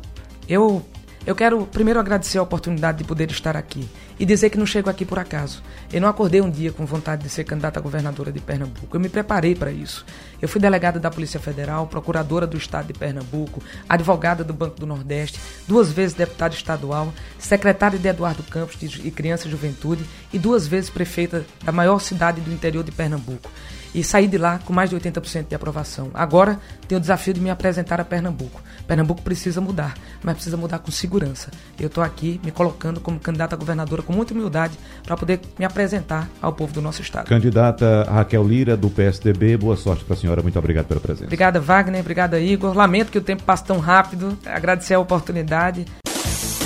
Eu 0.48 0.84
eu 1.24 1.34
quero 1.34 1.66
primeiro 1.66 2.00
agradecer 2.00 2.38
a 2.38 2.42
oportunidade 2.42 2.98
de 2.98 3.04
poder 3.04 3.30
estar 3.30 3.56
aqui 3.56 3.88
e 4.18 4.26
dizer 4.26 4.50
que 4.50 4.58
não 4.58 4.66
chego 4.66 4.90
aqui 4.90 5.04
por 5.04 5.18
acaso. 5.18 5.62
Eu 5.92 6.00
não 6.00 6.08
acordei 6.08 6.40
um 6.40 6.50
dia 6.50 6.72
com 6.72 6.84
vontade 6.84 7.22
de 7.22 7.28
ser 7.28 7.44
candidata 7.44 7.78
a 7.78 7.82
governadora 7.82 8.32
de 8.32 8.40
Pernambuco. 8.40 8.96
Eu 8.96 9.00
me 9.00 9.08
preparei 9.08 9.54
para 9.54 9.70
isso. 9.70 10.04
Eu 10.40 10.48
fui 10.48 10.60
delegada 10.60 10.98
da 10.98 11.10
Polícia 11.10 11.38
Federal, 11.38 11.86
procuradora 11.86 12.46
do 12.46 12.56
Estado 12.56 12.88
de 12.88 12.92
Pernambuco, 12.92 13.62
advogada 13.88 14.42
do 14.42 14.52
Banco 14.52 14.80
do 14.80 14.86
Nordeste, 14.86 15.40
duas 15.68 15.92
vezes 15.92 16.14
deputada 16.14 16.54
estadual, 16.54 17.12
secretária 17.38 17.98
de 17.98 18.08
Eduardo 18.08 18.42
Campos 18.42 18.76
de 18.78 19.10
Criança 19.12 19.46
e 19.46 19.50
Juventude 19.50 20.04
e 20.32 20.38
duas 20.38 20.66
vezes 20.66 20.90
prefeita 20.90 21.44
da 21.64 21.70
maior 21.70 22.00
cidade 22.00 22.40
do 22.40 22.52
interior 22.52 22.82
de 22.82 22.90
Pernambuco 22.90 23.48
e 23.94 24.02
saí 24.02 24.26
de 24.26 24.38
lá 24.38 24.58
com 24.64 24.72
mais 24.72 24.90
de 24.90 24.96
80% 24.96 25.48
de 25.48 25.54
aprovação. 25.54 26.10
Agora 26.14 26.58
tenho 26.88 26.98
o 26.98 27.00
desafio 27.00 27.34
de 27.34 27.40
me 27.40 27.50
apresentar 27.50 28.00
a 28.00 28.04
Pernambuco. 28.04 28.60
Pernambuco 28.86 29.22
precisa 29.22 29.60
mudar, 29.60 29.94
mas 30.22 30.34
precisa 30.34 30.56
mudar 30.56 30.78
com 30.78 30.90
segurança. 30.90 31.50
Eu 31.78 31.86
estou 31.86 32.02
aqui 32.02 32.40
me 32.44 32.50
colocando 32.50 33.00
como 33.00 33.18
candidata 33.18 33.54
a 33.54 33.58
governadora 33.58 34.02
com 34.02 34.12
muita 34.12 34.34
humildade 34.34 34.78
para 35.04 35.16
poder 35.16 35.40
me 35.58 35.64
apresentar 35.64 36.28
ao 36.40 36.52
povo 36.52 36.72
do 36.72 36.82
nosso 36.82 37.02
estado. 37.02 37.28
Candidata 37.28 38.04
Raquel 38.10 38.46
Lira, 38.46 38.76
do 38.76 38.90
PSDB, 38.90 39.56
boa 39.56 39.76
sorte 39.76 40.04
para 40.04 40.14
a 40.14 40.16
senhora. 40.16 40.42
Muito 40.42 40.58
obrigado 40.58 40.86
pela 40.86 41.00
presença. 41.00 41.24
Obrigada, 41.24 41.60
Wagner. 41.60 42.00
Obrigada, 42.00 42.40
Igor. 42.40 42.76
Lamento 42.76 43.10
que 43.10 43.18
o 43.18 43.22
tempo 43.22 43.42
passe 43.42 43.64
tão 43.64 43.78
rápido. 43.78 44.38
Agradecer 44.46 44.94
a 44.94 44.98
oportunidade. 44.98 45.84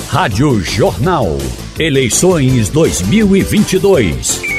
Rádio 0.08 0.60
Jornal. 0.60 1.26
Eleições 1.78 2.70
2022. 2.70 4.55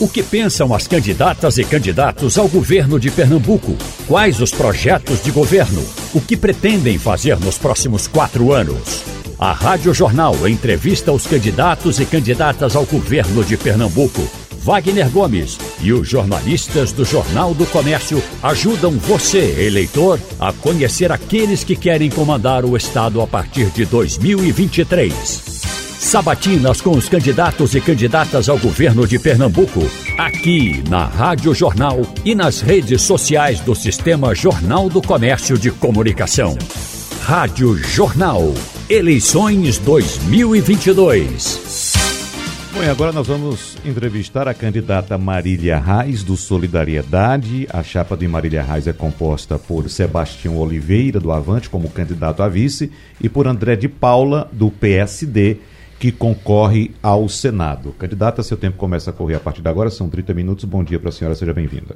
O 0.00 0.08
que 0.08 0.22
pensam 0.22 0.74
as 0.74 0.88
candidatas 0.88 1.58
e 1.58 1.64
candidatos 1.64 2.38
ao 2.38 2.48
governo 2.48 2.98
de 2.98 3.10
Pernambuco? 3.10 3.76
Quais 4.08 4.40
os 4.40 4.50
projetos 4.50 5.22
de 5.22 5.30
governo? 5.30 5.84
O 6.14 6.22
que 6.22 6.38
pretendem 6.38 6.98
fazer 6.98 7.38
nos 7.38 7.58
próximos 7.58 8.08
quatro 8.08 8.50
anos? 8.50 9.04
A 9.38 9.52
Rádio 9.52 9.92
Jornal 9.92 10.48
entrevista 10.48 11.12
os 11.12 11.26
candidatos 11.26 12.00
e 12.00 12.06
candidatas 12.06 12.74
ao 12.74 12.86
governo 12.86 13.44
de 13.44 13.58
Pernambuco. 13.58 14.26
Wagner 14.62 15.10
Gomes 15.10 15.58
e 15.82 15.92
os 15.92 16.08
jornalistas 16.08 16.92
do 16.92 17.04
Jornal 17.04 17.52
do 17.52 17.66
Comércio 17.66 18.22
ajudam 18.42 18.92
você, 18.92 19.66
eleitor, 19.66 20.18
a 20.38 20.50
conhecer 20.50 21.12
aqueles 21.12 21.62
que 21.62 21.76
querem 21.76 22.08
comandar 22.08 22.64
o 22.64 22.74
Estado 22.74 23.20
a 23.20 23.26
partir 23.26 23.66
de 23.66 23.84
2023. 23.84 25.79
Sabatinas 26.00 26.80
com 26.80 26.92
os 26.92 27.10
candidatos 27.10 27.74
e 27.74 27.80
candidatas 27.80 28.48
ao 28.48 28.58
governo 28.58 29.06
de 29.06 29.18
Pernambuco. 29.18 29.80
Aqui 30.16 30.82
na 30.88 31.04
Rádio 31.04 31.54
Jornal 31.54 32.00
e 32.24 32.34
nas 32.34 32.62
redes 32.62 33.02
sociais 33.02 33.60
do 33.60 33.74
Sistema 33.74 34.34
Jornal 34.34 34.88
do 34.88 35.02
Comércio 35.02 35.58
de 35.58 35.70
Comunicação. 35.70 36.56
Rádio 37.22 37.76
Jornal. 37.76 38.54
Eleições 38.88 39.76
2022. 39.76 41.92
Bom, 42.72 42.82
e 42.82 42.88
agora 42.88 43.12
nós 43.12 43.26
vamos 43.26 43.76
entrevistar 43.84 44.48
a 44.48 44.54
candidata 44.54 45.18
Marília 45.18 45.78
Reis, 45.78 46.22
do 46.22 46.34
Solidariedade. 46.34 47.68
A 47.70 47.82
chapa 47.82 48.16
de 48.16 48.26
Marília 48.26 48.62
Reis 48.62 48.86
é 48.86 48.92
composta 48.94 49.58
por 49.58 49.90
Sebastião 49.90 50.56
Oliveira, 50.56 51.20
do 51.20 51.30
Avante, 51.30 51.68
como 51.68 51.90
candidato 51.90 52.42
a 52.42 52.48
vice, 52.48 52.90
e 53.20 53.28
por 53.28 53.46
André 53.46 53.76
de 53.76 53.86
Paula, 53.86 54.48
do 54.50 54.70
PSD, 54.70 55.58
que 56.00 56.10
concorre 56.10 56.92
ao 57.02 57.28
Senado. 57.28 57.92
Candidata, 57.98 58.42
seu 58.42 58.56
tempo 58.56 58.78
começa 58.78 59.10
a 59.10 59.12
correr 59.12 59.34
a 59.34 59.40
partir 59.40 59.60
de 59.60 59.68
agora, 59.68 59.90
são 59.90 60.08
30 60.08 60.32
minutos. 60.32 60.64
Bom 60.64 60.82
dia 60.82 60.98
para 60.98 61.10
a 61.10 61.12
senhora, 61.12 61.34
seja 61.34 61.52
bem-vinda. 61.52 61.94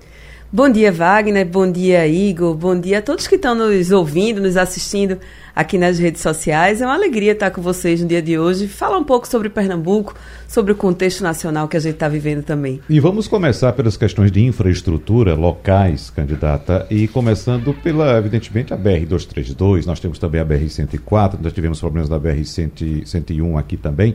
Bom 0.54 0.68
dia, 0.68 0.92
Wagner. 0.92 1.44
Bom 1.44 1.68
dia, 1.68 2.06
Igor. 2.06 2.54
Bom 2.54 2.78
dia 2.78 3.00
a 3.00 3.02
todos 3.02 3.26
que 3.26 3.34
estão 3.34 3.56
nos 3.56 3.90
ouvindo, 3.90 4.40
nos 4.40 4.56
assistindo 4.56 5.18
aqui 5.52 5.76
nas 5.76 5.98
redes 5.98 6.22
sociais. 6.22 6.80
É 6.80 6.86
uma 6.86 6.94
alegria 6.94 7.32
estar 7.32 7.50
com 7.50 7.60
vocês 7.60 8.00
no 8.00 8.06
dia 8.06 8.22
de 8.22 8.38
hoje, 8.38 8.68
falar 8.68 8.96
um 8.96 9.02
pouco 9.02 9.26
sobre 9.26 9.48
Pernambuco, 9.48 10.14
sobre 10.46 10.70
o 10.70 10.76
contexto 10.76 11.24
nacional 11.24 11.66
que 11.66 11.76
a 11.76 11.80
gente 11.80 11.94
está 11.94 12.06
vivendo 12.06 12.44
também. 12.44 12.80
E 12.88 13.00
vamos 13.00 13.26
começar 13.26 13.72
pelas 13.72 13.96
questões 13.96 14.30
de 14.30 14.44
infraestrutura 14.44 15.34
locais, 15.34 16.08
candidata, 16.10 16.86
e 16.88 17.08
começando 17.08 17.74
pela, 17.74 18.16
evidentemente, 18.16 18.72
a 18.72 18.78
BR-232, 18.78 19.86
nós 19.86 19.98
temos 19.98 20.20
também 20.20 20.40
a 20.40 20.46
BR-104, 20.46 21.36
nós 21.42 21.52
tivemos 21.52 21.80
problemas 21.80 22.08
da 22.08 22.20
BR-101 22.20 23.58
aqui 23.58 23.76
também. 23.76 24.14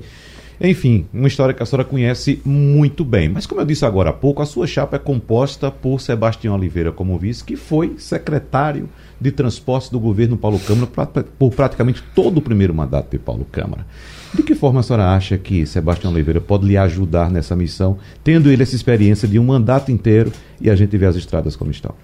Enfim, 0.61 1.05
uma 1.13 1.27
história 1.27 1.53
que 1.53 1.63
a 1.63 1.65
senhora 1.65 1.87
conhece 1.87 2.41
muito 2.43 3.05
bem. 3.05 3.29
Mas, 3.29 3.45
como 3.45 3.61
eu 3.61 3.65
disse 3.65 3.85
agora 3.85 4.09
há 4.09 4.13
pouco, 4.13 4.41
a 4.41 4.45
sua 4.45 4.67
chapa 4.67 4.97
é 4.97 4.99
composta 4.99 5.71
por 5.71 6.01
Sebastião 6.01 6.53
Oliveira 6.53 6.91
como 6.91 7.17
vice, 7.17 7.43
que 7.43 7.55
foi 7.55 7.95
secretário 7.97 8.89
de 9.21 9.31
transportes 9.31 9.89
do 9.89 9.99
governo 9.99 10.35
Paulo 10.35 10.59
Câmara 10.59 10.89
por 11.37 11.51
praticamente 11.51 12.03
todo 12.13 12.39
o 12.39 12.41
primeiro 12.41 12.73
mandato 12.73 13.11
de 13.11 13.19
Paulo 13.19 13.45
Câmara. 13.49 13.85
De 14.33 14.43
que 14.43 14.53
forma 14.53 14.81
a 14.81 14.83
senhora 14.83 15.15
acha 15.15 15.37
que 15.37 15.65
Sebastião 15.65 16.11
Oliveira 16.11 16.41
pode 16.41 16.65
lhe 16.65 16.77
ajudar 16.77 17.31
nessa 17.31 17.55
missão, 17.55 17.97
tendo 18.23 18.51
ele 18.51 18.63
essa 18.63 18.75
experiência 18.75 19.27
de 19.27 19.39
um 19.39 19.45
mandato 19.45 19.91
inteiro 19.91 20.31
e 20.59 20.69
a 20.69 20.75
gente 20.75 20.95
vê 20.97 21.05
as 21.05 21.15
estradas 21.15 21.55
como 21.55 21.71
estão? 21.71 21.95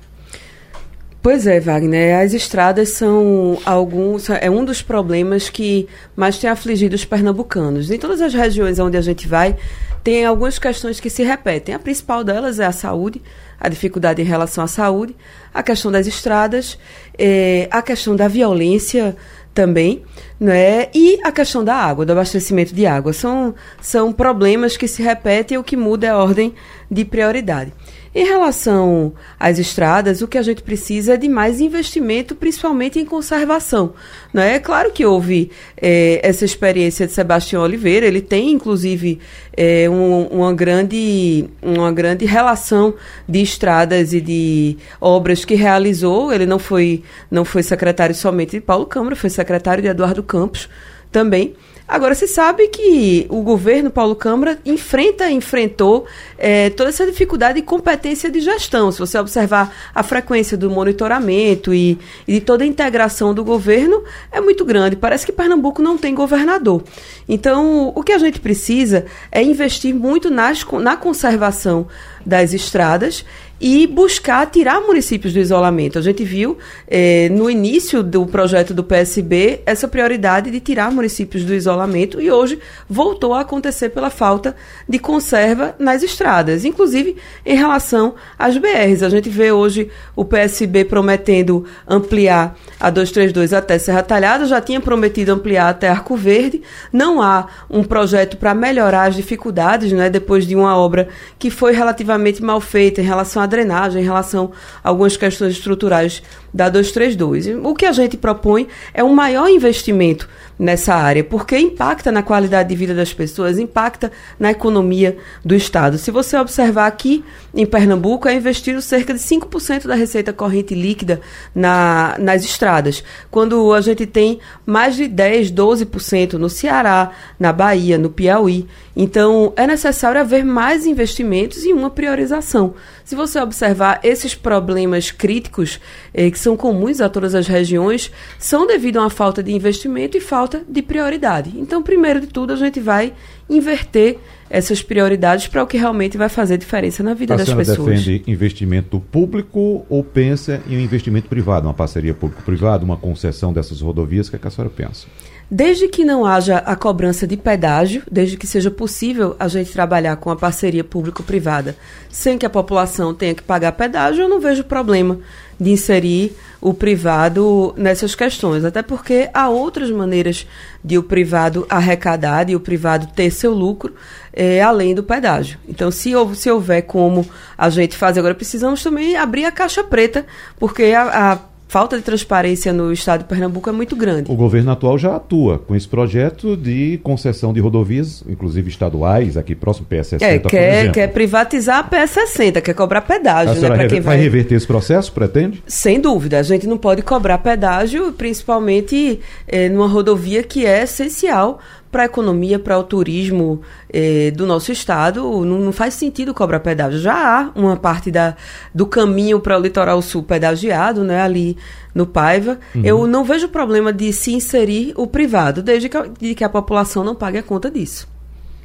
Pois 1.25 1.47
é, 1.47 1.59
Wagner. 1.59 2.19
As 2.19 2.35
estradas 2.35 2.89
são 2.89 3.57
alguns, 3.65 4.29
é 4.29 4.47
um 4.47 4.63
dos 4.63 4.83
problemas 4.83 5.49
que 5.49 5.87
mais 6.15 6.37
tem 6.37 6.47
afligido 6.47 6.93
os 6.93 7.03
pernambucanos. 7.03 7.89
Em 7.89 7.97
todas 7.97 8.21
as 8.21 8.31
regiões 8.31 8.77
onde 8.77 8.95
a 8.95 9.01
gente 9.01 9.27
vai, 9.27 9.57
tem 10.03 10.23
algumas 10.23 10.59
questões 10.59 10.99
que 10.99 11.09
se 11.09 11.23
repetem. 11.23 11.73
A 11.73 11.79
principal 11.79 12.23
delas 12.23 12.59
é 12.59 12.65
a 12.67 12.71
saúde 12.71 13.23
a 13.59 13.69
dificuldade 13.69 14.21
em 14.21 14.25
relação 14.25 14.63
à 14.63 14.67
saúde, 14.67 15.15
a 15.53 15.63
questão 15.63 15.91
das 15.91 16.07
estradas, 16.07 16.77
é, 17.17 17.67
a 17.71 17.81
questão 17.81 18.15
da 18.15 18.27
violência 18.27 19.15
também, 19.53 20.03
né? 20.39 20.89
e 20.93 21.19
a 21.23 21.31
questão 21.31 21.63
da 21.63 21.73
água, 21.73 22.05
do 22.05 22.11
abastecimento 22.11 22.75
de 22.75 22.85
água. 22.85 23.13
São, 23.13 23.55
são 23.81 24.11
problemas 24.11 24.75
que 24.75 24.87
se 24.87 25.01
repetem 25.01 25.55
e 25.55 25.57
o 25.57 25.63
que 25.63 25.77
muda 25.77 26.07
é 26.07 26.09
a 26.09 26.17
ordem 26.17 26.53
de 26.91 27.05
prioridade. 27.05 27.73
Em 28.15 28.23
relação 28.23 29.11
às 29.37 29.59
estradas, 29.59 30.21
o 30.21 30.27
que 30.27 30.37
a 30.37 30.41
gente 30.41 30.63
precisa 30.63 31.15
é 31.15 31.17
de 31.17 31.27
mais 31.27 31.59
investimento, 31.59 32.33
principalmente 32.33 32.97
em 32.97 33.03
conservação. 33.03 33.93
Não 34.33 34.41
é? 34.41 34.55
é 34.55 34.59
claro 34.59 34.93
que 34.93 35.05
houve 35.05 35.51
é, 35.75 36.21
essa 36.23 36.45
experiência 36.45 37.05
de 37.05 37.11
Sebastião 37.11 37.61
Oliveira, 37.61 38.05
ele 38.05 38.21
tem 38.21 38.51
inclusive 38.51 39.19
é, 39.51 39.89
um, 39.89 40.27
uma, 40.27 40.53
grande, 40.53 41.49
uma 41.61 41.91
grande 41.91 42.23
relação 42.23 42.93
de 43.27 43.41
estradas 43.41 44.13
e 44.13 44.21
de 44.21 44.77
obras 45.01 45.43
que 45.43 45.55
realizou. 45.55 46.31
Ele 46.31 46.45
não 46.45 46.57
foi, 46.57 47.03
não 47.29 47.43
foi 47.43 47.63
secretário 47.63 48.15
somente 48.15 48.51
de 48.51 48.61
Paulo 48.61 48.85
Câmara, 48.85 49.13
foi 49.17 49.29
secretário 49.29 49.83
de 49.83 49.89
Eduardo 49.89 50.23
Campos 50.23 50.69
também. 51.11 51.53
Agora, 51.87 52.15
se 52.15 52.27
sabe 52.27 52.67
que 52.67 53.27
o 53.29 53.41
governo 53.41 53.91
Paulo 53.91 54.15
Câmara 54.15 54.57
enfrenta, 54.65 55.29
enfrentou 55.29 56.07
é, 56.35 56.71
toda 56.71 56.89
essa 56.89 57.05
dificuldade 57.05 57.61
de 57.61 57.65
competência 57.65 58.31
de 58.31 58.39
gestão. 58.39 58.91
Se 58.91 58.97
você 58.97 59.19
observar 59.19 59.71
a 59.93 60.01
frequência 60.01 60.57
do 60.57 60.69
monitoramento 60.69 61.75
e, 61.75 61.99
e 62.27 62.33
de 62.33 62.41
toda 62.41 62.63
a 62.63 62.67
integração 62.67 63.35
do 63.35 63.43
governo, 63.43 64.03
é 64.31 64.41
muito 64.41 64.65
grande. 64.65 64.95
Parece 64.95 65.27
que 65.27 65.31
Pernambuco 65.31 65.79
não 65.79 65.95
tem 65.95 66.15
governador. 66.15 66.83
Então, 67.29 67.91
o 67.95 68.01
que 68.01 68.13
a 68.13 68.17
gente 68.17 68.39
precisa 68.39 69.05
é 69.31 69.43
investir 69.43 69.93
muito 69.93 70.31
nas, 70.31 70.65
na 70.81 70.97
conservação 70.97 71.87
das 72.25 72.53
estradas 72.53 73.23
e 73.59 73.87
buscar 73.87 74.45
tirar 74.47 74.81
municípios 74.81 75.33
do 75.33 75.39
isolamento. 75.39 75.97
A 75.97 76.01
gente 76.01 76.23
viu 76.23 76.57
eh, 76.87 77.29
no 77.31 77.49
início 77.49 78.03
do 78.03 78.25
projeto 78.25 78.73
do 78.73 78.83
PSB 78.83 79.61
essa 79.65 79.87
prioridade 79.87 80.51
de 80.51 80.59
tirar 80.59 80.91
municípios 80.91 81.45
do 81.45 81.53
isolamento 81.53 82.19
e 82.19 82.29
hoje 82.29 82.59
voltou 82.89 83.33
a 83.33 83.41
acontecer 83.41 83.89
pela 83.89 84.09
falta 84.09 84.55
de 84.87 84.99
conserva 84.99 85.73
nas 85.79 86.03
estradas, 86.03 86.65
inclusive 86.65 87.15
em 87.45 87.55
relação 87.55 88.15
às 88.37 88.57
BRs. 88.57 89.01
A 89.01 89.09
gente 89.09 89.29
vê 89.29 89.51
hoje 89.51 89.89
o 90.15 90.25
PSB 90.25 90.83
prometendo 90.85 91.65
ampliar 91.87 92.57
a 92.79 92.89
232 92.89 93.53
até 93.53 93.77
Serra 93.77 94.03
Talhada, 94.03 94.45
já 94.45 94.59
tinha 94.59 94.81
prometido 94.81 95.31
ampliar 95.31 95.69
até 95.69 95.87
Arco 95.87 96.17
Verde. 96.17 96.61
Não 96.91 97.21
há 97.21 97.47
um 97.69 97.83
projeto 97.83 98.35
para 98.37 98.53
melhorar 98.53 99.05
as 99.05 99.15
dificuldades, 99.15 99.93
né, 99.93 100.09
depois 100.09 100.45
de 100.45 100.55
uma 100.55 100.77
obra 100.77 101.07
que 101.39 101.49
foi 101.49 101.73
relativamente 101.73 102.43
mal 102.43 102.59
feita 102.59 103.01
em 103.01 103.05
relação 103.05 103.44
à 103.45 103.47
drenagem, 103.47 104.01
em 104.01 104.05
relação 104.05 104.51
a 104.83 104.89
algumas 104.89 105.15
questões 105.15 105.53
estruturais 105.53 106.21
da 106.55 106.69
232. 106.69 107.47
O 107.61 107.75
que 107.75 107.85
a 107.85 107.91
gente 107.91 108.15
propõe 108.15 108.69
é 108.93 109.03
um 109.03 109.13
maior 109.13 109.49
investimento 109.49 110.29
nessa 110.57 110.95
área, 110.95 111.21
porque 111.21 111.57
impacta 111.57 112.13
na 112.13 112.23
qualidade 112.23 112.69
de 112.69 112.75
vida 112.75 112.93
das 112.93 113.13
pessoas, 113.13 113.59
impacta 113.59 114.09
na 114.39 114.51
economia 114.51 115.17
do 115.43 115.53
Estado. 115.53 115.97
Se 115.97 116.11
você 116.11 116.37
observar 116.37 116.87
aqui 116.87 117.25
em 117.53 117.65
Pernambuco, 117.65 118.29
é 118.29 118.35
investido 118.35 118.81
cerca 118.81 119.13
de 119.13 119.19
5% 119.19 119.85
da 119.85 119.95
receita 119.95 120.31
corrente 120.31 120.73
líquida 120.73 121.19
na, 121.53 122.15
nas 122.19 122.45
estradas, 122.45 123.03
quando 123.29 123.73
a 123.73 123.81
gente 123.81 124.05
tem 124.05 124.39
mais 124.65 124.95
de 124.95 125.09
10, 125.09 125.51
12% 125.51 126.33
no 126.33 126.49
Ceará, 126.49 127.11
na 127.37 127.51
Bahia, 127.51 127.97
no 127.97 128.09
Piauí. 128.09 128.65
Então, 128.95 129.51
é 129.57 129.67
necessário 129.67 130.21
haver 130.21 130.45
mais 130.45 130.85
investimentos 130.85 131.65
e 131.65 131.73
uma 131.73 131.89
priorização. 131.89 132.75
Se 133.03 133.13
você 133.13 133.39
observar 133.39 133.99
esses 134.03 134.33
problemas 134.33 135.11
críticos, 135.11 135.81
eh, 136.13 136.31
que 136.31 136.39
são 136.45 136.55
comuns 136.55 137.01
a 137.01 137.09
todas 137.09 137.33
as 137.33 137.47
regiões, 137.47 138.11
são 138.37 138.67
devido 138.67 138.97
a 138.97 139.01
uma 139.01 139.09
falta 139.09 139.41
de 139.41 139.51
investimento 139.51 140.15
e 140.15 140.21
falta 140.21 140.63
de 140.67 140.81
prioridade. 140.81 141.51
Então, 141.55 141.81
primeiro 141.81 142.21
de 142.21 142.27
tudo, 142.27 142.53
a 142.53 142.55
gente 142.55 142.79
vai 142.79 143.13
inverter 143.49 144.19
essas 144.47 144.83
prioridades 144.83 145.47
para 145.47 145.63
o 145.63 145.67
que 145.67 145.75
realmente 145.75 146.17
vai 146.17 146.29
fazer 146.29 146.57
diferença 146.57 147.01
na 147.01 147.15
vida 147.15 147.33
a 147.33 147.37
das 147.37 147.51
pessoas. 147.51 148.03
defende 148.03 148.23
investimento 148.27 148.99
público 148.99 149.83
ou 149.89 150.03
pensa 150.03 150.61
em 150.69 150.77
um 150.77 150.79
investimento 150.79 151.27
privado, 151.27 151.67
uma 151.67 151.73
parceria 151.73 152.13
público-privada, 152.13 152.85
uma 152.85 152.97
concessão 152.97 153.51
dessas 153.51 153.81
rodovias? 153.81 154.27
O 154.27 154.29
que, 154.29 154.35
é 154.35 154.39
que 154.39 154.47
a 154.47 154.51
senhora 154.51 154.71
pensa? 154.75 155.07
Desde 155.49 155.87
que 155.87 156.03
não 156.03 156.25
haja 156.25 156.57
a 156.57 156.75
cobrança 156.75 157.27
de 157.27 157.37
pedágio, 157.37 158.01
desde 158.11 158.35
que 158.35 158.47
seja 158.47 158.71
possível 158.71 159.35
a 159.39 159.47
gente 159.47 159.71
trabalhar 159.71 160.15
com 160.15 160.31
a 160.31 160.35
parceria 160.35 160.83
público-privada 160.83 161.75
sem 162.09 162.37
que 162.37 162.45
a 162.45 162.49
população 162.49 163.13
tenha 163.13 163.35
que 163.35 163.43
pagar 163.43 163.71
pedágio, 163.73 164.23
eu 164.23 164.29
não 164.29 164.39
vejo 164.39 164.63
problema 164.63 165.19
de 165.59 165.71
inserir 165.71 166.35
o 166.61 166.73
privado 166.73 167.73
nessas 167.77 168.15
questões. 168.15 168.65
Até 168.65 168.81
porque 168.81 169.29
há 169.33 169.49
outras 169.49 169.89
maneiras 169.91 170.47
de 170.83 170.97
o 170.97 171.03
privado 171.03 171.65
arrecadar 171.69 172.49
e 172.49 172.55
o 172.55 172.59
privado 172.59 173.07
ter 173.15 173.31
seu 173.31 173.53
lucro 173.53 173.93
é, 174.33 174.61
além 174.61 174.93
do 174.93 175.03
pedágio. 175.03 175.57
Então, 175.67 175.89
se, 175.91 176.11
se 176.35 176.49
houver 176.49 176.81
como 176.83 177.25
a 177.57 177.69
gente 177.69 177.95
fazer 177.95 178.19
agora, 178.19 178.35
precisamos 178.35 178.83
também 178.83 179.15
abrir 179.15 179.45
a 179.45 179.51
caixa 179.51 179.83
preta, 179.83 180.25
porque 180.59 180.85
a, 180.85 181.33
a 181.33 181.39
falta 181.67 181.97
de 181.97 182.03
transparência 182.03 182.71
no 182.71 182.91
estado 182.91 183.21
de 183.21 183.25
Pernambuco 183.25 183.69
é 183.69 183.73
muito 183.73 183.95
grande. 183.95 184.31
O 184.31 184.35
governo 184.35 184.71
atual 184.71 184.97
já 184.97 185.15
atua 185.15 185.59
com 185.59 185.75
esse 185.75 185.87
projeto 185.87 186.55
de 186.55 186.99
concessão 187.03 187.53
de 187.53 187.59
rodovias, 187.59 188.23
inclusive 188.27 188.69
estaduais, 188.69 189.37
aqui 189.37 189.55
próximo 189.55 189.87
PS60, 189.89 190.21
é, 190.21 190.39
quer, 190.39 190.91
quer 190.91 191.07
privatizar 191.07 191.79
a 191.79 191.89
PS60, 191.89 192.61
quer 192.61 192.73
cobrar 192.73 193.01
pedágio. 193.01 193.61
Né, 193.69 193.87
quem 193.87 194.01
vai... 194.01 194.15
vai 194.15 194.23
reverter 194.23 194.55
esse 194.55 194.67
processo, 194.67 195.11
pretende? 195.11 195.63
Sem 195.67 195.99
dúvida, 195.99 196.39
a 196.39 196.43
gente 196.43 196.67
não 196.67 196.77
pode 196.77 197.01
cobrar 197.01 197.37
pedágio, 197.39 198.13
principalmente 198.13 199.19
é, 199.47 199.69
numa 199.69 199.87
rodovia 199.87 200.43
que 200.43 200.65
é 200.65 200.83
essencial 200.83 201.59
para 201.91 202.03
a 202.03 202.05
economia, 202.05 202.59
para 202.59 202.77
o 202.77 202.83
turismo 202.83 203.61
eh, 203.91 204.31
do 204.31 204.45
nosso 204.45 204.71
estado, 204.71 205.21
não, 205.45 205.59
não, 205.59 205.71
faz 205.71 205.93
sentido 205.93 206.33
cobrar 206.33 206.59
pedágio. 206.59 206.99
Já 206.99 207.13
há 207.13 207.51
uma 207.55 207.77
parte 207.77 208.11
da, 208.11 208.35
do 208.73 208.85
caminho 208.85 209.39
para 209.39 209.57
o 209.57 209.61
litoral 209.61 210.01
sul 210.01 210.23
pedagiado, 210.23 211.03
né, 211.03 211.21
ali 211.21 211.57
no 211.93 212.05
Paiva. 212.05 212.59
Uhum. 212.75 212.81
Eu 212.83 213.07
não 213.07 213.23
vejo 213.23 213.47
problema 213.47 213.93
de 213.93 214.11
se 214.11 214.33
inserir 214.33 214.93
o 214.97 215.07
privado, 215.07 215.63
desde 215.63 215.87
que, 215.87 215.97
de 216.19 216.35
que 216.35 216.43
a 216.43 216.49
população 216.49 217.03
não 217.03 217.15
pague 217.15 217.37
a 217.37 217.43
conta 217.43 217.71
disso. 217.71 218.07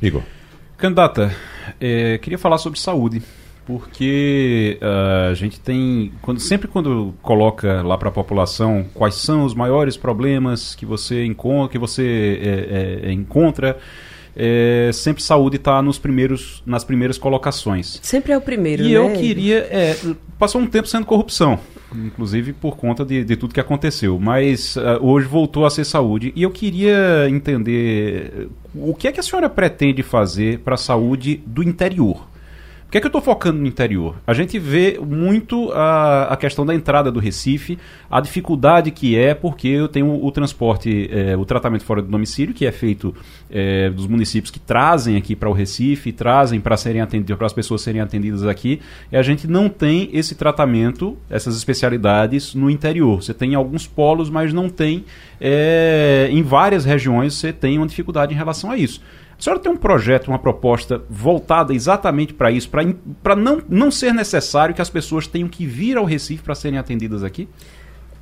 Igor. 0.02 0.22
Candidata, 0.76 1.34
eh, 1.80 2.18
queria 2.18 2.38
falar 2.38 2.58
sobre 2.58 2.80
saúde 2.80 3.22
porque 3.70 4.78
uh, 4.82 5.30
a 5.30 5.34
gente 5.34 5.60
tem 5.60 6.12
quando 6.20 6.40
sempre 6.40 6.66
quando 6.66 7.14
coloca 7.22 7.82
lá 7.82 7.96
para 7.96 8.08
a 8.08 8.12
população 8.12 8.84
quais 8.92 9.14
são 9.14 9.44
os 9.44 9.54
maiores 9.54 9.96
problemas 9.96 10.74
que 10.74 10.84
você 10.84 11.24
encontra 11.24 11.70
que 11.70 11.78
você 11.78 12.40
é, 12.42 13.08
é, 13.08 13.12
encontra 13.12 13.78
é, 14.34 14.90
sempre 14.92 15.22
saúde 15.22 15.56
está 15.56 15.80
nos 15.82 15.98
primeiros 15.98 16.62
nas 16.66 16.84
primeiras 16.84 17.18
colocações. 17.18 17.98
Sempre 18.02 18.32
é 18.32 18.38
o 18.38 18.40
primeiro 18.40 18.82
e 18.82 18.86
né? 18.86 18.92
eu 18.94 19.12
queria 19.12 19.68
passou 20.36 20.60
um 20.60 20.66
tempo 20.66 20.88
sendo 20.88 21.06
corrupção 21.06 21.58
inclusive 21.94 22.52
por 22.52 22.76
conta 22.76 23.04
de, 23.04 23.24
de 23.24 23.36
tudo 23.36 23.54
que 23.54 23.60
aconteceu 23.60 24.18
mas 24.18 24.74
uh, 24.74 24.98
hoje 25.00 25.28
voltou 25.28 25.64
a 25.64 25.70
ser 25.70 25.84
saúde. 25.84 26.32
E 26.34 26.42
eu 26.42 26.50
queria 26.50 27.28
entender 27.28 28.48
o 28.74 28.96
que 28.96 29.06
é 29.06 29.12
que 29.12 29.20
a 29.20 29.22
senhora 29.22 29.48
pretende 29.48 30.02
fazer 30.02 30.58
para 30.60 30.74
a 30.74 30.78
saúde 30.78 31.40
do 31.46 31.62
interior 31.62 32.29
por 32.90 32.94
que, 32.94 32.98
é 32.98 33.00
que 33.02 33.06
eu 33.06 33.10
estou 33.10 33.22
focando 33.22 33.60
no 33.60 33.68
interior? 33.68 34.16
A 34.26 34.34
gente 34.34 34.58
vê 34.58 34.98
muito 35.00 35.70
a, 35.70 36.24
a 36.24 36.36
questão 36.36 36.66
da 36.66 36.74
entrada 36.74 37.08
do 37.12 37.20
Recife, 37.20 37.78
a 38.10 38.20
dificuldade 38.20 38.90
que 38.90 39.16
é, 39.16 39.32
porque 39.32 39.68
eu 39.68 39.86
tenho 39.86 40.06
o, 40.06 40.26
o 40.26 40.32
transporte, 40.32 41.08
é, 41.12 41.36
o 41.36 41.44
tratamento 41.44 41.84
fora 41.84 42.02
do 42.02 42.08
domicílio, 42.08 42.52
que 42.52 42.66
é 42.66 42.72
feito 42.72 43.14
é, 43.48 43.90
dos 43.90 44.08
municípios 44.08 44.50
que 44.50 44.58
trazem 44.58 45.16
aqui 45.16 45.36
para 45.36 45.48
o 45.48 45.52
Recife, 45.52 46.10
trazem 46.10 46.60
para 46.60 46.76
serem 46.76 47.00
atendidos, 47.00 47.36
para 47.36 47.46
as 47.46 47.52
pessoas 47.52 47.80
serem 47.80 48.00
atendidas 48.00 48.44
aqui, 48.44 48.80
e 49.12 49.16
a 49.16 49.22
gente 49.22 49.46
não 49.46 49.68
tem 49.68 50.10
esse 50.12 50.34
tratamento, 50.34 51.16
essas 51.30 51.56
especialidades 51.56 52.56
no 52.56 52.68
interior. 52.68 53.22
Você 53.22 53.32
tem 53.32 53.54
alguns 53.54 53.86
polos, 53.86 54.28
mas 54.28 54.52
não 54.52 54.68
tem 54.68 55.04
é, 55.40 56.28
em 56.32 56.42
várias 56.42 56.84
regiões 56.84 57.34
você 57.34 57.52
tem 57.52 57.78
uma 57.78 57.86
dificuldade 57.86 58.34
em 58.34 58.36
relação 58.36 58.72
a 58.72 58.76
isso. 58.76 59.00
A 59.40 59.42
senhora 59.42 59.58
tem 59.58 59.72
um 59.72 59.76
projeto, 59.76 60.28
uma 60.28 60.38
proposta 60.38 61.02
voltada 61.08 61.74
exatamente 61.74 62.34
para 62.34 62.52
isso, 62.52 62.68
para 63.22 63.34
não, 63.34 63.62
não 63.66 63.90
ser 63.90 64.12
necessário 64.12 64.74
que 64.74 64.82
as 64.82 64.90
pessoas 64.90 65.26
tenham 65.26 65.48
que 65.48 65.64
vir 65.64 65.96
ao 65.96 66.04
Recife 66.04 66.42
para 66.42 66.54
serem 66.54 66.78
atendidas 66.78 67.24
aqui? 67.24 67.48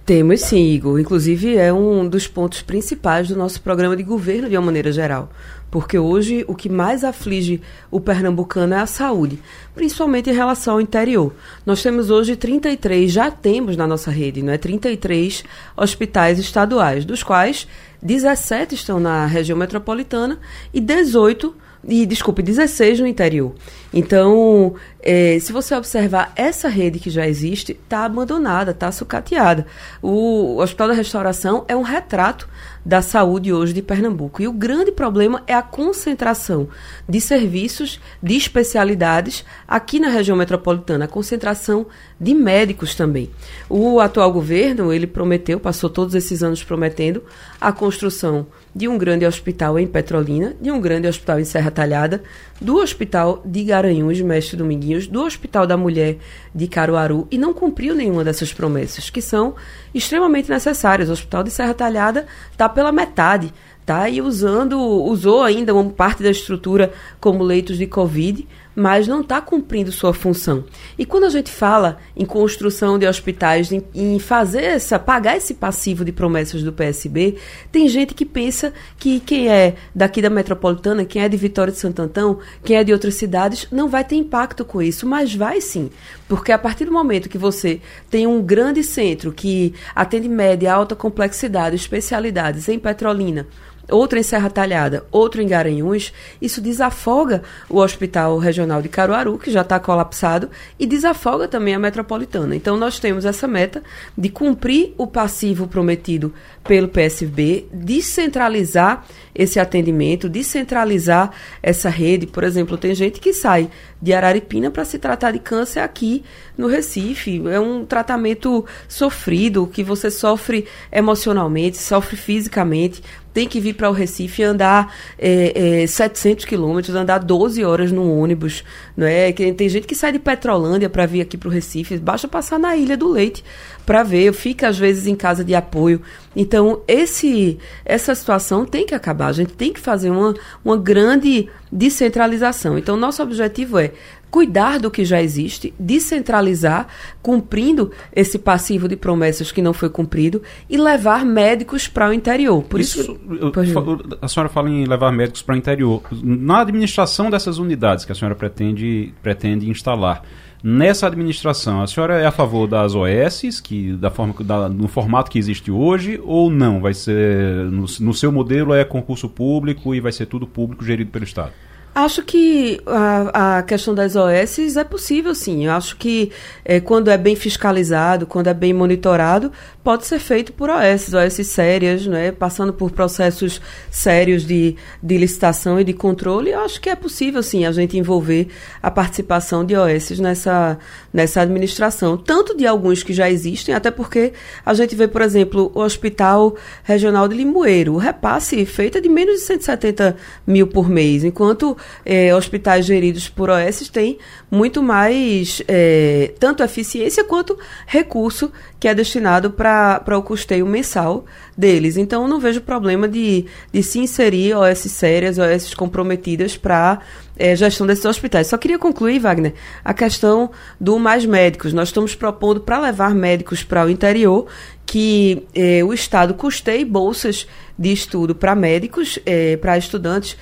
Temos 0.09 0.41
sim, 0.41 0.71
Igor. 0.71 0.99
Inclusive, 0.99 1.59
é 1.59 1.71
um 1.71 2.09
dos 2.09 2.27
pontos 2.27 2.63
principais 2.63 3.29
do 3.29 3.37
nosso 3.37 3.61
programa 3.61 3.95
de 3.95 4.03
governo, 4.03 4.49
de 4.49 4.57
uma 4.57 4.65
maneira 4.65 4.91
geral. 4.91 5.31
Porque 5.71 5.99
hoje 5.99 6.47
o 6.49 6.55
que 6.55 6.67
mais 6.67 7.05
aflige 7.05 7.61
o 7.91 8.01
pernambucano 8.01 8.73
é 8.73 8.79
a 8.79 8.87
saúde, 8.87 9.39
principalmente 9.75 10.31
em 10.31 10.33
relação 10.33 10.77
ao 10.77 10.81
interior. 10.81 11.35
Nós 11.67 11.83
temos 11.83 12.09
hoje 12.09 12.37
33, 12.37 13.13
já 13.13 13.31
temos 13.31 13.77
na 13.77 13.87
nossa 13.87 14.11
rede, 14.11 14.43
não 14.43 14.51
é? 14.51 14.57
33 14.57 15.45
hospitais 15.77 16.39
estaduais, 16.39 17.05
dos 17.05 17.23
quais 17.23 17.69
17 18.03 18.77
estão 18.77 18.99
na 18.99 19.27
região 19.27 19.59
metropolitana 19.59 20.39
e 20.73 20.81
18 20.81 21.55
e 21.87 22.07
desculpe, 22.07 22.43
16 22.43 23.01
no 23.01 23.07
interior. 23.07 23.55
Então, 23.93 24.75
é, 25.01 25.39
se 25.39 25.53
você 25.53 25.75
observar 25.75 26.33
essa 26.35 26.69
rede 26.69 26.99
que 26.99 27.11
já 27.11 27.27
existe, 27.27 27.73
está 27.73 28.05
abandonada, 28.05 28.73
está 28.73 28.91
sucateada. 28.91 29.67
O 30.03 30.59
Hospital 30.59 30.89
da 30.89 30.95
Restauração 30.95 31.65
é 31.69 31.77
um 31.77 31.83
retrato 31.83 32.49
da 32.85 33.03
saúde 33.03 33.53
hoje 33.53 33.75
de 33.75 33.83
Pernambuco. 33.83 34.41
E 34.41 34.49
o 34.49 34.53
grande 34.53 34.91
problema 34.91 35.43
é 35.47 35.53
a 35.53 35.63
concentração 35.63 36.69
de 37.07 37.21
serviços, 37.21 38.01
de 38.23 38.35
especialidades 38.35 39.45
aqui 39.67 40.01
na 40.01 40.09
região 40.09 40.37
metropolitana, 40.37 41.05
a 41.05 41.09
concentração 41.09 41.87
de 42.19 42.35
médicos 42.35 42.95
também. 42.95 43.31
O 43.69 44.01
atual 44.01 44.33
governo, 44.33 44.93
ele 44.93 45.07
prometeu, 45.07 45.61
passou 45.61 45.91
todos 45.91 46.15
esses 46.15 46.43
anos 46.43 46.65
prometendo 46.65 47.23
a 47.61 47.73
construção 47.73 48.47
de 48.75 48.89
um 48.89 48.97
grande 48.97 49.27
hospital 49.27 49.79
em 49.79 49.87
Petrolina, 49.87 50.55
de 50.61 50.71
um 50.71 50.81
grande 50.81 51.09
hospital 51.09 51.39
em 51.39 51.45
Serra 51.45 51.71
Talhada, 51.71 52.23
do 52.61 52.77
Hospital 52.77 53.43
de 53.45 53.65
Garanhuns, 53.65 54.21
Mestre 54.21 54.57
Do 55.07 55.25
Hospital 55.25 55.67
da 55.67 55.77
Mulher 55.77 56.19
de 56.55 56.67
Caruaru 56.67 57.27
e 57.31 57.39
não 57.39 57.53
cumpriu 57.53 57.95
nenhuma 57.95 58.25
dessas 58.25 58.53
promessas, 58.53 59.11
que 59.11 59.21
são 59.21 59.55
extremamente 59.95 60.51
necessárias. 60.51 61.09
O 61.09 61.13
Hospital 61.13 61.43
de 61.43 61.51
Serra 61.51 61.75
Talhada 61.75 62.27
está 62.51 62.69
pela 62.69 62.91
metade, 62.93 63.53
tá? 63.85 64.09
E 64.09 64.21
usando, 64.21 64.79
usou 64.79 65.43
ainda 65.43 65.75
uma 65.75 65.91
parte 65.91 66.23
da 66.23 66.31
estrutura 66.31 66.93
como 67.21 67.45
leitos 67.45 67.79
de 67.79 67.87
Covid, 67.87 68.47
mas 68.79 69.09
não 69.09 69.23
está 69.23 69.41
cumprindo 69.41 69.91
sua 69.91 70.15
função. 70.15 70.65
E 70.97 71.05
quando 71.05 71.25
a 71.25 71.29
gente 71.29 71.51
fala 71.51 71.99
em 72.17 72.25
construção 72.25 72.97
de 72.97 73.09
hospitais, 73.09 73.73
em, 73.73 73.83
em, 73.93 74.21
fazer 74.21 74.63
essa, 74.63 75.01
pagar 75.01 75.37
esse 75.37 75.55
passivo 75.55 76.05
de 76.05 76.13
promessas 76.13 76.63
do 76.63 76.73
PSB, 76.73 77.39
tem 77.73 77.89
gente 77.89 78.15
que 78.15 78.25
pensa 78.25 78.73
que 78.97 79.19
quem 79.19 79.49
é 79.49 79.75
daqui 79.93 80.23
da 80.23 80.31
metropolitana, 80.31 81.05
quem 81.05 81.23
é 81.23 81.29
de 81.29 81.37
Vitória 81.37 81.73
de 81.73 81.79
Santo 81.81 82.03
Antão, 82.03 82.39
quem 82.63 82.77
é 82.77 82.85
de 82.85 82.93
outras 82.93 83.17
cidades, 83.17 83.67
não 83.73 83.89
vai 83.89 84.05
ter 84.05 84.15
impacto 84.15 84.65
com 84.65 84.81
isso, 84.81 85.09
mas 85.09 85.35
vai 85.35 85.61
sim. 85.61 85.91
Porque 86.29 86.53
a 86.53 86.59
partir 86.59 86.85
do 86.85 86.93
momento 86.93 87.29
que 87.29 87.37
você 87.37 87.81
tem 88.09 88.29
um 88.29 88.41
grande 88.41 88.85
centro 88.85 89.33
que 89.33 89.75
atende 89.93 90.29
média, 90.29 90.73
alta 90.73 90.95
complexidade, 90.95 91.75
especialidades 91.75 92.69
em 92.69 92.79
Petrolina, 92.79 93.45
outro 93.91 94.19
em 94.19 94.23
Serra 94.23 94.51
Talhada, 94.51 95.05
outro 95.11 95.41
em 95.41 95.49
Garanhuns, 95.49 96.13
isso 96.41 96.61
desafoga 96.61 97.43
o 97.69 97.79
Hospital 97.79 98.39
Regional 98.39 98.83
de 98.83 98.89
Caruaru, 98.89 99.39
que 99.39 99.51
já 99.51 99.63
está 99.63 99.79
colapsado, 99.81 100.51
e 100.79 100.87
desafoga 100.87 101.49
também 101.49 101.75
a 101.75 101.79
metropolitana. 101.79 102.55
Então, 102.55 102.77
nós 102.77 102.99
temos 102.99 103.25
essa 103.25 103.47
meta 103.47 103.83
de 104.17 104.29
cumprir 104.29 104.95
o 104.97 105.07
passivo 105.07 105.67
prometido 105.67 106.33
pelo 106.69 106.87
PSB, 106.87 107.65
descentralizar 107.73 109.07
esse 109.35 109.59
atendimento, 109.59 110.29
descentralizar 110.29 111.31
essa 111.63 111.89
rede. 111.89 112.27
Por 112.27 112.45
exemplo, 112.45 112.77
tem 112.77 112.95
gente 112.95 113.21
que 113.21 113.33
sai 113.33 113.71
de 114.03 114.13
Araripina 114.13 114.71
para 114.71 114.85
se 114.85 114.99
tratar 114.99 115.31
de 115.31 115.39
câncer 115.39 115.81
aqui 115.81 116.23
no 116.59 116.67
Recife. 116.67 117.43
É 117.49 117.59
um 117.59 117.87
tratamento 117.87 118.67
sofrido, 118.87 119.67
que 119.67 119.83
você 119.83 120.11
sofre 120.11 120.67
emocionalmente, 120.93 121.79
sofre 121.79 122.17
fisicamente 122.17 123.03
tem 123.39 123.47
que 123.47 123.61
vir 123.61 123.75
para 123.75 123.89
o 123.89 123.93
Recife 123.93 124.43
andar 124.43 124.93
é, 125.17 125.83
é, 125.83 125.87
700 125.87 126.45
quilômetros, 126.45 126.97
andar 126.97 127.19
12 127.19 127.63
horas 127.63 127.93
no 127.93 128.19
ônibus. 128.19 128.65
Não 128.97 129.07
é? 129.07 129.31
Tem 129.31 129.69
gente 129.69 129.87
que 129.87 129.95
sai 129.95 130.11
de 130.11 130.19
Petrolândia 130.19 130.91
para 130.91 131.07
vir 131.07 131.21
aqui 131.21 131.37
para 131.37 131.49
o 131.49 131.53
Recife, 131.53 131.99
basta 131.99 132.27
passar 132.27 132.59
na 132.59 132.75
Ilha 132.75 132.97
do 132.97 133.07
Leite 133.07 133.45
para 133.89 134.03
ver, 134.03 134.35
fica 134.35 134.69
às 134.69 134.79
vezes 134.79 135.07
em 135.07 135.17
casa 135.17 135.43
de 135.43 135.55
apoio. 135.55 136.03
Então, 136.37 136.83
esse, 136.87 137.57
essa 137.87 138.15
situação 138.15 138.67
tem 138.67 138.85
que 138.85 138.95
acabar, 138.95 139.29
a 139.29 139.33
gente 139.33 139.55
tem 139.55 139.73
que 139.73 139.81
fazer 139.81 140.11
uma, 140.11 140.35
uma 140.63 140.77
grande 140.77 141.49
descentralização. 141.73 142.77
Então, 142.77 142.99
nosso 142.99 143.23
objetivo 143.23 143.79
é 143.79 143.93
cuidar 144.31 144.79
do 144.79 144.91
que 144.91 145.07
já 145.07 145.23
existe, 145.23 145.73
descentralizar, 145.81 146.87
cumprindo 147.23 147.91
esse 148.15 148.39
passivo 148.39 148.89
de 148.89 148.95
promessas 148.95 149.51
que 149.51 149.63
não 149.63 149.73
foi 149.73 149.89
cumprido 149.89 150.43
e 150.69 150.77
levar 150.77 151.25
médicos 151.25 151.89
para 151.89 152.11
o 152.11 152.13
interior. 152.13 152.63
Por 152.65 152.81
isso, 152.81 153.01
isso 153.01 153.19
eu, 153.41 154.19
a 154.21 154.29
senhora 154.29 154.51
fala 154.51 154.69
em 154.69 154.85
levar 154.85 155.11
médicos 155.13 155.41
para 155.41 155.55
o 155.55 155.57
interior. 155.57 156.03
Na 156.23 156.61
administração 156.61 157.31
dessas 157.31 157.57
unidades 157.57 158.05
que 158.05 158.13
a 158.13 158.15
senhora 158.15 158.35
pretende, 158.35 159.15
pretende 159.23 159.71
instalar, 159.71 160.23
Nessa 160.63 161.07
administração, 161.07 161.83
a 161.83 161.87
senhora 161.87 162.19
é 162.19 162.27
a 162.27 162.33
favor 162.33 162.67
das 162.67 162.93
OS, 162.95 163.61
que 163.61 163.93
da 163.93 164.11
forma 164.11 164.35
da, 164.41 164.69
no 164.69 164.89
formato 164.89 165.31
que 165.31 165.39
existe 165.39 165.71
hoje, 165.71 166.21
ou 166.25 166.51
não? 166.51 166.81
Vai 166.81 166.95
ser 166.95 167.67
no, 167.71 167.87
no 168.01 168.15
seu 168.15 168.33
modelo 168.33 168.75
é 168.75 168.85
concurso 168.85 169.29
público 169.29 169.95
e 169.95 170.01
vai 170.01 170.11
ser 170.11 170.27
tudo 170.27 170.47
público 170.47 170.85
gerido 170.85 171.11
pelo 171.11 171.25
Estado? 171.25 171.53
Acho 171.95 172.23
que 172.23 172.81
a, 172.87 173.59
a, 173.59 173.63
questão 173.63 173.95
das 173.95 174.15
OS 174.15 174.77
é 174.77 174.85
possível, 174.85 175.35
sim. 175.35 175.67
Eu 175.67 175.73
acho 175.73 175.97
que 175.97 176.31
é, 176.65 176.79
quando 176.81 177.11
é 177.11 177.19
bem 177.19 177.35
fiscalizado, 177.35 178.27
quando 178.27 178.47
é 178.47 178.55
bem 178.55 178.73
monitorado, 178.73 179.51
pode 179.83 180.07
ser 180.07 180.19
feito 180.19 180.53
por 180.53 180.69
OS, 180.69 181.15
OS 181.15 181.47
sérias, 181.47 182.07
né, 182.07 182.31
passando 182.31 182.75
por 182.75 182.91
processos 182.91 183.59
sérios 183.91 184.45
de, 184.45 184.77
de 185.03 185.17
licitação 185.17 185.81
e 185.81 185.85
de 185.85 185.95
controle. 185.95 186.51
Eu 186.51 186.61
acho 186.61 186.79
que 186.79 186.91
é 186.91 186.95
possível, 186.95 187.43
sim, 187.43 187.65
a 187.65 187.73
gente 187.73 187.97
envolver 187.97 188.49
a 188.83 188.91
participação 188.91 189.65
de 189.65 189.75
OS 189.75 190.21
nessa, 190.21 190.79
nessa 191.11 191.41
administração. 191.41 192.19
Tanto 192.19 192.55
de 192.55 192.67
alguns 192.67 193.03
que 193.03 193.15
já 193.15 193.31
existem, 193.31 193.75
até 193.75 193.91
porque 193.91 194.35
a 194.65 194.75
gente 194.75 194.95
vê, 194.95 195.09
por 195.09 195.23
exemplo, 195.23 195.73
o 195.75 195.81
Hospital 195.81 196.55
Regional 196.85 197.27
de 197.27 197.35
Limoeiro. 197.35 197.95
O 197.95 197.97
repasse 197.97 198.67
feito 198.67 198.99
é 198.99 199.01
de 199.01 199.09
menos 199.09 199.37
de 199.37 199.41
170 199.41 200.17
mil 200.47 200.67
por 200.67 200.87
mês, 200.87 201.25
enquanto 201.25 201.78
é, 202.05 202.35
hospitais 202.35 202.87
geridos 202.87 203.29
por 203.29 203.51
OS 203.51 203.89
têm 203.89 204.19
muito 204.51 204.83
mais, 204.83 205.63
é, 205.69 206.33
tanto 206.39 206.63
eficiência 206.63 207.25
quanto 207.25 207.59
recurso 207.87 208.53
que 208.79 208.89
é 208.89 208.95
destinado 208.95 209.51
para 209.51 210.19
o 210.19 210.23
custeio 210.23 210.67
mensal 210.67 211.25
deles. 211.59 211.97
Então, 211.97 212.23
eu 212.23 212.29
não 212.29 212.39
vejo 212.39 212.61
problema 212.61 213.09
de, 213.09 213.47
de 213.73 213.83
se 213.83 213.99
inserir 213.99 214.55
OS 214.55 214.79
sérias, 214.79 215.39
OS 215.39 215.75
comprometidas 215.75 216.57
para 216.57 217.01
é, 217.37 217.57
gestão 217.57 217.85
desses 217.85 218.05
hospitais. 218.05 218.47
Só 218.47 218.57
queria 218.57 218.79
concluir, 218.79 219.19
Wagner, 219.19 219.55
a 219.85 219.93
questão 219.93 220.53
do 220.81 221.01
mais 221.01 221.27
médicos. 221.27 221.73
Nós 221.73 221.89
estamos 221.89 222.15
propondo 222.15 222.61
para 222.61 222.79
levar 222.79 223.13
médicos 223.13 223.65
para 223.65 223.85
o 223.85 223.91
interior 223.91 224.47
que 224.87 225.47
é, 225.55 225.85
o 225.85 225.93
Estado 225.93 226.33
custeie 226.33 226.83
bolsas 226.83 227.47
de 227.79 227.93
estudo 227.93 228.35
para 228.35 228.55
médicos, 228.55 229.19
é, 229.27 229.55
para 229.59 229.77
estudantes 229.77 230.35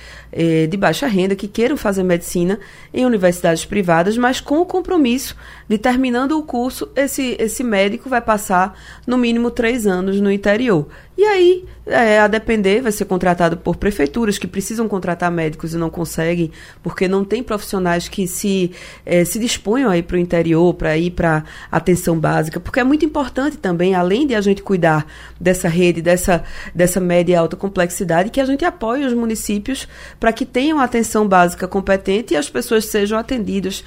de 0.69 0.77
baixa 0.77 1.07
renda 1.07 1.35
que 1.35 1.47
queiram 1.47 1.75
fazer 1.75 2.03
medicina 2.03 2.59
em 2.93 3.05
universidades 3.05 3.65
privadas, 3.65 4.17
mas 4.17 4.39
com 4.39 4.59
o 4.59 4.65
compromisso 4.65 5.35
de 5.67 5.79
terminando 5.79 6.37
o 6.37 6.43
curso, 6.43 6.87
esse, 6.95 7.35
esse 7.39 7.63
médico 7.63 8.07
vai 8.07 8.21
passar 8.21 8.77
no 9.07 9.17
mínimo 9.17 9.49
três 9.49 9.87
anos 9.87 10.21
no 10.21 10.31
interior. 10.31 10.87
E 11.17 11.23
aí, 11.23 11.65
é, 11.87 12.19
a 12.19 12.27
depender, 12.27 12.81
vai 12.81 12.91
ser 12.91 13.05
contratado 13.05 13.57
por 13.57 13.77
prefeituras 13.77 14.37
que 14.37 14.45
precisam 14.45 14.87
contratar 14.87 15.31
médicos 15.31 15.73
e 15.73 15.77
não 15.77 15.89
conseguem, 15.89 16.51
porque 16.83 17.07
não 17.07 17.23
tem 17.23 17.41
profissionais 17.41 18.07
que 18.07 18.27
se, 18.27 18.71
é, 19.05 19.25
se 19.25 19.39
disponham 19.39 19.89
a 19.89 19.97
ir 19.97 20.03
para 20.03 20.15
o 20.15 20.19
interior, 20.19 20.73
para 20.73 20.97
ir 20.97 21.11
para 21.11 21.43
atenção 21.71 22.19
básica, 22.19 22.59
porque 22.59 22.79
é 22.79 22.83
muito 22.83 23.05
importante 23.05 23.57
também, 23.57 23.95
além 23.95 24.27
de 24.27 24.35
a 24.35 24.41
gente 24.41 24.61
cuidar 24.61 25.07
dessa 25.39 25.67
rede, 25.67 26.01
dessa, 26.01 26.43
dessa 26.75 26.99
média 26.99 27.33
e 27.33 27.35
alta 27.35 27.55
complexidade, 27.55 28.29
que 28.29 28.41
a 28.41 28.45
gente 28.45 28.63
apoie 28.63 29.05
os 29.05 29.13
municípios 29.13 29.87
para 30.19 30.33
que 30.33 30.45
tenham 30.45 30.79
atenção 30.79 31.27
básica 31.27 31.67
competente 31.67 32.33
e 32.33 32.37
as 32.37 32.49
pessoas 32.49 32.85
sejam 32.85 33.17
atendidas, 33.17 33.83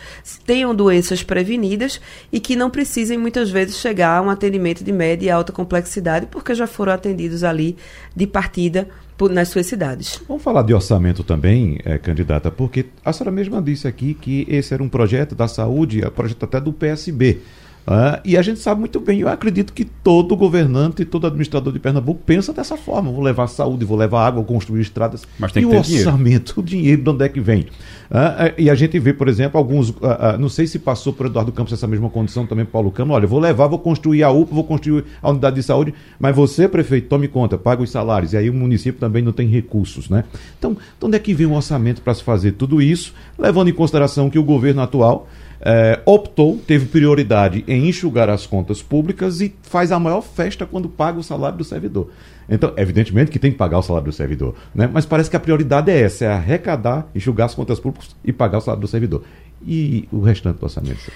tenham 0.47 0.75
doenças 0.75 1.23
prevenidas 1.23 2.01
e 2.33 2.41
que 2.41 2.57
não 2.57 2.71
precisem 2.71 3.19
muitas 3.19 3.51
vezes 3.51 3.77
chegar 3.77 4.17
a 4.17 4.23
um 4.23 4.31
atendimento 4.31 4.83
de 4.83 4.91
média 4.91 5.27
e 5.27 5.31
alta 5.31 5.53
complexidade, 5.53 6.27
porque 6.27 6.55
já 6.55 6.67
foram 6.67 6.93
atendidos 7.21 7.45
ali 7.45 7.77
de 8.17 8.27
partida 8.27 8.89
nas 9.31 9.49
suas 9.49 9.67
cidades. 9.67 10.19
Vamos 10.27 10.43
falar 10.43 10.63
de 10.63 10.73
orçamento 10.73 11.23
também, 11.23 11.79
é, 11.85 11.99
candidata, 11.99 12.51
porque 12.51 12.87
a 13.05 13.13
senhora 13.13 13.31
mesma 13.31 13.61
disse 13.61 13.87
aqui 13.87 14.15
que 14.15 14.47
esse 14.49 14.73
era 14.73 14.83
um 14.83 14.89
projeto 14.89 15.35
da 15.35 15.47
saúde, 15.47 16.03
é 16.03 16.09
um 16.09 16.11
projeto 16.11 16.45
até 16.45 16.59
do 16.59 16.73
PSB. 16.73 17.41
E 18.25 18.37
a 18.37 18.43
gente 18.43 18.61
sabe 18.61 18.81
muito 18.81 19.01
bem, 19.01 19.21
eu 19.21 19.29
acredito 19.29 19.73
que 19.73 19.85
todo 19.85 20.37
governante, 20.37 21.05
todo 21.05 21.27
administrador 21.27 21.73
de 21.73 21.79
Pernambuco 21.79 22.21
pensa 22.25 22.53
dessa 22.53 22.77
forma: 22.77 23.11
vou 23.11 23.23
levar 23.23 23.47
saúde, 23.49 23.85
vou 23.85 23.97
levar 23.97 24.27
água, 24.27 24.43
vou 24.43 24.45
construir 24.45 24.81
estradas. 24.81 25.25
Mas 25.39 25.53
tem 25.53 25.63
e 25.63 25.67
que 25.67 25.75
o 25.75 25.79
orçamento, 25.79 26.55
dinheiro. 26.55 26.61
o 26.61 26.63
dinheiro 26.63 27.03
de 27.03 27.11
onde 27.11 27.25
é 27.25 27.29
que 27.29 27.41
vem? 27.41 27.63
Uh, 28.11 28.53
e 28.59 28.71
a 28.71 28.75
gente 28.75 28.99
vê, 28.99 29.13
por 29.13 29.29
exemplo, 29.29 29.59
alguns. 29.59 29.95
não 30.39 30.49
sei 30.49 30.67
se 30.67 30.79
passou 30.79 31.13
por 31.13 31.27
Eduardo 31.27 31.53
Campos 31.53 31.73
essa 31.73 31.87
mesma 31.87 32.09
condição 32.11 32.47
também, 32.47 32.65
Paulo 32.65 32.91
Câmara. 32.91 33.21
Olha, 33.21 33.27
vou 33.27 33.41
levar, 33.41 33.67
vou 33.67 33.79
construir 33.79 34.23
a 34.23 34.31
UPA, 34.31 34.55
vou 34.55 34.65
construir 34.65 35.05
a 35.23 35.31
unidade 35.31 35.57
de 35.57 35.63
saúde, 35.63 35.95
mas 36.19 36.35
você, 36.35 36.69
prefeito, 36.69 37.09
tome 37.09 37.29
conta, 37.29 37.59
paga 37.59 37.83
os 37.83 37.91
salários. 37.91 38.33
E 38.33 38.37
aí 38.37 38.51
o 38.51 38.55
município 38.55 39.01
também 39.01 39.23
não 39.23 39.33
tem 39.33 39.49
recursos, 39.49 40.09
né? 40.09 40.25
Então, 40.59 40.75
de 40.75 41.07
onde 41.07 41.17
é 41.17 41.19
que 41.19 41.35
vem 41.35 41.47
o 41.47 41.55
orçamento 41.55 42.03
para 42.03 42.15
se 42.15 42.23
fazer 42.23 42.53
tudo 42.53 42.81
isso, 42.81 43.15
levando 43.39 43.69
em 43.69 43.73
consideração 43.73 44.31
que 44.31 44.39
o 44.39 44.45
governo 44.45 44.83
atual 44.83 45.29
é, 45.61 46.01
optou, 46.07 46.59
teve 46.67 46.87
prioridade 46.87 47.65
em 47.69 47.89
enxugar 47.89 48.31
as 48.31 48.47
contas 48.47 48.83
públicas 48.83 49.41
e 49.41 49.55
faz 49.63 49.93
a 49.93 49.99
maior 49.99 50.23
festa 50.23 50.65
quando 50.65 50.89
paga 50.89 51.19
o 51.19 51.23
salário 51.23 51.59
do 51.59 51.65
servidor. 51.65 52.11
Então, 52.49 52.73
evidentemente 52.77 53.31
que 53.31 53.39
tem 53.39 53.53
que 53.53 53.59
pagar 53.59 53.79
o 53.79 53.83
salário 53.83 54.07
do 54.07 54.13
servidor, 54.13 54.55
né? 54.75 54.89
mas 54.93 55.07
parece 55.07 55.31
que 55.31 55.37
a 55.37 55.41
prioridade 55.41 55.91
é 55.91 56.01
essa, 56.01 56.25
é 56.25 56.29
arrecadar, 56.29 57.09
enxugar 57.15 57.47
as 57.47 57.55
contas 57.55 57.79
públicas 57.79 58.17
e 58.25 58.33
pagar 58.33 58.59
o 58.59 58.61
salário 58.61 58.81
do 58.81 58.89
servidor. 58.89 59.23
E 59.65 60.09
o 60.11 60.21
restante 60.21 60.59
do 60.59 60.65
orçamento? 60.65 61.13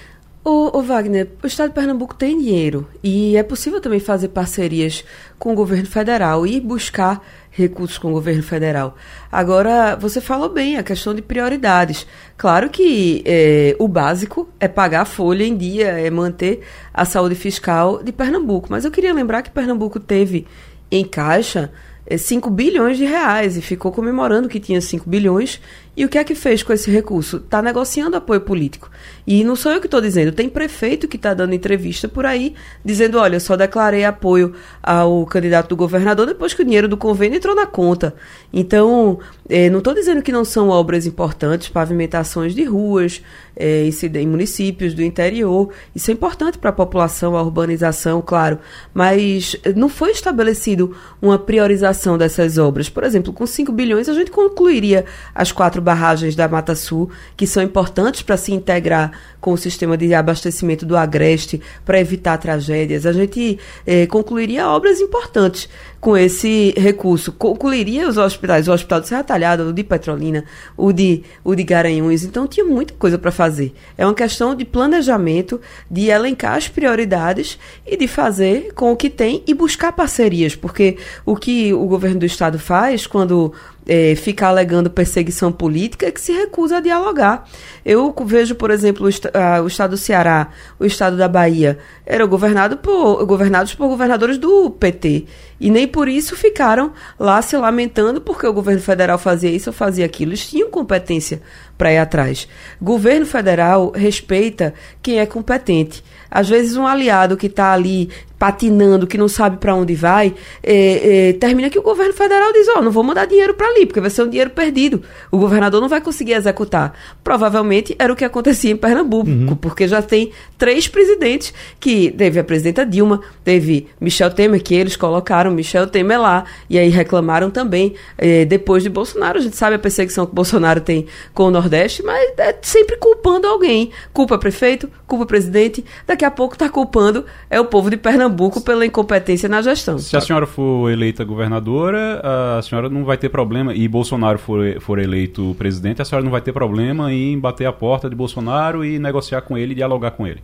O, 0.47 0.79
Wagner, 0.83 1.27
o 1.43 1.47
Estado 1.47 1.69
de 1.69 1.73
Pernambuco 1.73 2.13
tem 2.13 2.37
dinheiro 2.37 2.87
e 3.03 3.35
é 3.35 3.41
possível 3.41 3.81
também 3.81 3.99
fazer 3.99 4.27
parcerias 4.27 5.03
com 5.39 5.51
o 5.51 5.55
governo 5.55 5.87
federal 5.87 6.45
e 6.45 6.59
buscar 6.59 7.19
recursos 7.49 7.97
com 7.97 8.09
o 8.09 8.11
governo 8.11 8.43
federal. 8.43 8.95
Agora, 9.31 9.95
você 9.95 10.21
falou 10.21 10.47
bem 10.47 10.77
a 10.77 10.83
questão 10.83 11.15
de 11.15 11.21
prioridades. 11.23 12.05
Claro 12.37 12.69
que 12.69 13.23
é, 13.25 13.75
o 13.79 13.87
básico 13.87 14.47
é 14.59 14.67
pagar 14.67 15.01
a 15.01 15.05
folha 15.05 15.43
em 15.43 15.57
dia, 15.57 15.87
é 15.87 16.11
manter 16.11 16.61
a 16.93 17.05
saúde 17.05 17.33
fiscal 17.33 18.03
de 18.03 18.11
Pernambuco. 18.11 18.67
Mas 18.69 18.85
eu 18.85 18.91
queria 18.91 19.15
lembrar 19.15 19.41
que 19.41 19.49
Pernambuco 19.49 19.99
teve 19.99 20.45
em 20.91 21.03
caixa 21.03 21.71
5 22.15 22.47
é, 22.47 22.51
bilhões 22.51 22.97
de 22.97 23.05
reais 23.05 23.57
e 23.57 23.61
ficou 23.63 23.91
comemorando 23.91 24.47
que 24.47 24.59
tinha 24.59 24.79
5 24.79 25.09
bilhões. 25.09 25.59
E 25.97 26.03
o 26.03 26.09
que 26.09 26.17
é 26.17 26.23
que 26.23 26.35
fez 26.35 26.61
com 26.61 26.73
esse 26.73 26.91
recurso? 26.91 27.37
Está 27.37 27.61
negociando 27.61 28.17
apoio 28.17 28.41
político. 28.41 28.89
E 29.25 29.43
não 29.43 29.55
sou 29.55 29.71
eu 29.71 29.79
que 29.79 29.87
estou 29.87 30.01
dizendo, 30.01 30.31
tem 30.31 30.49
prefeito 30.49 31.07
que 31.07 31.15
está 31.15 31.33
dando 31.33 31.53
entrevista 31.53 32.07
por 32.07 32.25
aí, 32.25 32.53
dizendo: 32.83 33.17
olha, 33.17 33.39
só 33.39 33.55
declarei 33.55 34.03
apoio 34.03 34.53
ao 34.83 35.25
candidato 35.25 35.69
do 35.69 35.75
governador 35.75 36.27
depois 36.27 36.53
que 36.53 36.61
o 36.61 36.65
dinheiro 36.65 36.87
do 36.87 36.97
convênio 36.97 37.37
entrou 37.37 37.55
na 37.55 37.65
conta. 37.65 38.13
Então, 38.51 39.19
é, 39.47 39.69
não 39.69 39.79
estou 39.79 39.93
dizendo 39.93 40.21
que 40.21 40.31
não 40.31 40.43
são 40.43 40.69
obras 40.69 41.05
importantes, 41.05 41.69
pavimentações 41.69 42.53
de 42.53 42.63
ruas 42.63 43.21
é, 43.55 43.89
em 44.15 44.27
municípios 44.27 44.93
do 44.93 45.01
interior. 45.01 45.71
Isso 45.95 46.11
é 46.11 46.13
importante 46.13 46.57
para 46.57 46.71
a 46.71 46.73
população, 46.73 47.37
a 47.37 47.41
urbanização, 47.41 48.21
claro. 48.21 48.59
Mas 48.93 49.55
não 49.75 49.87
foi 49.87 50.11
estabelecido 50.11 50.95
uma 51.21 51.39
priorização 51.39 52.17
dessas 52.17 52.57
obras. 52.57 52.89
Por 52.89 53.03
exemplo, 53.03 53.31
com 53.31 53.45
5 53.45 53.71
bilhões 53.71 54.09
a 54.09 54.13
gente 54.13 54.31
concluiria 54.31 55.05
as 55.33 55.51
quatro 55.51 55.81
barragens 55.85 56.35
da 56.35 56.47
Mata 56.47 56.75
Sul, 56.75 57.09
que 57.37 57.47
são 57.47 57.63
importantes 57.63 58.21
para 58.21 58.35
se 58.35 58.51
integrar 58.51 59.11
com 59.45 59.53
o 59.53 59.57
sistema 59.59 59.95
de 59.95 60.11
abastecimento 60.11 60.87
do 60.87 60.97
Agreste, 60.97 61.61
para 61.85 61.99
evitar 61.99 62.35
tragédias. 62.39 63.05
A 63.05 63.13
gente 63.13 63.59
eh, 63.85 64.07
concluiria 64.07 64.67
obras 64.67 64.99
importantes 64.99 65.69
com 66.01 66.17
esse 66.17 66.73
recurso. 66.75 67.31
Concluiria 67.31 68.09
os 68.09 68.17
hospitais, 68.17 68.67
o 68.67 68.73
Hospital 68.73 69.01
de 69.01 69.07
Serra 69.07 69.23
Talhada, 69.23 69.63
o 69.63 69.71
de 69.71 69.83
Petrolina, 69.83 70.45
o 70.75 70.91
de, 70.91 71.21
o 71.43 71.53
de 71.53 71.63
Garanhuns. 71.63 72.23
Então 72.23 72.47
tinha 72.47 72.65
muita 72.65 72.95
coisa 72.95 73.19
para 73.19 73.31
fazer. 73.31 73.71
É 73.95 74.03
uma 74.03 74.15
questão 74.15 74.55
de 74.55 74.65
planejamento, 74.65 75.61
de 75.91 76.07
elencar 76.07 76.55
as 76.55 76.67
prioridades 76.67 77.59
e 77.85 77.95
de 77.95 78.07
fazer 78.07 78.73
com 78.73 78.91
o 78.91 78.95
que 78.95 79.11
tem 79.11 79.43
e 79.45 79.53
buscar 79.53 79.91
parcerias, 79.91 80.55
porque 80.55 80.97
o 81.23 81.35
que 81.35 81.71
o 81.71 81.85
governo 81.85 82.19
do 82.19 82.25
estado 82.25 82.57
faz 82.57 83.05
quando 83.05 83.53
é, 83.87 84.15
fica 84.15 84.47
alegando 84.47 84.89
perseguição 84.89 85.51
política 85.51 86.07
é 86.07 86.11
que 86.11 86.19
se 86.19 86.31
recusa 86.31 86.77
a 86.77 86.79
dialogar. 86.81 87.47
Eu 87.85 88.13
vejo, 88.25 88.55
por 88.55 88.71
exemplo, 88.71 89.07
uh, 89.35 89.61
o 89.61 89.67
estado 89.67 89.91
do 89.91 89.97
Ceará, 89.97 90.49
o 90.79 90.85
estado 90.85 91.17
da 91.17 91.27
Bahia, 91.27 91.77
eram 92.05 92.27
governado 92.27 92.77
por, 92.77 93.25
governados 93.25 93.75
por 93.75 93.87
governadores 93.87 94.37
do 94.37 94.69
PT. 94.69 95.25
E 95.59 95.69
nem 95.69 95.87
por 95.87 96.07
isso 96.07 96.35
ficaram 96.35 96.91
lá 97.19 97.41
se 97.41 97.55
lamentando 97.55 98.19
porque 98.21 98.47
o 98.47 98.53
governo 98.53 98.81
federal 98.81 99.17
fazia 99.17 99.49
isso 99.49 99.69
ou 99.69 99.73
fazia 99.73 100.05
aquilo. 100.05 100.31
Eles 100.31 100.47
tinham 100.47 100.69
competência 100.69 101.41
para 101.77 101.91
ir 101.91 101.97
atrás. 101.97 102.47
Governo 102.81 103.25
federal 103.25 103.91
respeita 103.95 104.73
quem 105.01 105.19
é 105.19 105.25
competente. 105.25 106.03
Às 106.29 106.49
vezes 106.49 106.75
um 106.75 106.85
aliado 106.85 107.37
que 107.37 107.47
está 107.47 107.71
ali 107.71 108.09
patinando, 108.37 109.07
que 109.07 109.17
não 109.17 109.27
sabe 109.27 109.57
para 109.57 109.73
onde 109.73 109.95
vai, 109.95 110.33
é, 110.61 111.29
é, 111.29 111.33
termina 111.33 111.69
que 111.69 111.79
o 111.79 111.81
governo 111.81 112.13
federal 112.13 112.51
diz: 112.51 112.67
Ó, 112.69 112.79
oh, 112.79 112.81
não 112.81 112.91
vou 112.91 113.03
mandar 113.03 113.25
dinheiro 113.25 113.53
para 113.53 113.67
ali, 113.67 113.85
porque 113.85 114.01
vai 114.01 114.09
ser 114.09 114.23
um 114.23 114.29
dinheiro 114.29 114.49
perdido. 114.49 115.01
O 115.31 115.37
governador 115.37 115.81
não 115.81 115.89
vai 115.89 116.01
conseguir 116.01 116.33
executar. 116.33 116.93
Provavelmente 117.23 117.95
era 117.97 118.11
o 118.11 118.15
que 118.15 118.25
acontecia 118.25 118.71
em 118.71 118.75
Pernambuco, 118.75 119.29
uhum. 119.29 119.55
porque 119.55 119.87
já 119.87 120.01
tem 120.01 120.31
três 120.57 120.87
presidentes 120.87 121.53
que 121.79 122.11
teve 122.11 122.39
a 122.39 122.43
presidenta 122.43 122.85
Dilma, 122.85 123.21
teve 123.43 123.87
Michel 123.99 124.29
Temer, 124.29 124.61
que 124.61 124.75
eles 124.75 124.95
colocaram 124.95 125.51
Michel 125.51 125.87
Temer 125.87 126.19
lá, 126.19 126.45
e 126.69 126.77
aí 126.77 126.89
reclamaram 126.89 127.49
também 127.49 127.93
é, 128.17 128.45
depois 128.45 128.83
de 128.83 128.89
Bolsonaro. 128.89 129.39
A 129.39 129.41
gente 129.41 129.55
sabe 129.55 129.75
a 129.75 129.79
perseguição 129.79 130.25
que 130.25 130.35
Bolsonaro 130.35 130.81
tem 130.81 131.05
com 131.33 131.43
o 131.43 131.51
Nordeste, 131.65 132.03
mas 132.03 132.33
é 132.37 132.55
sempre 132.61 132.95
culpando 132.97 133.47
alguém. 133.47 133.89
Culpa 134.13 134.37
prefeito, 134.37 134.89
culpa 135.07 135.25
presidente, 135.25 135.83
daqui 136.05 136.23
a 136.23 136.29
pouco 136.29 136.53
está 136.53 136.69
culpando 136.69 137.25
é 137.49 137.59
o 137.59 137.65
povo 137.65 137.89
de 137.89 137.97
Pernambuco 137.97 138.61
pela 138.61 138.85
incompetência 138.85 139.49
na 139.49 139.61
gestão. 139.61 139.97
Se 139.97 140.15
a 140.15 140.21
senhora 140.21 140.45
for 140.45 140.91
eleita 140.91 141.23
governadora, 141.23 142.21
a 142.57 142.61
senhora 142.61 142.87
não 142.87 143.03
vai 143.03 143.17
ter 143.17 143.29
problema, 143.29 143.73
e 143.73 143.87
Bolsonaro 143.87 144.37
for, 144.37 144.79
for 144.79 144.99
eleito 144.99 145.55
presidente, 145.57 146.01
a 146.01 146.05
senhora 146.05 146.23
não 146.23 146.31
vai 146.31 146.41
ter 146.41 146.53
problema 146.53 147.11
em 147.11 147.37
bater 147.37 147.65
a 147.65 147.73
porta 147.73 148.09
de 148.09 148.15
Bolsonaro 148.15 148.85
e 148.85 148.99
negociar 148.99 149.41
com 149.41 149.57
ele 149.57 149.73
dialogar 149.73 150.11
com 150.11 150.27
ele. 150.27 150.41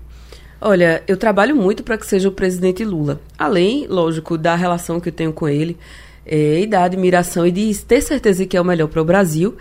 Olha, 0.59 1.03
eu 1.07 1.17
trabalho 1.17 1.55
muito 1.55 1.83
para 1.83 1.97
que 1.97 2.05
seja 2.05 2.29
o 2.29 2.31
presidente 2.31 2.83
Lula. 2.83 3.19
Além, 3.37 3.87
lógico, 3.87 4.37
da 4.37 4.55
relação 4.55 4.99
que 4.99 5.09
eu 5.09 5.13
tenho 5.13 5.33
com 5.33 5.47
ele, 5.47 5.77
é, 6.25 6.61
e 6.61 6.67
da 6.67 6.83
admiração 6.83 7.47
e 7.47 7.51
de 7.51 7.75
ter 7.83 8.01
certeza 8.01 8.45
que 8.45 8.55
é 8.55 8.61
o 8.61 8.65
melhor 8.65 8.87
para 8.87 9.01
o 9.01 9.05
Brasil, 9.05 9.57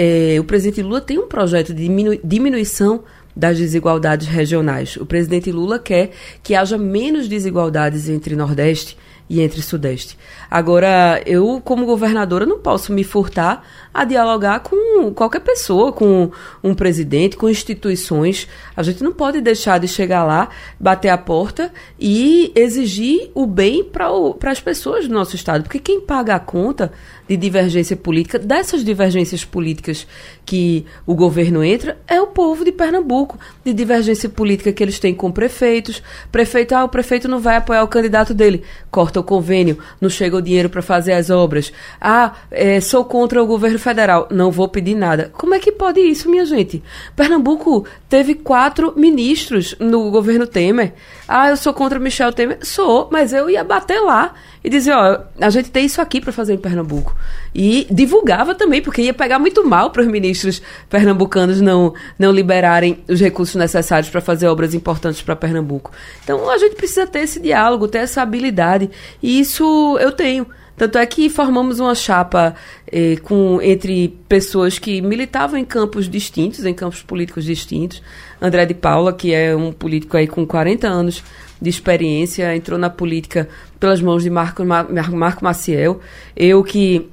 é, 0.00 0.38
o 0.38 0.44
presidente 0.44 0.80
Lula 0.80 1.00
tem 1.00 1.18
um 1.18 1.26
projeto 1.26 1.74
de 1.74 1.82
diminu 1.82 2.16
diminuição 2.22 3.02
das 3.34 3.58
desigualdades 3.58 4.28
regionais. 4.28 4.96
O 4.96 5.04
presidente 5.04 5.50
Lula 5.50 5.76
quer 5.80 6.12
que 6.40 6.54
haja 6.54 6.78
menos 6.78 7.26
desigualdades 7.26 8.08
entre 8.08 8.36
Nordeste 8.36 8.96
e 9.28 9.40
entre 9.40 9.60
Sudeste. 9.60 10.16
Agora, 10.50 11.22
eu, 11.26 11.60
como 11.62 11.84
governadora, 11.84 12.46
não 12.46 12.58
posso 12.58 12.92
me 12.92 13.04
furtar 13.04 13.62
a 13.92 14.04
dialogar 14.04 14.60
com 14.60 15.12
qualquer 15.12 15.40
pessoa, 15.40 15.92
com 15.92 16.30
um 16.62 16.74
presidente, 16.74 17.36
com 17.36 17.50
instituições. 17.50 18.48
A 18.76 18.82
gente 18.82 19.02
não 19.02 19.12
pode 19.12 19.40
deixar 19.40 19.78
de 19.78 19.86
chegar 19.86 20.24
lá, 20.24 20.48
bater 20.80 21.10
a 21.10 21.18
porta 21.18 21.72
e 21.98 22.50
exigir 22.54 23.30
o 23.34 23.46
bem 23.46 23.84
para 23.84 24.50
as 24.50 24.60
pessoas 24.60 25.06
do 25.06 25.14
nosso 25.14 25.36
Estado. 25.36 25.64
Porque 25.64 25.78
quem 25.78 26.00
paga 26.00 26.34
a 26.34 26.40
conta 26.40 26.92
de 27.28 27.36
divergência 27.36 27.94
política, 27.94 28.38
dessas 28.38 28.82
divergências 28.82 29.44
políticas 29.44 30.06
que 30.46 30.86
o 31.06 31.14
governo 31.14 31.62
entra, 31.62 31.98
é 32.08 32.20
o 32.22 32.28
povo 32.28 32.64
de 32.64 32.72
Pernambuco, 32.72 33.38
de 33.62 33.74
divergência 33.74 34.30
política 34.30 34.72
que 34.72 34.82
eles 34.82 34.98
têm 34.98 35.14
com 35.14 35.30
prefeitos. 35.30 36.02
Prefeito, 36.32 36.74
ah, 36.74 36.84
o 36.84 36.88
prefeito 36.88 37.28
não 37.28 37.38
vai 37.38 37.56
apoiar 37.56 37.82
o 37.82 37.88
candidato 37.88 38.32
dele, 38.32 38.62
corta 38.90 39.20
o 39.20 39.24
convênio, 39.24 39.78
não 40.00 40.08
chega 40.08 40.37
dinheiro 40.40 40.68
para 40.68 40.82
fazer 40.82 41.12
as 41.12 41.30
obras. 41.30 41.72
Ah, 42.00 42.34
é, 42.50 42.80
sou 42.80 43.04
contra 43.04 43.42
o 43.42 43.46
governo 43.46 43.78
federal, 43.78 44.28
não 44.30 44.50
vou 44.50 44.68
pedir 44.68 44.94
nada. 44.94 45.30
Como 45.34 45.54
é 45.54 45.58
que 45.58 45.72
pode 45.72 46.00
isso, 46.00 46.30
minha 46.30 46.44
gente? 46.44 46.82
Pernambuco 47.14 47.84
teve 48.08 48.34
quatro 48.34 48.92
ministros 48.96 49.74
no 49.78 50.10
governo 50.10 50.46
Temer. 50.46 50.94
Ah, 51.26 51.50
eu 51.50 51.56
sou 51.56 51.72
contra 51.72 51.98
Michel 51.98 52.32
Temer. 52.32 52.58
Sou, 52.62 53.08
mas 53.10 53.32
eu 53.32 53.48
ia 53.50 53.62
bater 53.64 54.00
lá 54.00 54.34
e 54.62 54.68
dizer, 54.68 54.92
ó, 54.92 55.20
a 55.40 55.50
gente 55.50 55.70
tem 55.70 55.86
isso 55.86 56.00
aqui 56.00 56.20
para 56.20 56.32
fazer 56.32 56.54
em 56.54 56.58
Pernambuco. 56.58 57.14
E 57.54 57.86
divulgava 57.90 58.54
também, 58.54 58.82
porque 58.82 59.02
ia 59.02 59.14
pegar 59.14 59.38
muito 59.38 59.66
mal 59.66 59.90
para 59.90 60.02
os 60.02 60.08
ministros 60.08 60.60
pernambucanos 60.88 61.60
não, 61.60 61.94
não 62.18 62.32
liberarem 62.32 62.98
os 63.08 63.20
recursos 63.20 63.54
necessários 63.54 64.10
para 64.10 64.20
fazer 64.20 64.48
obras 64.48 64.74
importantes 64.74 65.22
para 65.22 65.36
Pernambuco. 65.36 65.92
Então 66.22 66.50
a 66.50 66.58
gente 66.58 66.74
precisa 66.74 67.06
ter 67.06 67.20
esse 67.20 67.40
diálogo, 67.40 67.88
ter 67.88 67.98
essa 67.98 68.22
habilidade. 68.22 68.90
E 69.22 69.40
isso 69.40 69.98
eu 70.00 70.12
tenho. 70.12 70.46
Tanto 70.76 70.96
é 70.96 71.04
que 71.04 71.28
formamos 71.28 71.80
uma 71.80 71.92
chapa 71.92 72.54
eh, 72.86 73.16
com, 73.24 73.60
entre 73.60 74.16
pessoas 74.28 74.78
que 74.78 75.02
militavam 75.02 75.58
em 75.58 75.64
campos 75.64 76.08
distintos, 76.08 76.64
em 76.64 76.72
campos 76.72 77.02
políticos 77.02 77.44
distintos. 77.44 78.00
André 78.40 78.64
de 78.64 78.74
Paula, 78.74 79.12
que 79.12 79.34
é 79.34 79.56
um 79.56 79.72
político 79.72 80.16
aí 80.16 80.28
com 80.28 80.46
40 80.46 80.86
anos 80.86 81.24
de 81.60 81.68
experiência, 81.68 82.54
entrou 82.54 82.78
na 82.78 82.90
política 82.90 83.48
pelas 83.78 84.00
mãos 84.00 84.22
de 84.22 84.30
Marco, 84.30 84.62
Marco 84.64 85.44
Maciel. 85.44 86.00
Eu 86.36 86.62
que 86.62 87.08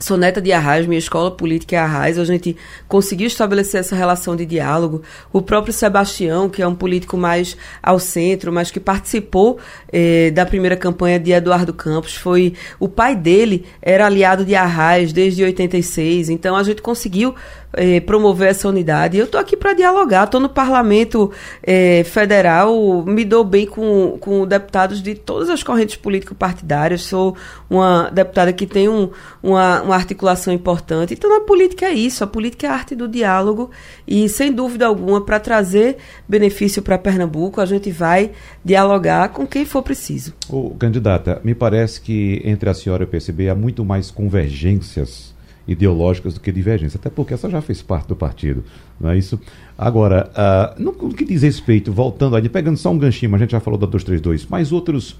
Sou 0.00 0.16
neta 0.16 0.40
de 0.40 0.52
Arraiz, 0.52 0.86
minha 0.86 0.98
escola 0.98 1.28
política 1.28 1.74
é 1.74 1.78
Arraiz, 1.80 2.18
a 2.18 2.24
gente 2.24 2.56
conseguiu 2.86 3.26
estabelecer 3.26 3.80
essa 3.80 3.96
relação 3.96 4.36
de 4.36 4.46
diálogo. 4.46 5.02
O 5.32 5.42
próprio 5.42 5.72
Sebastião, 5.72 6.48
que 6.48 6.62
é 6.62 6.66
um 6.68 6.74
político 6.74 7.16
mais 7.16 7.56
ao 7.82 7.98
centro, 7.98 8.52
mas 8.52 8.70
que 8.70 8.78
participou 8.78 9.58
eh, 9.92 10.30
da 10.30 10.46
primeira 10.46 10.76
campanha 10.76 11.18
de 11.18 11.32
Eduardo 11.32 11.74
Campos, 11.74 12.14
foi 12.14 12.54
o 12.78 12.88
pai 12.88 13.16
dele 13.16 13.66
era 13.82 14.06
aliado 14.06 14.44
de 14.44 14.54
Arraiz 14.54 15.12
desde 15.12 15.42
86, 15.42 16.30
então 16.30 16.54
a 16.54 16.62
gente 16.62 16.80
conseguiu 16.80 17.34
eh, 17.72 18.00
promover 18.00 18.48
essa 18.48 18.68
unidade. 18.68 19.18
Eu 19.18 19.26
estou 19.26 19.40
aqui 19.40 19.56
para 19.56 19.72
dialogar, 19.74 20.24
estou 20.24 20.40
no 20.40 20.48
parlamento 20.48 21.30
eh, 21.62 22.02
federal, 22.04 23.04
me 23.04 23.24
dou 23.24 23.44
bem 23.44 23.66
com, 23.66 24.16
com 24.20 24.46
deputados 24.46 25.02
de 25.02 25.14
todas 25.14 25.50
as 25.50 25.62
correntes 25.62 25.96
político-partidárias, 25.96 27.02
sou 27.02 27.36
uma 27.68 28.10
deputada 28.10 28.52
que 28.52 28.66
tem 28.66 28.88
um, 28.88 29.10
uma, 29.42 29.82
uma 29.82 29.94
articulação 29.94 30.52
importante. 30.52 31.14
Então, 31.14 31.36
a 31.36 31.40
política 31.42 31.86
é 31.86 31.92
isso, 31.92 32.24
a 32.24 32.26
política 32.26 32.66
é 32.66 32.70
a 32.70 32.72
arte 32.72 32.94
do 32.94 33.06
diálogo 33.06 33.70
e, 34.06 34.28
sem 34.28 34.52
dúvida 34.52 34.86
alguma, 34.86 35.20
para 35.20 35.38
trazer 35.38 35.98
benefício 36.28 36.82
para 36.82 36.98
Pernambuco, 36.98 37.60
a 37.60 37.66
gente 37.66 37.90
vai 37.90 38.30
dialogar 38.64 39.28
com 39.30 39.46
quem 39.46 39.64
for 39.64 39.82
preciso. 39.82 40.32
O 40.48 40.70
candidata, 40.70 41.40
me 41.44 41.54
parece 41.54 42.00
que 42.00 42.40
entre 42.44 42.68
a 42.70 42.74
senhora 42.74 43.02
e 43.02 43.06
o 43.06 43.08
PSB 43.08 43.48
há 43.48 43.54
muito 43.54 43.84
mais 43.84 44.10
convergências 44.10 45.36
ideológicas 45.68 46.34
do 46.34 46.40
que 46.40 46.50
divergências, 46.50 46.96
até 46.96 47.10
porque 47.10 47.34
essa 47.34 47.48
já 47.48 47.60
fez 47.60 47.82
parte 47.82 48.08
do 48.08 48.16
partido, 48.16 48.64
não 48.98 49.10
é 49.10 49.18
isso? 49.18 49.38
Agora, 49.76 50.30
uh, 50.32 50.82
no, 50.82 50.92
que 51.12 51.24
diz 51.24 51.42
respeito, 51.42 51.92
voltando 51.92 52.34
ali, 52.34 52.48
pegando 52.48 52.76
só 52.76 52.90
um 52.90 52.98
ganchinho, 52.98 53.34
a 53.34 53.38
gente 53.38 53.52
já 53.52 53.60
falou 53.60 53.78
da 53.78 53.86
232, 53.86 54.46
mas 54.46 54.72
outros 54.72 55.16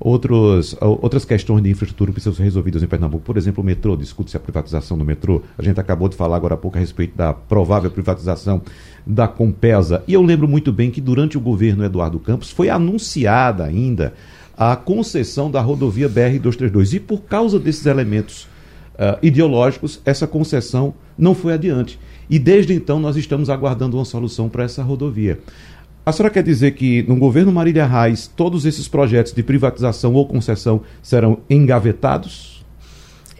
outros, 0.00 0.74
outras 0.80 1.26
questões 1.26 1.62
de 1.62 1.70
infraestrutura 1.70 2.10
precisam 2.10 2.34
ser 2.34 2.42
resolvidas 2.42 2.82
em 2.82 2.86
Pernambuco. 2.86 3.22
Por 3.22 3.36
exemplo, 3.36 3.62
o 3.62 3.66
metrô, 3.66 3.94
discute-se 3.94 4.36
a 4.36 4.40
privatização 4.40 4.96
do 4.96 5.04
metrô. 5.04 5.42
A 5.58 5.62
gente 5.62 5.78
acabou 5.78 6.08
de 6.08 6.16
falar 6.16 6.36
agora 6.36 6.54
há 6.54 6.56
pouco 6.56 6.78
a 6.78 6.80
respeito 6.80 7.14
da 7.14 7.34
provável 7.34 7.90
privatização 7.90 8.62
da 9.06 9.28
Compesa. 9.28 10.02
E 10.08 10.14
eu 10.14 10.22
lembro 10.22 10.48
muito 10.48 10.72
bem 10.72 10.90
que 10.90 11.00
durante 11.00 11.36
o 11.36 11.40
governo 11.40 11.84
Eduardo 11.84 12.18
Campos 12.18 12.50
foi 12.50 12.70
anunciada 12.70 13.64
ainda 13.64 14.14
a 14.56 14.74
concessão 14.74 15.50
da 15.50 15.60
rodovia 15.60 16.08
BR-232. 16.08 16.94
E 16.94 17.00
por 17.00 17.20
causa 17.22 17.58
desses 17.58 17.84
elementos 17.84 18.48
uh, 19.00 19.18
ideológicos, 19.22 20.00
essa 20.04 20.26
concessão 20.26 20.92
não 21.16 21.34
foi 21.34 21.54
adiante. 21.54 21.98
E 22.28 22.38
desde 22.38 22.74
então 22.74 23.00
nós 23.00 23.16
estamos 23.16 23.48
aguardando 23.48 23.96
uma 23.96 24.04
solução 24.04 24.48
para 24.48 24.64
essa 24.64 24.82
rodovia. 24.82 25.40
A 26.04 26.12
senhora 26.12 26.32
quer 26.32 26.42
dizer 26.42 26.72
que 26.72 27.02
no 27.04 27.16
governo 27.16 27.50
Marília 27.50 27.86
Reis 27.86 28.26
todos 28.28 28.66
esses 28.66 28.86
projetos 28.86 29.32
de 29.32 29.42
privatização 29.42 30.14
ou 30.14 30.26
concessão 30.26 30.82
serão 31.02 31.38
engavetados? 31.48 32.64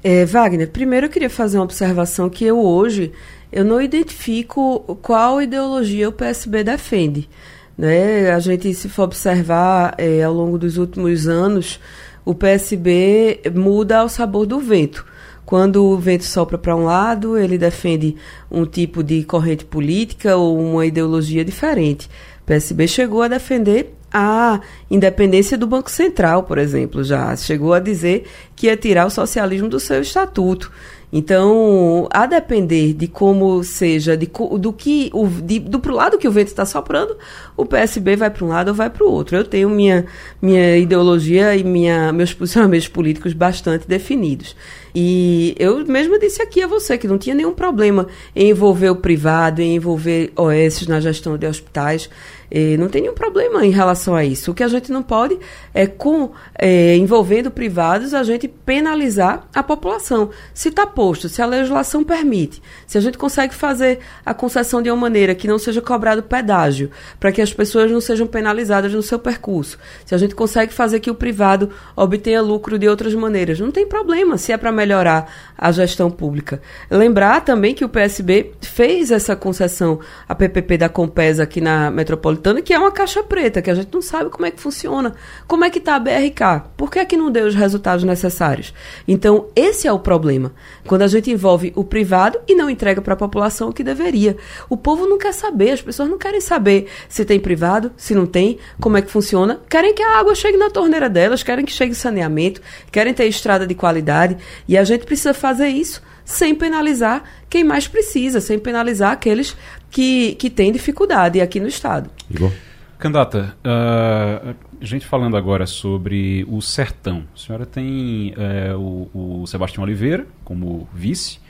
É, 0.03 0.25
Wagner, 0.25 0.71
primeiro 0.71 1.07
eu 1.07 1.11
queria 1.11 1.31
fazer 1.31 1.59
uma 1.59 1.65
observação 1.65 2.31
que 2.31 2.45
eu 2.45 2.59
hoje 2.59 3.13
eu 3.53 3.65
não 3.65 3.81
identifico 3.81 4.99
qual 5.03 5.43
ideologia 5.43 6.09
o 6.09 6.13
PSB 6.13 6.63
defende. 6.63 7.29
Né? 7.77 8.31
A 8.31 8.39
gente, 8.39 8.73
se 8.75 8.89
for 8.89 9.05
observar 9.05 9.95
é, 9.99 10.23
ao 10.23 10.33
longo 10.33 10.59
dos 10.59 10.77
últimos 10.77 11.27
anos, 11.27 11.81
o 12.25 12.35
PSB 12.35 13.41
muda 13.55 13.99
ao 13.99 14.09
sabor 14.09 14.47
do 14.47 14.61
vento. 14.61 15.05
Quando 15.51 15.85
o 15.85 15.99
vento 15.99 16.23
sopra 16.23 16.57
para 16.57 16.77
um 16.77 16.85
lado, 16.85 17.37
ele 17.37 17.59
defende 17.59 18.15
um 18.49 18.65
tipo 18.65 19.03
de 19.03 19.25
corrente 19.25 19.65
política 19.65 20.37
ou 20.37 20.57
uma 20.57 20.87
ideologia 20.87 21.45
diferente. 21.45 22.09
PSB 22.47 22.87
chegou 22.87 23.21
a 23.21 23.27
defender 23.27 23.93
a 24.13 24.61
independência 24.89 25.59
do 25.59 25.67
Banco 25.67 25.91
Central, 25.91 26.45
por 26.45 26.57
exemplo, 26.57 27.03
já 27.03 27.35
chegou 27.35 27.75
a 27.75 27.81
dizer 27.81 28.29
que 28.55 28.69
ia 28.69 28.77
tirar 28.77 29.07
o 29.07 29.11
socialismo 29.11 29.69
do 29.69 29.81
seu 29.81 30.01
estatuto. 30.03 30.71
Então, 31.13 32.09
a 32.11 32.25
depender 32.25 32.93
de 32.95 33.09
como 33.09 33.65
seja, 33.65 34.17
de, 34.17 34.31
do 34.59 34.73
que 34.73 35.11
o, 35.13 35.27
de, 35.27 35.59
do 35.59 35.81
pro 35.81 35.95
lado 35.95 36.19
que 36.19 36.29
o 36.29 36.31
vento 36.31 36.49
está 36.49 36.65
soprando, 36.65 37.17
o 37.57 37.67
PSB 37.67 38.15
vai 38.15 38.31
para 38.31 38.45
um 38.45 38.49
lado 38.49 38.69
ou 38.69 38.75
vai 38.75 38.89
para 38.89 39.05
o 39.05 39.11
outro. 39.11 39.37
Eu 39.37 39.45
tenho 39.45 39.69
minha, 39.69 40.07
minha 40.41 40.77
ideologia 40.77 41.57
e 41.57 41.65
minha, 41.65 42.13
meus 42.13 42.33
posicionamentos 42.33 42.87
políticos 42.87 43.33
bastante 43.33 43.89
definidos. 43.89 44.55
E 44.95 45.55
eu 45.59 45.85
mesmo 45.85 46.19
disse 46.19 46.43
aqui 46.43 46.63
a 46.63 46.67
você 46.67 46.97
que 46.97 47.09
não 47.09 47.19
tinha 47.19 47.35
nenhum 47.35 47.55
problema 47.55 48.07
em 48.35 48.51
envolver 48.51 48.91
o 48.91 48.97
privado, 48.97 49.61
em 49.61 49.77
envolver 49.77 50.33
OS 50.37 50.87
na 50.87 51.01
gestão 51.01 51.37
de 51.37 51.47
hospitais. 51.47 52.09
Eh, 52.51 52.77
não 52.77 52.89
tem 52.89 53.03
nenhum 53.03 53.15
problema 53.15 53.65
em 53.65 53.71
relação 53.71 54.15
a 54.15 54.25
isso. 54.25 54.51
O 54.51 54.55
que 54.55 54.63
a 54.63 54.69
gente 54.69 54.91
não 54.91 55.03
pode 55.03 55.39
é, 55.73 55.87
com 55.87 56.33
é, 56.59 56.97
envolvendo 56.97 57.51
privados, 57.51 58.13
a 58.13 58.23
gente 58.23 58.49
penalizar 58.49 59.47
a 59.55 59.63
população. 59.63 60.31
Se 60.53 60.69
está 60.69 60.87
posto, 60.87 61.29
se 61.29 61.41
a 61.41 61.47
legislação 61.47 62.03
permite, 62.03 62.61
se 62.87 62.99
a 62.99 63.01
gente 63.01 63.17
consegue 63.17 63.55
fazer 63.55 64.01
a 64.25 64.35
concessão 64.35 64.83
de 64.83 64.91
uma 64.91 64.97
maneira 64.97 65.35
que 65.35 65.47
não 65.47 65.59
seja 65.59 65.81
cobrado 65.81 66.23
pedágio, 66.23 66.91
para 67.19 67.31
que 67.31 67.41
as 67.41 67.53
pessoas 67.53 67.91
não 67.91 68.01
sejam 68.01 68.27
penalizadas 68.27 68.93
no 68.93 69.03
seu 69.03 69.19
percurso, 69.19 69.79
se 70.05 70.15
a 70.15 70.19
gente 70.19 70.35
consegue 70.35 70.73
fazer 70.73 71.01
que 71.01 71.11
o 71.11 71.15
privado 71.15 71.71
obtenha 71.95 72.43
lucro 72.43 72.79
de 72.79 72.89
outras 72.89 73.15
maneiras, 73.15 73.61
não 73.61 73.71
tem 73.71 73.87
problema 73.87 74.37
se 74.37 74.53
é 74.53 74.57
para 74.57 74.73
melhorar 74.73 75.33
a 75.57 75.71
gestão 75.71 76.11
pública. 76.11 76.61
Lembrar 76.91 77.45
também 77.45 77.75
que 77.75 77.85
o 77.85 77.89
PSB 77.89 78.53
fez 78.61 79.11
essa 79.11 79.37
concessão 79.37 80.01
a 80.29 80.35
PPP 80.35 80.79
da 80.79 80.89
Compesa 80.89 81.43
aqui 81.43 81.61
na 81.61 81.91
metropolitana, 81.91 82.40
que 82.63 82.73
é 82.73 82.79
uma 82.79 82.91
caixa 82.91 83.23
preta, 83.23 83.63
que 83.63 83.71
a 83.71 83.75
gente 83.75 83.93
não 83.93 84.03
sabe 84.03 84.31
como 84.31 84.47
é 84.47 84.51
que 84.51 84.61
funciona. 84.61 85.15
Como 85.47 85.65
é 85.65 85.71
que 85.71 85.79
está 85.79 85.97
a 85.97 85.99
BRK? 85.99 86.71
Por 86.77 86.91
que 86.91 86.99
é 86.99 87.05
que 87.05 87.17
não 87.17 87.31
deu 87.31 87.47
os 87.47 87.55
resultados 87.55 88.05
necessários? 88.05 88.75
Então, 89.07 89.47
esse 89.55 89.87
é 89.87 89.93
o 89.93 89.99
problema. 89.99 90.53
Quando 90.87 91.03
a 91.03 91.09
gente 91.09 91.31
envolve 91.31 91.73
o 91.77 91.85
privado 91.85 92.39
e 92.49 92.55
não 92.55 92.71
entrega 92.71 93.01
para 93.01 93.15
a 93.15 93.17
população 93.17 93.69
o 93.69 93.73
que 93.73 93.85
deveria. 93.85 94.37
O 94.69 94.77
povo 94.77 95.07
não 95.07 95.19
quer 95.19 95.33
saber, 95.33 95.71
as 95.71 95.83
pessoas 95.83 96.09
não 96.09 96.19
querem 96.19 96.41
saber 96.41 96.89
se 97.09 97.25
tem 97.25 97.39
privado, 97.39 97.93
se 97.97 98.15
não 98.15 98.27
tem, 98.27 98.59
como 98.81 98.97
é 98.97 99.03
que 99.03 99.11
funciona. 99.11 99.61
Querem 99.69 99.95
que 99.95 100.03
a 100.03 100.19
água 100.19 100.35
chegue 100.35 100.57
na 100.57 100.71
torneira 100.71 101.09
delas, 101.09 101.43
querem 101.43 101.65
que 101.65 101.73
chegue 101.73 101.95
saneamento, 101.95 102.61
querem 102.91 103.15
ter 103.15 103.27
estrada 103.27 103.67
de 103.67 103.75
qualidade. 103.75 104.37
E 104.67 104.77
a 104.77 104.85
gente 104.85 105.05
precisa 105.05 105.35
fazer 105.35 105.69
isso 105.69 106.03
sem 106.31 106.55
penalizar 106.55 107.25
quem 107.49 107.65
mais 107.65 107.89
precisa, 107.89 108.41
sem 108.41 108.57
penalizar 108.57 109.11
aqueles 109.11 109.57
que, 109.91 110.37
que 110.37 110.49
têm 110.49 110.71
dificuldade 110.71 111.41
aqui 111.41 111.59
no 111.59 111.67
Estado. 111.67 112.09
Igor? 112.31 112.53
Candidata, 112.99 113.57
uh, 113.65 114.55
a 114.81 114.85
gente 114.85 115.07
falando 115.07 115.37
agora 115.37 115.67
sobre 115.67 116.47
o 116.49 116.61
Sertão. 116.61 117.25
A 117.35 117.39
senhora 117.39 117.67
tem 117.67 118.33
uh, 118.75 118.79
o, 118.79 119.43
o 119.43 119.47
Sebastião 119.47 119.83
Oliveira 119.83 120.25
como 120.45 120.89
vice, 120.95 121.41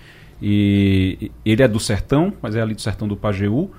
e 0.40 1.30
ele 1.44 1.62
é 1.62 1.68
do 1.68 1.78
Sertão, 1.78 2.32
mas 2.40 2.56
é 2.56 2.62
ali 2.62 2.74
do 2.74 2.80
Sertão 2.80 3.06
do 3.06 3.16
Pajeú. 3.16 3.70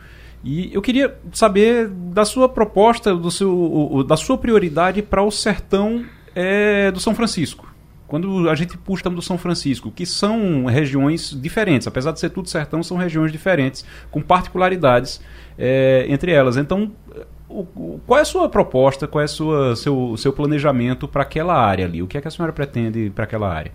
E 0.44 0.72
eu 0.72 0.82
queria 0.82 1.18
saber 1.34 1.88
da 1.88 2.26
sua 2.26 2.48
proposta, 2.48 3.16
do 3.16 3.32
seu, 3.32 3.52
o, 3.52 4.04
da 4.04 4.18
sua 4.18 4.38
prioridade 4.38 5.02
para 5.02 5.24
o 5.24 5.32
Sertão 5.32 6.06
é, 6.36 6.92
do 6.92 7.00
São 7.00 7.16
Francisco 7.16 7.71
quando 8.12 8.50
a 8.50 8.56
gente 8.56 8.78
puxa 8.78 9.10
do 9.10 9.22
São 9.22 9.38
Francisco, 9.38 9.90
que 9.90 10.06
são 10.06 10.66
regiões 10.66 11.30
diferentes, 11.32 11.88
apesar 11.88 12.12
de 12.12 12.20
ser 12.20 12.30
tudo 12.30 12.50
sertão, 12.50 12.84
são 12.84 12.98
regiões 12.98 13.32
diferentes, 13.32 13.86
com 14.12 14.22
particularidades 14.22 15.22
é, 15.58 16.06
entre 16.10 16.34
elas. 16.34 16.58
Então, 16.58 16.92
o, 17.48 17.62
o, 17.74 18.02
qual 18.06 18.20
é 18.20 18.22
a 18.22 18.26
sua 18.26 18.50
proposta, 18.50 19.08
qual 19.08 19.22
é 19.22 19.26
o 19.26 19.76
seu, 19.78 20.18
seu 20.18 20.34
planejamento 20.34 21.08
para 21.08 21.22
aquela 21.22 21.56
área 21.56 21.86
ali? 21.86 22.04
O 22.04 22.08
que 22.08 22.18
é 22.18 22.22
que 22.22 22.28
a 22.28 22.32
senhora 22.32 22.52
pretende 22.52 23.10
para 23.16 23.24
aquela 23.24 23.50
área? 23.50 23.72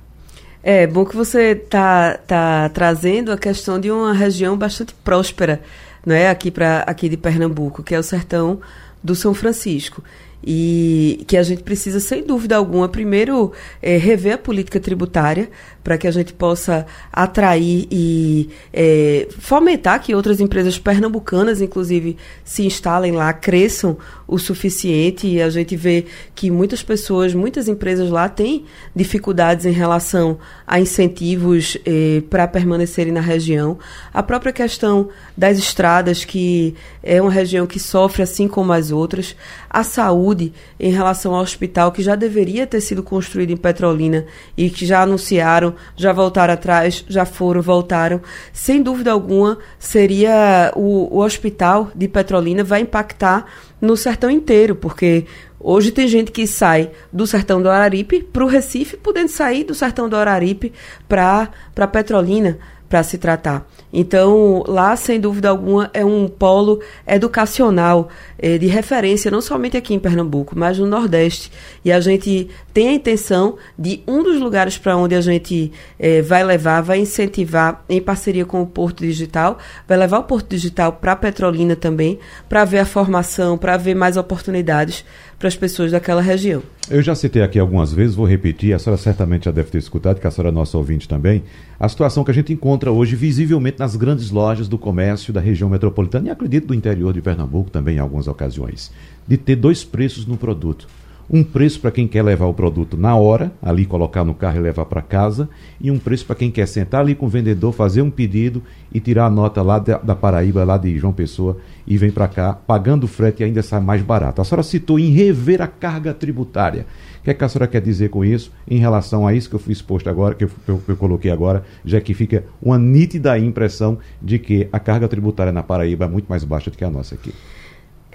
É 0.63 0.87
bom 0.87 1.07
que 1.07 1.17
você 1.17 1.53
está 1.53 2.19
tá 2.19 2.69
trazendo 2.69 3.33
a 3.33 3.39
questão 3.39 3.81
de 3.81 3.91
uma 3.91 4.13
região 4.13 4.55
bastante 4.55 4.93
próspera, 5.03 5.63
não 6.05 6.15
é? 6.15 6.29
Aqui 6.29 6.51
para 6.51 6.81
aqui 6.81 7.09
de 7.09 7.17
Pernambuco, 7.17 7.83
que 7.83 7.95
é 7.95 7.99
o 7.99 8.03
sertão 8.03 8.61
do 9.03 9.15
São 9.15 9.33
Francisco 9.33 10.05
e 10.45 11.25
que 11.27 11.37
a 11.37 11.43
gente 11.43 11.63
precisa, 11.63 12.01
sem 12.01 12.25
dúvida 12.25 12.57
alguma, 12.57 12.89
primeiro 12.89 13.53
é, 13.83 13.97
rever 13.97 14.35
a 14.35 14.39
política 14.39 14.79
tributária 14.79 15.51
para 15.87 15.97
que 15.97 16.09
a 16.09 16.11
gente 16.11 16.33
possa 16.33 16.85
atrair 17.13 17.87
e 17.93 18.51
é, 18.73 19.29
fomentar 19.39 20.03
que 20.03 20.17
outras 20.17 20.41
empresas 20.41 20.77
pernambucanas, 20.81 21.61
inclusive, 21.61 22.17
se 22.45 22.67
instalem 22.67 23.13
lá, 23.13 23.33
cresçam 23.33 23.97
o 24.27 24.37
suficiente. 24.37 25.29
E 25.29 25.41
a 25.41 25.49
gente 25.49 25.77
vê 25.77 26.07
que 26.35 26.51
muitas 26.51 26.83
pessoas, 26.83 27.33
muitas 27.35 27.69
empresas 27.69 28.11
lá 28.11 28.29
têm 28.29 28.65
dificuldades 28.97 29.65
em 29.65 29.71
relação 29.71 30.41
a 30.67 30.81
incentivos 30.81 31.79
é, 31.87 32.21
para 32.29 32.49
permanecerem 32.49 33.13
na 33.13 33.21
região. 33.21 33.79
A 34.13 34.25
própria 34.25 34.53
questão 34.53 35.11
das 35.37 35.57
estradas, 35.57 36.25
que 36.25 36.75
é 37.01 37.23
uma 37.23 37.31
região 37.31 37.65
que 37.65 37.79
sofre 37.79 38.25
assim 38.25 38.49
como 38.49 38.73
as 38.73 38.91
outras. 38.91 39.37
A 39.71 39.85
saúde 39.85 40.53
em 40.81 40.91
relação 40.91 41.33
ao 41.33 41.43
hospital, 41.43 41.93
que 41.93 42.03
já 42.03 42.17
deveria 42.17 42.67
ter 42.67 42.81
sido 42.81 43.05
construído 43.05 43.53
em 43.53 43.57
Petrolina 43.57 44.27
e 44.57 44.69
que 44.69 44.85
já 44.85 45.03
anunciaram 45.03 45.76
já 45.97 46.13
voltaram 46.13 46.55
atrás, 46.55 47.05
já 47.09 47.25
foram, 47.25 47.63
voltaram. 47.63 48.21
Sem 48.53 48.83
dúvida 48.83 49.13
alguma, 49.13 49.59
seria 49.79 50.73
o, 50.75 51.17
o 51.17 51.25
hospital 51.25 51.91
de 51.95 52.09
Petrolina 52.09 52.63
vai 52.63 52.81
impactar 52.81 53.47
no 53.81 53.97
sertão 53.97 54.31
inteiro, 54.31 54.75
porque 54.75 55.27
Hoje 55.69 55.91
tem 55.91 56.07
gente 56.07 56.31
que 56.31 56.47
sai 56.47 56.93
do 57.13 57.27
sertão 57.27 57.61
do 57.61 57.69
Araripe 57.69 58.23
para 58.23 58.45
o 58.45 58.47
Recife, 58.47 58.97
podendo 58.97 59.29
sair 59.29 59.65
do 59.65 59.75
sertão 59.75 60.09
do 60.09 60.15
Araripe 60.15 60.73
para 61.09 61.89
Petrolina, 61.91 62.59
para 62.89 63.03
se 63.03 63.19
tratar. 63.19 63.67
Então, 63.93 64.63
lá, 64.67 64.95
sem 64.97 65.19
dúvida 65.19 65.49
alguma, 65.49 65.91
é 65.93 66.05
um 66.05 66.29
polo 66.29 66.81
educacional 67.07 68.09
eh, 68.39 68.59
de 68.59 68.67
referência, 68.67 69.31
não 69.31 69.41
somente 69.41 69.77
aqui 69.77 69.95
em 69.95 69.99
Pernambuco, 69.99 70.55
mas 70.57 70.79
no 70.79 70.87
Nordeste. 70.87 71.51
E 71.85 71.91
a 71.91 72.01
gente 72.01 72.49
tem 72.73 72.89
a 72.89 72.93
intenção 72.93 73.57
de 73.79 74.03
um 74.07 74.23
dos 74.23 74.41
lugares 74.41 74.77
para 74.77 74.97
onde 74.97 75.15
a 75.15 75.21
gente 75.21 75.73
eh, 75.99 76.23
vai 76.23 76.45
levar, 76.45 76.81
vai 76.83 76.99
incentivar, 76.99 77.85
em 77.89 78.01
parceria 78.01 78.45
com 78.45 78.61
o 78.63 78.67
Porto 78.67 79.01
Digital, 79.01 79.59
vai 79.89 79.97
levar 79.97 80.19
o 80.19 80.25
Porto 80.25 80.51
Digital 80.51 80.93
para 80.93 81.17
Petrolina 81.17 81.75
também, 81.75 82.19
para 82.49 82.65
ver 82.65 82.81
a 82.81 82.85
formação, 82.85 83.57
para 83.57 83.77
ver 83.77 83.95
mais 83.95 84.17
oportunidades 84.17 85.05
para 85.39 85.49
as 85.49 85.57
pessoas 85.57 85.93
daquela 85.93 86.23
região. 86.23 86.63
Eu 86.89 87.03
já 87.03 87.15
citei 87.15 87.43
aqui 87.43 87.59
algumas 87.59 87.93
vezes, 87.93 88.15
vou 88.15 88.27
repetir, 88.27 88.73
a 88.73 88.79
senhora 88.79 89.01
certamente 89.01 89.45
já 89.45 89.51
deve 89.51 89.71
ter 89.71 89.79
escutado, 89.79 90.21
que 90.21 90.27
a 90.27 90.31
senhora 90.31 90.51
é 90.51 90.53
nossa 90.53 90.79
ouvinte 90.79 91.09
também, 91.09 91.43
a 91.79 91.89
situação 91.89 92.25
que 92.25 92.31
a 92.31 92.35
gente 92.35 92.53
encontra 92.53 92.91
hoje 92.93 93.17
visivelmente 93.17 93.79
nas 93.79 93.97
grandes 93.97 94.31
lojas 94.31 94.69
do 94.69 94.79
comércio 94.79 95.33
da 95.33 95.41
região 95.41 95.69
metropolitana 95.69 96.29
e 96.29 96.31
acredito 96.31 96.69
do 96.69 96.75
interior 96.75 97.13
de 97.13 97.21
Pernambuco 97.21 97.71
também 97.71 97.97
em 97.97 98.01
algumas 98.01 98.29
ocasiões, 98.29 98.93
de 99.27 99.37
ter 99.37 99.57
dois 99.57 99.85
preços 99.85 100.27
no 100.27 100.37
produto. 100.37 100.89
Um 101.29 101.43
preço 101.43 101.81
para 101.81 101.91
quem 101.91 102.07
quer 102.07 102.23
levar 102.23 102.47
o 102.47 102.55
produto 102.55 102.97
na 102.97 103.17
hora, 103.17 103.53
ali 103.61 103.85
colocar 103.85 104.25
no 104.25 104.33
carro 104.33 104.59
e 104.59 104.61
levar 104.61 104.85
para 104.87 105.03
casa, 105.03 105.49
e 105.81 105.91
um 105.91 105.99
preço 105.99 106.25
para 106.25 106.37
quem 106.37 106.53
quer 106.53 106.67
sentar 106.67 107.01
ali 107.01 107.17
com 107.17 107.27
o 107.27 107.29
vendedor, 107.29 107.73
fazer 107.73 108.01
um 108.01 108.11
pedido 108.11 108.63
e 108.93 109.01
tirar 109.01 109.27
a 109.27 109.31
nota 109.31 109.61
lá 109.61 109.81
da, 109.81 109.99
da 109.99 110.15
Paraíba, 110.15 110.63
lá 110.63 110.79
de 110.79 110.97
João 110.97 111.13
Pessoa, 111.13 111.59
e 111.85 111.97
vem 111.97 112.13
para 112.13 112.29
cá, 112.29 112.53
pagando 112.53 113.05
o 113.05 113.09
frete 113.09 113.43
e 113.43 113.45
ainda 113.45 113.61
sai 113.61 113.81
mais 113.81 114.03
barato. 114.03 114.41
A 114.41 114.45
senhora 114.45 114.63
citou 114.63 115.01
em 115.01 115.11
rever 115.11 115.61
a 115.61 115.67
carga 115.67 116.15
tributária. 116.15 116.87
O 117.21 117.25
que, 117.25 117.31
é 117.31 117.35
que 117.35 117.43
a 117.43 117.49
senhora 117.49 117.67
quer 117.67 117.81
dizer 117.81 118.09
com 118.09 118.25
isso 118.25 118.53
em 118.69 118.79
relação 118.79 119.27
a 119.27 119.35
isso 119.35 119.49
que 119.49 119.57
eu 119.57 119.61
fui 119.61 119.73
exposto 119.73 120.09
agora, 120.09 120.35
que 120.37 120.45
eu, 120.45 120.51
eu, 120.69 120.81
eu 120.87 120.97
coloquei 120.97 121.33
agora, 121.33 121.65
já 121.85 122.01
que 122.01 122.15
fica 122.15 122.45
uma 122.63 122.79
nítida 122.79 123.37
impressão 123.37 123.99
de 124.23 124.39
que 124.39 124.69
a 124.73 124.79
carga 124.79 125.09
tributária 125.09 125.53
na 125.53 125.63
Paraíba 125.63 126.05
é 126.05 126.09
muito 126.09 126.29
mais 126.29 126.45
baixa 126.45 126.71
do 126.71 126.77
que 126.77 126.85
a 126.85 126.91
nossa 126.91 127.17
aqui. 127.17 127.33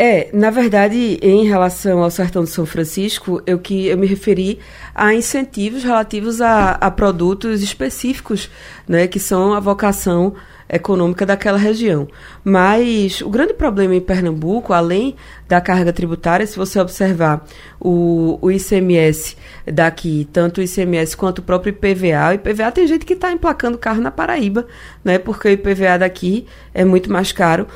É, 0.04 0.30
na 0.34 0.50
verdade, 0.50 1.20
em 1.22 1.46
relação 1.46 2.02
ao 2.02 2.10
Sertão 2.10 2.44
de 2.44 2.50
São 2.50 2.66
Francisco, 2.66 3.40
eu 3.46 3.60
que 3.60 3.86
eu 3.86 3.96
me 3.96 4.08
referi 4.08 4.58
a 4.96 5.14
incentivos 5.14 5.84
relativos 5.84 6.42
a, 6.42 6.72
a 6.72 6.90
produtos 6.90 7.62
específicos, 7.62 8.50
né, 8.88 9.06
que 9.06 9.20
são 9.20 9.54
a 9.54 9.60
vocação 9.60 10.34
econômica 10.68 11.24
daquela 11.24 11.60
região. 11.60 12.08
Mas 12.44 13.22
o 13.22 13.30
grande 13.30 13.54
problema 13.54 13.94
em 13.94 14.02
Pernambuco, 14.02 14.74
além 14.74 15.16
da 15.48 15.62
carga 15.62 15.94
tributária, 15.94 16.48
se 16.48 16.58
você 16.58 16.80
observar 16.80 17.46
o, 17.80 18.40
o 18.42 18.50
ICMS 18.50 19.38
daqui, 19.72 20.28
tanto 20.34 20.62
o 20.62 20.64
ICMS 20.64 21.16
quanto 21.16 21.40
o 21.40 21.44
próprio 21.44 21.70
IPVA, 21.70 22.32
o 22.32 22.34
IPVA 22.34 22.72
tem 22.72 22.88
gente 22.88 23.06
que 23.06 23.14
está 23.14 23.32
emplacando 23.32 23.78
carro 23.78 24.02
na 24.02 24.10
Paraíba, 24.10 24.66
né, 25.06 25.20
porque 25.20 25.48
o 25.48 25.52
IPVA 25.52 26.00
daqui 26.00 26.48
é 26.74 26.84
muito 26.84 27.12
mais 27.12 27.32
caro. 27.32 27.68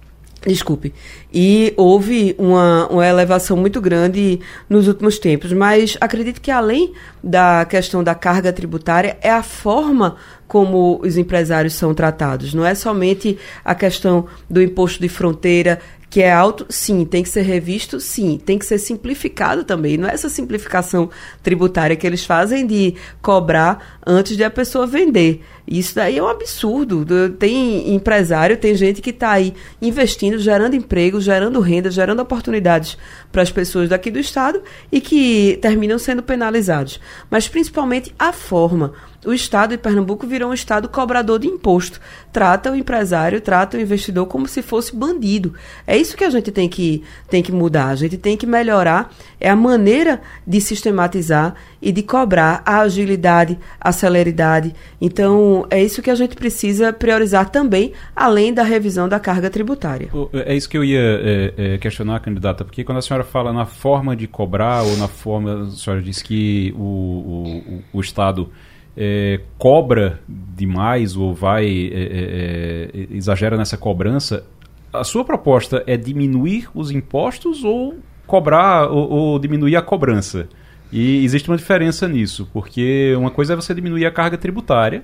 Desculpe. 0.46 0.92
E 1.32 1.72
houve 1.76 2.34
uma, 2.36 2.88
uma 2.88 3.06
elevação 3.06 3.56
muito 3.56 3.80
grande 3.80 4.40
nos 4.68 4.88
últimos 4.88 5.18
tempos. 5.18 5.52
Mas 5.52 5.96
acredito 6.00 6.40
que, 6.40 6.50
além 6.50 6.92
da 7.22 7.64
questão 7.64 8.02
da 8.02 8.14
carga 8.14 8.52
tributária, 8.52 9.16
é 9.20 9.30
a 9.30 9.42
forma 9.42 10.16
como 10.48 11.00
os 11.02 11.16
empresários 11.16 11.74
são 11.74 11.94
tratados. 11.94 12.52
Não 12.52 12.66
é 12.66 12.74
somente 12.74 13.38
a 13.64 13.74
questão 13.74 14.26
do 14.50 14.60
imposto 14.60 15.00
de 15.00 15.08
fronteira, 15.08 15.80
que 16.12 16.20
é 16.20 16.30
alto, 16.30 16.66
sim, 16.68 17.06
tem 17.06 17.22
que 17.22 17.28
ser 17.30 17.40
revisto, 17.40 17.98
sim, 17.98 18.38
tem 18.44 18.58
que 18.58 18.66
ser 18.66 18.76
simplificado 18.76 19.64
também. 19.64 19.96
Não 19.96 20.06
é 20.06 20.12
essa 20.12 20.28
simplificação 20.28 21.08
tributária 21.42 21.96
que 21.96 22.06
eles 22.06 22.22
fazem 22.22 22.66
de 22.66 22.94
cobrar 23.22 23.98
antes 24.06 24.36
de 24.36 24.44
a 24.44 24.50
pessoa 24.50 24.86
vender. 24.86 25.42
Isso 25.66 25.94
daí 25.94 26.18
é 26.18 26.22
um 26.22 26.28
absurdo. 26.28 27.04
Tem 27.38 27.94
empresário, 27.94 28.56
tem 28.56 28.74
gente 28.74 29.00
que 29.00 29.10
está 29.10 29.32
aí 29.32 29.54
investindo, 29.80 30.38
gerando 30.38 30.74
emprego, 30.74 31.20
gerando 31.20 31.60
renda, 31.60 31.90
gerando 31.90 32.20
oportunidades 32.20 32.96
para 33.30 33.42
as 33.42 33.50
pessoas 33.50 33.88
daqui 33.88 34.10
do 34.10 34.18
estado 34.18 34.62
e 34.90 35.00
que 35.00 35.58
terminam 35.62 35.98
sendo 35.98 36.22
penalizados. 36.22 37.00
Mas 37.30 37.48
principalmente 37.48 38.14
a 38.18 38.32
forma 38.32 38.92
o 39.24 39.32
Estado 39.32 39.70
de 39.70 39.78
Pernambuco 39.78 40.26
virou 40.26 40.50
um 40.50 40.54
Estado 40.54 40.88
cobrador 40.88 41.38
de 41.38 41.46
imposto. 41.46 42.00
Trata 42.32 42.72
o 42.72 42.76
empresário, 42.76 43.40
trata 43.40 43.76
o 43.76 43.80
investidor 43.80 44.26
como 44.26 44.48
se 44.48 44.62
fosse 44.62 44.96
bandido. 44.96 45.54
É 45.86 45.96
isso 45.96 46.16
que 46.16 46.24
a 46.24 46.30
gente 46.30 46.50
tem 46.50 46.68
que, 46.68 47.04
tem 47.28 47.42
que 47.42 47.52
mudar. 47.52 47.88
A 47.88 47.94
gente 47.94 48.16
tem 48.18 48.36
que 48.36 48.46
melhorar 48.46 49.12
é 49.38 49.48
a 49.48 49.56
maneira 49.56 50.20
de 50.46 50.60
sistematizar 50.60 51.54
e 51.80 51.92
de 51.92 52.02
cobrar 52.02 52.62
a 52.64 52.80
agilidade, 52.80 53.58
a 53.80 53.92
celeridade. 53.92 54.74
Então, 55.00 55.51
é 55.70 55.82
isso 55.82 56.02
que 56.02 56.10
a 56.10 56.14
gente 56.14 56.36
precisa 56.36 56.92
priorizar 56.92 57.50
também, 57.50 57.92
além 58.14 58.52
da 58.52 58.62
revisão 58.62 59.08
da 59.08 59.18
carga 59.18 59.50
tributária. 59.50 60.08
É 60.32 60.54
isso 60.54 60.68
que 60.68 60.76
eu 60.76 60.84
ia 60.84 61.00
é, 61.00 61.54
é, 61.56 61.78
questionar, 61.78 62.20
candidata, 62.20 62.64
porque 62.64 62.84
quando 62.84 62.98
a 62.98 63.02
senhora 63.02 63.24
fala 63.24 63.52
na 63.52 63.66
forma 63.66 64.14
de 64.14 64.26
cobrar 64.26 64.82
ou 64.82 64.96
na 64.96 65.08
forma, 65.08 65.62
a 65.62 65.70
senhora 65.70 66.02
diz 66.02 66.22
que 66.22 66.72
o, 66.76 66.82
o, 66.82 67.98
o 67.98 68.00
Estado 68.00 68.50
é, 68.96 69.40
cobra 69.58 70.20
demais 70.28 71.16
ou 71.16 71.34
vai 71.34 71.66
é, 71.66 72.02
é, 72.02 72.90
é, 72.94 73.06
exagera 73.10 73.56
nessa 73.56 73.76
cobrança, 73.76 74.44
a 74.92 75.04
sua 75.04 75.24
proposta 75.24 75.82
é 75.86 75.96
diminuir 75.96 76.68
os 76.74 76.90
impostos 76.90 77.64
ou 77.64 77.98
cobrar 78.26 78.90
ou, 78.90 79.10
ou, 79.10 79.38
diminuir 79.38 79.76
a 79.76 79.82
cobrança? 79.82 80.48
E 80.92 81.24
existe 81.24 81.48
uma 81.48 81.56
diferença 81.56 82.06
nisso, 82.06 82.48
porque 82.52 83.14
uma 83.16 83.30
coisa 83.30 83.54
é 83.54 83.56
você 83.56 83.74
diminuir 83.74 84.04
a 84.04 84.10
carga 84.10 84.36
tributária, 84.36 85.02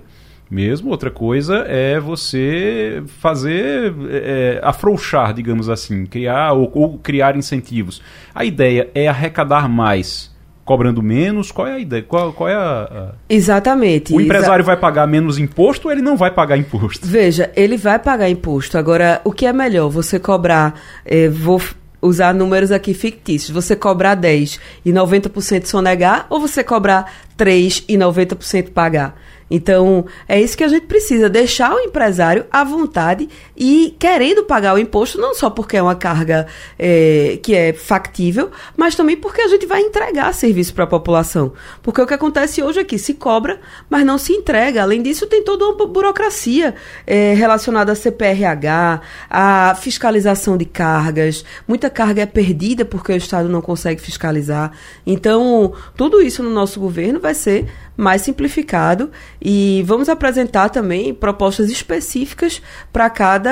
mesmo, 0.51 0.91
outra 0.91 1.11
coisa 1.11 1.65
é 1.67 2.01
você 2.01 3.03
fazer 3.07 3.95
é, 4.11 4.61
afrouxar, 4.63 5.33
digamos 5.35 5.69
assim, 5.69 6.07
criar 6.07 6.53
ou, 6.53 6.71
ou 6.75 6.99
criar 6.99 7.37
incentivos. 7.37 8.03
A 8.35 8.45
ideia 8.45 8.91
é 8.95 9.09
arrecadar 9.09 9.69
mais 9.69 10.37
cobrando 10.69 11.03
menos? 11.03 11.51
Qual 11.51 11.67
é 11.67 11.73
a 11.73 11.79
ideia? 11.79 12.03
Qual, 12.03 12.31
qual 12.31 12.47
é 12.47 12.55
a, 12.55 12.83
a... 12.83 13.15
Exatamente. 13.27 14.13
O 14.13 14.21
empresário 14.21 14.61
exa... 14.61 14.67
vai 14.67 14.77
pagar 14.77 15.07
menos 15.07 15.39
imposto 15.39 15.89
ou 15.89 15.93
ele 15.93 16.03
não 16.03 16.15
vai 16.15 16.31
pagar 16.31 16.59
imposto? 16.59 17.07
Veja, 17.07 17.51
ele 17.57 17.79
vai 17.79 17.99
pagar 17.99 18.29
imposto. 18.29 18.77
Agora, 18.77 19.23
o 19.25 19.33
que 19.33 19.47
é 19.47 19.53
melhor? 19.53 19.89
Você 19.89 20.19
cobrar. 20.19 20.79
Eh, 21.07 21.31
vou 21.31 21.59
usar 22.03 22.35
números 22.35 22.71
aqui 22.71 22.93
fictícios. 22.93 23.51
Você 23.51 23.75
cobrar 23.75 24.15
10 24.15 24.61
e 24.85 24.93
90% 24.93 25.65
sonegar 25.65 26.27
ou 26.29 26.39
você 26.39 26.63
cobrar 26.63 27.11
3 27.35 27.85
e 27.89 27.97
90% 27.97 28.71
pagar? 28.71 29.19
Então, 29.51 30.05
é 30.29 30.41
isso 30.41 30.57
que 30.57 30.65
a 30.65 30.69
gente 30.69 30.87
precisa, 30.87 31.29
deixar 31.29 31.75
o 31.75 31.81
empresário 31.81 32.47
à 32.51 32.65
vontade 32.65 33.29
e 33.59 33.97
querendo 33.99 34.45
pagar 34.45 34.75
o 34.75 34.79
imposto, 34.79 35.21
não 35.21 35.35
só 35.35 35.51
porque 35.51 35.77
é 35.77 35.83
uma 35.83 35.97
carga 35.97 36.47
é, 36.79 37.41
que 37.43 37.55
é 37.55 37.73
factível, 37.73 38.53
mas 38.77 38.95
também 38.95 39.17
porque 39.17 39.41
a 39.41 39.49
gente 39.49 39.67
vai 39.67 39.81
entregar 39.81 40.33
serviço 40.33 40.73
para 40.73 40.85
a 40.85 40.87
população. 40.87 41.53
Porque 41.83 42.01
o 42.01 42.07
que 42.07 42.15
acontece 42.15 42.63
hoje 42.63 42.79
aqui, 42.79 42.97
se 42.97 43.15
cobra, 43.15 43.61
mas 43.91 44.07
não 44.07 44.17
se 44.17 44.33
entrega. 44.33 44.83
Além 44.83 45.03
disso, 45.03 45.27
tem 45.27 45.43
toda 45.43 45.67
uma 45.67 45.87
burocracia 45.87 46.77
é, 47.05 47.35
relacionada 47.35 47.91
a 47.91 47.97
CPRH, 47.97 49.01
a 49.29 49.75
fiscalização 49.75 50.57
de 50.57 50.65
cargas. 50.65 51.45
Muita 51.67 51.91
carga 51.91 52.23
é 52.23 52.27
perdida 52.27 52.85
porque 52.85 53.13
o 53.13 53.17
Estado 53.17 53.49
não 53.49 53.61
consegue 53.61 54.01
fiscalizar. 54.01 54.71
Então, 55.05 55.73
tudo 55.97 56.23
isso 56.23 56.45
no 56.45 56.51
nosso 56.51 56.79
governo 56.79 57.19
vai 57.19 57.35
ser 57.35 57.67
mais 57.99 58.23
simplificado 58.23 59.11
e 59.43 59.83
vamos 59.85 60.09
apresentar 60.09 60.69
também 60.69 61.13
propostas 61.13 61.69
específicas 61.69 62.63
para 62.93 63.11
cada, 63.11 63.48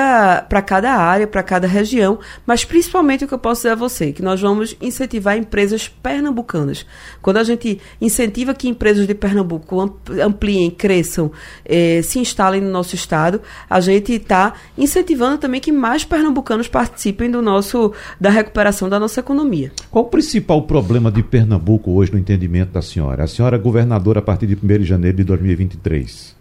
cada 0.65 0.93
área, 0.93 1.27
para 1.27 1.43
cada 1.43 1.67
região, 1.67 2.19
mas 2.45 2.63
principalmente 2.63 3.25
o 3.25 3.27
que 3.27 3.33
eu 3.33 3.39
posso 3.39 3.61
dizer 3.61 3.71
a 3.71 3.75
você, 3.75 4.11
que 4.11 4.21
nós 4.21 4.41
vamos 4.41 4.75
incentivar 4.81 5.37
empresas 5.37 5.87
pernambucanas. 5.87 6.85
Quando 7.21 7.37
a 7.37 7.43
gente 7.43 7.79
incentiva 8.01 8.53
que 8.53 8.67
empresas 8.67 9.07
de 9.07 9.13
Pernambuco 9.13 9.97
ampliem, 10.21 10.69
cresçam, 10.69 11.31
eh, 11.65 12.01
se 12.03 12.19
instalem 12.19 12.61
no 12.61 12.69
nosso 12.69 12.95
estado, 12.95 13.41
a 13.69 13.79
gente 13.79 14.13
está 14.13 14.53
incentivando 14.77 15.37
também 15.37 15.59
que 15.59 15.71
mais 15.71 16.03
pernambucanos 16.03 16.67
participem 16.67 17.29
do 17.29 17.41
nosso 17.41 17.93
da 18.19 18.29
recuperação 18.29 18.89
da 18.89 18.99
nossa 18.99 19.19
economia. 19.19 19.71
Qual 19.91 20.05
o 20.05 20.09
principal 20.09 20.61
problema 20.63 21.11
de 21.11 21.23
Pernambuco 21.23 21.91
hoje 21.91 22.11
no 22.11 22.19
entendimento 22.19 22.71
da 22.71 22.81
senhora? 22.81 23.23
A 23.23 23.27
senhora 23.27 23.57
é 23.57 23.59
governadora 23.59 24.19
a 24.19 24.23
partir 24.23 24.47
de 24.47 24.55
1 24.55 24.79
de 24.79 24.85
janeiro 24.85 25.17
de 25.17 25.23
2023. 25.23 26.36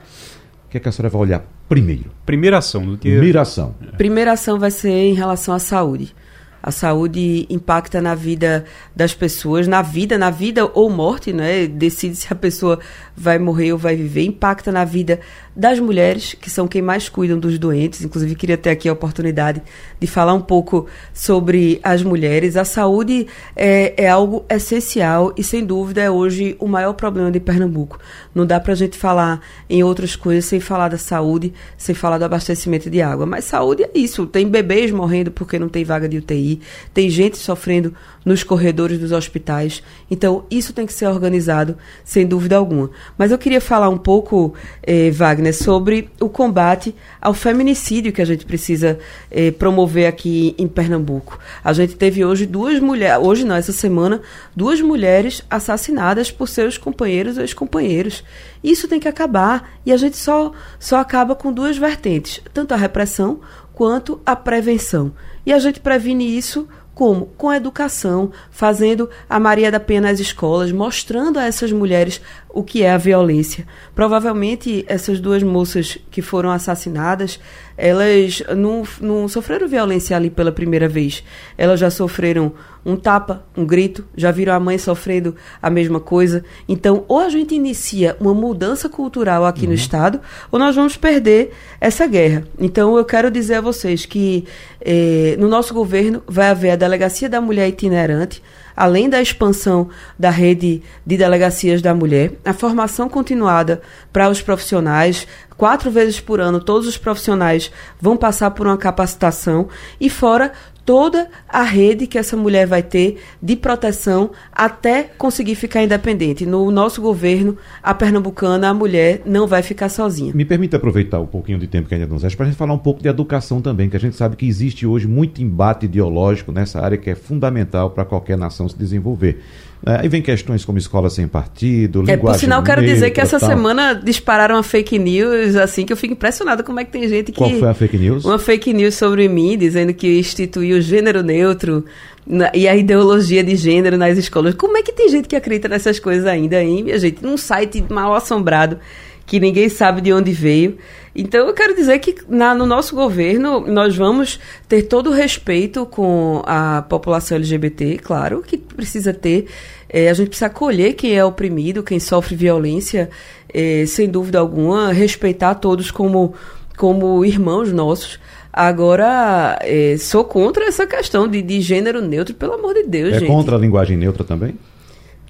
Que, 0.76 0.78
é 0.78 0.80
que 0.80 0.88
a 0.90 0.92
senhora 0.92 1.08
vai 1.08 1.22
olhar 1.22 1.44
primeiro? 1.70 2.10
Primeira 2.26 2.58
ação. 2.58 2.84
Do 2.84 2.98
que... 2.98 3.08
Primeira 3.08 3.40
ação. 3.40 3.74
Primeira 3.96 4.32
ação 4.32 4.58
vai 4.58 4.70
ser 4.70 4.90
em 4.90 5.14
relação 5.14 5.54
à 5.54 5.58
saúde. 5.58 6.14
A 6.62 6.70
saúde 6.70 7.46
impacta 7.48 8.02
na 8.02 8.14
vida 8.14 8.66
das 8.94 9.14
pessoas, 9.14 9.66
na 9.66 9.80
vida, 9.80 10.18
na 10.18 10.28
vida 10.28 10.70
ou 10.74 10.90
morte, 10.90 11.32
né? 11.32 11.66
Decide 11.66 12.16
se 12.16 12.30
a 12.30 12.36
pessoa 12.36 12.78
vai 13.16 13.38
morrer 13.38 13.72
ou 13.72 13.78
vai 13.78 13.96
viver, 13.96 14.24
impacta 14.24 14.70
na 14.70 14.84
vida 14.84 15.20
das 15.56 15.80
mulheres, 15.80 16.36
que 16.38 16.50
são 16.50 16.68
quem 16.68 16.82
mais 16.82 17.08
cuidam 17.08 17.38
dos 17.38 17.58
doentes. 17.58 18.02
Inclusive, 18.02 18.34
queria 18.34 18.58
ter 18.58 18.68
aqui 18.68 18.88
a 18.88 18.92
oportunidade 18.92 19.62
de 19.98 20.06
falar 20.06 20.34
um 20.34 20.40
pouco 20.40 20.86
sobre 21.14 21.80
as 21.82 22.02
mulheres. 22.02 22.56
A 22.56 22.64
saúde 22.64 23.26
é, 23.56 23.94
é 23.96 24.08
algo 24.08 24.44
essencial 24.50 25.32
e, 25.34 25.42
sem 25.42 25.64
dúvida, 25.64 26.02
é 26.02 26.10
hoje 26.10 26.56
o 26.60 26.68
maior 26.68 26.92
problema 26.92 27.30
de 27.30 27.40
Pernambuco. 27.40 27.98
Não 28.34 28.44
dá 28.44 28.60
para 28.60 28.72
a 28.72 28.76
gente 28.76 28.98
falar 28.98 29.40
em 29.70 29.82
outras 29.82 30.14
coisas 30.14 30.44
sem 30.44 30.60
falar 30.60 30.88
da 30.88 30.98
saúde, 30.98 31.54
sem 31.78 31.94
falar 31.94 32.18
do 32.18 32.26
abastecimento 32.26 32.90
de 32.90 33.00
água. 33.00 33.24
Mas 33.24 33.46
saúde 33.46 33.84
é 33.84 33.90
isso. 33.94 34.26
Tem 34.26 34.46
bebês 34.46 34.90
morrendo 34.90 35.30
porque 35.30 35.58
não 35.58 35.70
tem 35.70 35.84
vaga 35.84 36.06
de 36.06 36.18
UTI, 36.18 36.60
tem 36.92 37.08
gente 37.08 37.38
sofrendo 37.38 37.94
nos 38.26 38.42
corredores 38.42 38.98
dos 38.98 39.12
hospitais. 39.12 39.82
Então, 40.10 40.44
isso 40.50 40.72
tem 40.72 40.84
que 40.84 40.92
ser 40.92 41.06
organizado, 41.06 41.78
sem 42.04 42.26
dúvida 42.26 42.56
alguma. 42.56 42.90
Mas 43.16 43.30
eu 43.30 43.38
queria 43.38 43.61
falar 43.61 43.88
um 43.88 43.98
pouco, 43.98 44.54
eh, 44.82 45.11
Wagner, 45.11 45.54
sobre 45.54 46.11
o 46.20 46.28
combate 46.28 46.94
ao 47.20 47.34
feminicídio 47.34 48.12
que 48.12 48.22
a 48.22 48.24
gente 48.24 48.44
precisa 48.44 48.98
eh, 49.30 49.50
promover 49.50 50.07
aqui 50.07 50.54
em 50.59 50.68
Pernambuco. 50.68 51.38
A 51.62 51.72
gente 51.72 51.96
teve 51.96 52.24
hoje 52.24 52.46
duas 52.46 52.80
mulheres, 52.80 53.24
hoje 53.24 53.44
não, 53.44 53.57
essa 53.57 53.72
semana, 53.72 54.20
duas 54.54 54.80
mulheres 54.80 55.42
assassinadas 55.50 56.30
por 56.30 56.48
seus 56.48 56.78
companheiros 56.78 57.36
ou 57.36 57.42
ex-companheiros. 57.42 58.24
Isso 58.62 58.88
tem 58.88 59.00
que 59.00 59.09
acabar 59.09 59.70
e 59.84 59.92
a 59.92 59.96
gente 59.96 60.16
só, 60.16 60.52
só 60.78 60.98
acaba 60.98 61.34
com 61.34 61.52
duas 61.52 61.76
vertentes, 61.76 62.40
tanto 62.52 62.74
a 62.74 62.76
repressão 62.76 63.40
quanto 63.72 64.20
a 64.24 64.34
prevenção. 64.34 65.12
E 65.44 65.52
a 65.52 65.59
gente 65.59 65.80
previne 65.80 66.36
isso 66.36 66.66
como? 66.96 67.26
Com 67.36 67.50
a 67.50 67.59
educação, 67.59 68.32
fazendo 68.50 69.11
a 69.28 69.38
Maria 69.38 69.70
da 69.70 69.78
Penha 69.78 70.00
nas 70.00 70.18
escolas, 70.18 70.72
mostrando 70.72 71.38
a 71.38 71.44
essas 71.44 71.70
mulheres 71.70 72.22
o 72.57 72.64
que 72.64 72.82
é 72.82 72.90
a 72.90 72.96
violência. 72.96 73.66
Provavelmente 73.94 74.82
essas 74.88 75.20
duas 75.20 75.42
moças 75.42 75.98
que 76.11 76.22
foram 76.22 76.50
assassinadas, 76.50 77.38
elas 77.76 78.42
não, 78.57 78.82
não 78.98 79.28
sofreram 79.28 79.68
violência 79.68 80.16
ali 80.16 80.30
pela 80.30 80.50
primeira 80.50 80.88
vez. 80.88 81.22
Elas 81.59 81.78
já 81.78 81.90
sofreram 81.90 82.54
um 82.82 82.96
tapa, 82.96 83.44
um 83.54 83.66
grito, 83.66 84.07
já 84.16 84.30
viram 84.30 84.54
a 84.54 84.61
mãe 84.61 84.78
sofrendo 84.78 85.36
a 85.61 85.68
mesma 85.68 86.00
coisa. 86.00 86.42
Então, 86.66 87.04
ou 87.09 87.18
a 87.18 87.28
gente 87.28 87.54
inicia 87.54 88.16
uma 88.18 88.32
mudança 88.32 88.88
cultural 88.88 89.44
aqui 89.44 89.64
uhum. 89.64 89.68
no 89.68 89.74
Estado, 89.74 90.18
ou 90.50 90.59
nós 90.59 90.74
vamos 90.74 90.96
perder 90.96 91.52
essa 91.78 92.07
guerra. 92.07 92.44
Então, 92.59 92.96
eu 92.96 93.04
quero 93.04 93.30
dizer 93.30 93.57
a 93.57 93.61
vocês 93.61 94.07
que 94.07 94.46
eh, 94.80 95.36
no 95.38 95.46
nosso 95.46 95.74
governo 95.74 96.22
vai 96.26 96.48
haver 96.48 96.70
a 96.70 96.76
Delegacia 96.76 97.28
da 97.28 97.38
Mulher 97.38 97.68
Itinerante, 97.68 98.42
além 98.76 99.08
da 99.08 99.22
expansão 99.22 99.88
da 100.18 100.30
rede 100.30 100.82
de 101.04 101.16
delegacias 101.16 101.80
da 101.80 101.94
mulher, 101.94 102.32
a 102.44 102.52
formação 102.52 103.08
continuada 103.08 103.80
para 104.12 104.28
os 104.28 104.42
profissionais, 104.42 105.26
quatro 105.56 105.90
vezes 105.90 106.20
por 106.20 106.40
ano 106.40 106.60
todos 106.60 106.86
os 106.86 106.98
profissionais 106.98 107.72
vão 108.00 108.16
passar 108.16 108.50
por 108.50 108.66
uma 108.66 108.76
capacitação 108.76 109.68
e 109.98 110.10
fora 110.10 110.52
toda 110.87 111.28
a 111.49 111.64
rede 111.64 112.07
que 112.07 112.16
essa 112.16 112.37
mulher 112.37 112.64
vai 112.64 112.82
ter 112.82 113.20
de 113.43 113.57
proteção 113.57 114.30
até 114.53 115.03
conseguir 115.03 115.57
ficar 115.57 115.82
independente. 115.82 116.47
No 116.47 116.70
nosso 116.70 117.03
governo, 117.03 117.59
a 117.82 117.93
pernambucana, 117.93 118.68
a 118.68 118.74
mulher 118.74 119.20
não 119.26 119.49
vai 119.49 119.62
ficar 119.62 119.89
sozinha. 119.89 120.32
Me 120.32 120.45
permita 120.45 120.76
aproveitar 120.76 121.18
um 121.18 121.26
pouquinho 121.26 121.59
de 121.59 121.66
tempo 121.66 121.89
que 121.89 121.95
ainda 121.95 122.07
nos 122.07 122.22
resta 122.22 122.37
para 122.37 122.47
a 122.47 122.49
gente 122.49 122.59
falar 122.59 122.72
um 122.72 122.78
pouco 122.78 123.03
de 123.03 123.09
educação 123.09 123.61
também, 123.61 123.91
que 123.91 123.97
a 123.97 124.01
gente 124.01 124.14
sabe 124.14 124.37
que 124.37 124.47
existe 124.47 124.87
hoje 124.87 125.09
muito 125.09 125.43
embate 125.43 125.87
ideológico 125.87 126.53
nessa 126.53 126.80
área 126.80 126.97
que 126.97 127.11
é 127.11 127.16
fundamental 127.16 127.91
para 127.91 128.05
qualquer 128.05 128.39
nação 128.39 128.68
se 128.68 128.78
desenvolver. 128.78 129.43
É, 129.84 130.00
aí 130.00 130.08
vem 130.08 130.22
questões 130.22 130.64
como 130.64 130.78
escola 130.78 131.10
sem 131.10 131.28
partido, 131.28 132.04
É, 132.08 132.16
por 132.16 132.34
sinal, 132.34 132.62
quero 132.62 132.84
dizer 132.84 133.10
que 133.10 133.20
essa 133.20 133.38
tal. 133.38 133.48
semana 133.48 133.94
dispararam 133.94 134.56
uma 134.56 134.62
fake 134.62 134.98
news, 134.98 135.54
assim, 135.56 135.84
que 135.84 135.92
eu 135.92 135.96
fico 135.96 136.14
impressionado 136.14 136.64
como 136.64 136.80
é 136.80 136.84
que 136.84 136.90
tem 136.90 137.06
gente 137.08 137.30
que... 137.30 137.38
Qual 137.38 137.50
foi 137.50 137.68
a 137.68 137.74
fake 137.74 137.98
news? 137.98 138.24
Uma 138.24 138.38
fake 138.38 138.72
news 138.72 138.94
sobre 138.94 139.28
mim, 139.28 139.56
dizendo 139.56 139.92
que 139.92 140.18
instituiu 140.18 140.78
o 140.78 140.80
gênero 140.80 141.22
neutro 141.22 141.84
na, 142.26 142.50
e 142.54 142.66
a 142.66 142.74
ideologia 142.74 143.44
de 143.44 143.54
gênero 143.54 143.96
nas 143.96 144.18
escolas. 144.18 144.54
Como 144.54 144.76
é 144.76 144.82
que 144.82 144.92
tem 144.92 145.08
gente 145.08 145.28
que 145.28 145.36
acredita 145.36 145.68
nessas 145.68 146.00
coisas 146.00 146.26
ainda, 146.26 146.60
hein, 146.62 146.82
minha 146.82 146.98
gente? 146.98 147.22
Num 147.22 147.36
site 147.36 147.84
mal 147.88 148.14
assombrado, 148.14 148.78
que 149.26 149.40
ninguém 149.40 149.68
sabe 149.68 150.00
de 150.00 150.12
onde 150.12 150.30
veio. 150.30 150.78
Então, 151.14 151.46
eu 151.46 151.54
quero 151.54 151.74
dizer 151.74 151.98
que 151.98 152.14
na, 152.28 152.54
no 152.54 152.66
nosso 152.66 152.94
governo 152.94 153.60
nós 153.60 153.96
vamos 153.96 154.38
ter 154.68 154.82
todo 154.82 155.10
o 155.10 155.12
respeito 155.12 155.84
com 155.84 156.42
a 156.46 156.82
população 156.82 157.36
LGBT, 157.36 157.98
claro, 157.98 158.42
que 158.42 158.56
precisa 158.56 159.12
ter. 159.12 159.46
É, 159.88 160.08
a 160.08 160.14
gente 160.14 160.28
precisa 160.28 160.46
acolher 160.46 160.92
quem 160.92 161.16
é 161.16 161.24
oprimido, 161.24 161.82
quem 161.82 161.98
sofre 161.98 162.36
violência, 162.36 163.10
é, 163.52 163.84
sem 163.86 164.08
dúvida 164.08 164.38
alguma, 164.38 164.92
respeitar 164.92 165.54
todos 165.54 165.90
como, 165.90 166.34
como 166.76 167.24
irmãos 167.24 167.72
nossos. 167.72 168.20
Agora, 168.52 169.58
é, 169.62 169.96
sou 169.98 170.24
contra 170.24 170.64
essa 170.66 170.86
questão 170.86 171.26
de, 171.26 171.42
de 171.42 171.60
gênero 171.60 172.00
neutro, 172.00 172.34
pelo 172.34 172.54
amor 172.54 172.74
de 172.74 172.84
Deus, 172.84 173.14
é 173.14 173.18
gente. 173.20 173.30
É 173.30 173.34
contra 173.34 173.56
a 173.56 173.58
linguagem 173.58 173.96
neutra 173.96 174.22
também? 174.22 174.54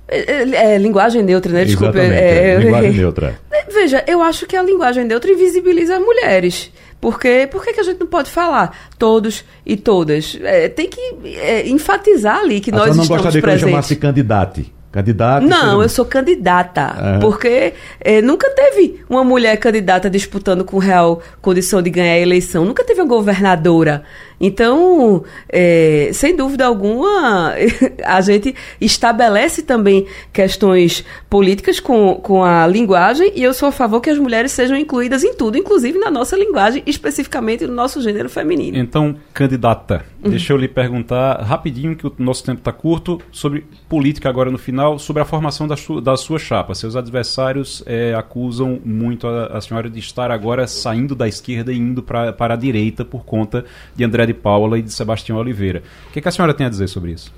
É, 0.09 0.19
é, 0.19 0.75
é, 0.75 0.79
linguagem 0.79 1.23
neutra, 1.23 1.53
né? 1.53 1.65
Desculpa. 1.65 1.99
É, 1.99 2.55
é, 2.55 2.57
linguagem 2.59 2.93
neutra. 2.97 3.39
Veja, 3.73 4.05
eu 4.07 4.23
acho 4.23 4.47
que 4.47 4.57
a 4.57 4.63
linguagem 4.63 5.05
neutra 5.05 5.31
invisibiliza 5.31 5.97
as 5.97 6.03
mulheres. 6.03 6.71
Porque 7.01 7.49
por 7.51 7.65
que 7.65 7.79
a 7.79 7.83
gente 7.83 8.01
não 8.01 8.07
pode 8.07 8.31
falar 8.31 8.77
todos 8.99 9.45
e 9.65 9.77
todas? 9.77 10.39
É, 10.43 10.69
tem 10.69 10.89
que 10.89 11.01
é, 11.25 11.69
enfatizar 11.69 12.39
ali 12.39 12.61
que 12.61 12.71
a 12.71 12.75
nós 12.75 12.89
estamos 12.89 13.09
presentes. 13.09 13.25
não 13.25 13.33
gostaria 13.33 13.59
que 13.59 13.65
eu 13.65 13.69
chamasse 13.69 13.97
candidate. 13.97 14.77
Candidata? 14.97 15.47
Não, 15.47 15.83
eu 15.83 15.91
sou 15.91 16.07
candidata. 16.07 17.19
Porque 17.21 17.75
é, 18.01 18.23
nunca 18.23 18.49
teve 18.49 19.05
uma 19.11 19.23
mulher 19.23 19.55
candidata 19.59 20.09
disputando 20.09 20.65
com 20.65 20.79
real 20.79 21.21
condição 21.43 21.83
de 21.83 21.91
ganhar 21.91 22.15
a 22.15 22.19
eleição. 22.19 22.65
Nunca 22.65 22.83
teve 22.83 23.03
uma 23.03 23.07
governadora. 23.07 24.05
Então, 24.41 25.25
é, 25.49 26.11
sem 26.13 26.37
dúvida 26.37 26.67
alguma, 26.67 27.55
a 28.05 28.21
gente 28.21 28.55
estabelece 28.81 29.63
também 29.63 30.07
questões 30.33 31.05
políticas 31.31 31.81
com, 31.81 32.17
com 32.17 32.45
a 32.45 32.67
linguagem 32.67 33.33
e 33.35 33.43
eu 33.43 33.55
sou 33.55 33.69
a 33.69 33.73
favor 33.73 34.01
que 34.01 34.11
as 34.11 34.19
mulheres 34.19 34.53
sejam 34.53 34.77
incluídas 34.77 35.25
em 35.25 35.35
tudo, 35.35 35.57
inclusive 35.57 35.99
na 35.99 36.11
nossa 36.11 36.37
linguagem, 36.37 36.83
especificamente 36.87 37.67
no 37.67 37.75
nosso 37.75 38.01
gênero 38.03 38.29
feminino. 38.29 38.77
Então, 38.77 39.17
candidata, 39.33 40.05
uhum. 40.23 40.31
deixa 40.31 40.53
eu 40.53 40.57
lhe 40.57 40.69
perguntar 40.69 41.43
rapidinho, 41.43 41.97
que 41.97 42.07
o 42.07 42.13
nosso 42.19 42.45
tempo 42.45 42.59
está 42.59 42.73
curto, 42.73 43.21
sobre 43.33 43.65
política 43.89 44.29
agora 44.29 44.51
no 44.51 44.59
final, 44.59 44.99
sobre 44.99 45.23
a 45.23 45.25
formação 45.25 45.67
da, 45.67 45.77
su 45.77 46.01
da 46.01 46.17
sua 46.17 46.39
chapa. 46.39 46.75
Seus 46.75 46.95
adversários 46.95 47.83
é, 47.87 48.15
acusam 48.15 48.79
muito 48.85 49.27
a, 49.27 49.47
a 49.47 49.61
senhora 49.61 49.89
de 49.89 49.99
estar 49.99 50.31
agora 50.31 50.67
saindo 50.67 51.15
da 51.15 51.27
esquerda 51.27 51.73
e 51.73 51.79
indo 51.79 52.03
pra, 52.03 52.33
para 52.33 52.55
a 52.55 52.57
direita 52.57 53.05
por 53.05 53.25
conta 53.25 53.65
de 53.95 54.05
André 54.05 54.26
de 54.27 54.35
Paula 54.35 54.79
e 54.79 54.83
de 54.83 54.93
Sebastião 54.93 55.39
Oliveira. 55.39 55.83
O 56.09 56.13
que, 56.13 56.21
que 56.21 56.29
a 56.29 56.31
senhora 56.31 56.53
tem 56.53 56.67
a 56.67 56.71
dizer 56.71 56.89
sobre 56.89 57.13
isso? 57.13 57.33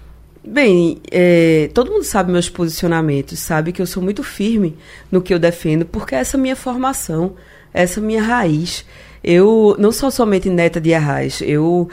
Bem, 0.45 0.99
é, 1.11 1.69
todo 1.75 1.91
mundo 1.91 2.05
sabe 2.05 2.33
meus 2.33 2.49
posicionamentos, 2.49 3.39
sabe 3.39 3.73
que 3.73 3.83
eu 3.83 3.87
sou 3.87 4.03
muito 4.03 4.23
firme 4.23 4.77
no 5.11 5.21
que 5.21 5.35
eu 5.35 5.39
defendo, 5.39 5.85
porque 5.85 6.15
essa 6.15 6.37
é 6.37 6.39
a 6.39 6.41
minha 6.41 6.57
formação, 6.57 7.35
essa 7.73 8.01
é 8.01 8.03
a 8.03 8.07
minha 8.07 8.23
raiz. 8.23 8.85
Eu 9.23 9.77
não 9.79 9.93
sou 9.93 10.11
somente 10.11 10.49
neta 10.49 10.81
de 10.81 10.95
Arraes, 10.95 11.43
eu 11.43 11.89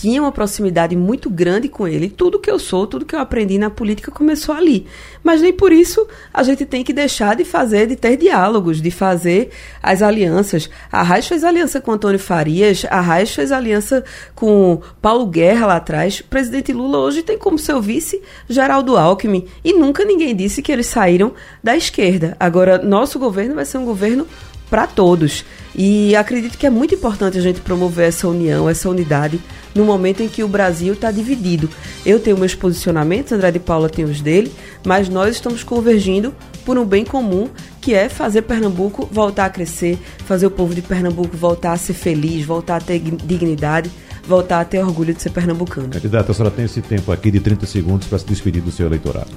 tinha 0.00 0.22
uma 0.22 0.32
proximidade 0.32 0.96
muito 0.96 1.28
grande 1.28 1.68
com 1.68 1.86
ele. 1.86 2.08
Tudo 2.08 2.38
que 2.38 2.50
eu 2.50 2.58
sou, 2.58 2.86
tudo 2.86 3.04
que 3.04 3.14
eu 3.14 3.18
aprendi 3.18 3.58
na 3.58 3.68
política 3.68 4.10
começou 4.10 4.54
ali. 4.54 4.86
Mas 5.22 5.42
nem 5.42 5.52
por 5.52 5.70
isso 5.72 6.08
a 6.32 6.42
gente 6.42 6.64
tem 6.64 6.82
que 6.82 6.94
deixar 6.94 7.36
de 7.36 7.44
fazer, 7.44 7.86
de 7.86 7.96
ter 7.96 8.16
diálogos, 8.16 8.80
de 8.80 8.90
fazer 8.90 9.50
as 9.82 10.00
alianças. 10.00 10.70
A 10.90 11.02
Raiz 11.02 11.26
fez 11.26 11.44
aliança 11.44 11.82
com 11.82 11.92
Antônio 11.92 12.18
Farias, 12.18 12.86
a 12.88 12.98
Raiz 12.98 13.34
fez 13.34 13.52
aliança 13.52 14.02
com 14.34 14.80
Paulo 15.02 15.26
Guerra 15.26 15.66
lá 15.66 15.76
atrás. 15.76 16.20
O 16.20 16.24
presidente 16.24 16.72
Lula 16.72 16.96
hoje 16.96 17.22
tem 17.22 17.36
como 17.36 17.58
seu 17.58 17.82
vice 17.82 18.22
Geraldo 18.48 18.96
Alckmin. 18.96 19.46
E 19.62 19.74
nunca 19.74 20.02
ninguém 20.02 20.34
disse 20.34 20.62
que 20.62 20.72
eles 20.72 20.86
saíram 20.86 21.34
da 21.62 21.76
esquerda. 21.76 22.34
Agora, 22.40 22.78
nosso 22.78 23.18
governo 23.18 23.54
vai 23.54 23.66
ser 23.66 23.76
um 23.76 23.84
governo 23.84 24.26
para 24.70 24.86
todos. 24.86 25.44
E 25.74 26.14
acredito 26.16 26.56
que 26.56 26.66
é 26.66 26.70
muito 26.70 26.94
importante 26.94 27.36
a 27.36 27.40
gente 27.40 27.60
promover 27.60 28.08
essa 28.08 28.28
união, 28.28 28.68
essa 28.68 28.88
unidade, 28.88 29.40
no 29.74 29.84
momento 29.84 30.22
em 30.22 30.28
que 30.28 30.42
o 30.42 30.48
Brasil 30.48 30.94
está 30.94 31.10
dividido. 31.10 31.68
Eu 32.04 32.18
tenho 32.18 32.38
meus 32.38 32.54
posicionamentos, 32.54 33.32
André 33.32 33.50
de 33.50 33.58
Paula 33.58 33.88
tem 33.88 34.04
os 34.04 34.20
dele, 34.20 34.52
mas 34.84 35.08
nós 35.08 35.34
estamos 35.34 35.62
convergindo 35.62 36.34
por 36.64 36.78
um 36.78 36.84
bem 36.84 37.04
comum, 37.04 37.48
que 37.80 37.94
é 37.94 38.08
fazer 38.08 38.42
Pernambuco 38.42 39.08
voltar 39.10 39.46
a 39.46 39.50
crescer, 39.50 39.98
fazer 40.24 40.46
o 40.46 40.50
povo 40.50 40.74
de 40.74 40.82
Pernambuco 40.82 41.36
voltar 41.36 41.72
a 41.72 41.76
ser 41.76 41.94
feliz, 41.94 42.44
voltar 42.44 42.76
a 42.76 42.80
ter 42.80 42.98
dignidade, 42.98 43.90
voltar 44.26 44.60
a 44.60 44.64
ter 44.64 44.78
orgulho 44.78 45.14
de 45.14 45.22
ser 45.22 45.30
pernambucano. 45.30 45.88
Candidata, 45.88 46.30
a 46.30 46.34
senhora 46.34 46.54
tem 46.54 46.64
esse 46.64 46.80
tempo 46.80 47.10
aqui 47.10 47.30
de 47.30 47.40
30 47.40 47.66
segundos 47.66 48.06
para 48.06 48.18
se 48.18 48.26
despedir 48.26 48.62
do 48.62 48.70
seu 48.70 48.86
eleitorado. 48.86 49.30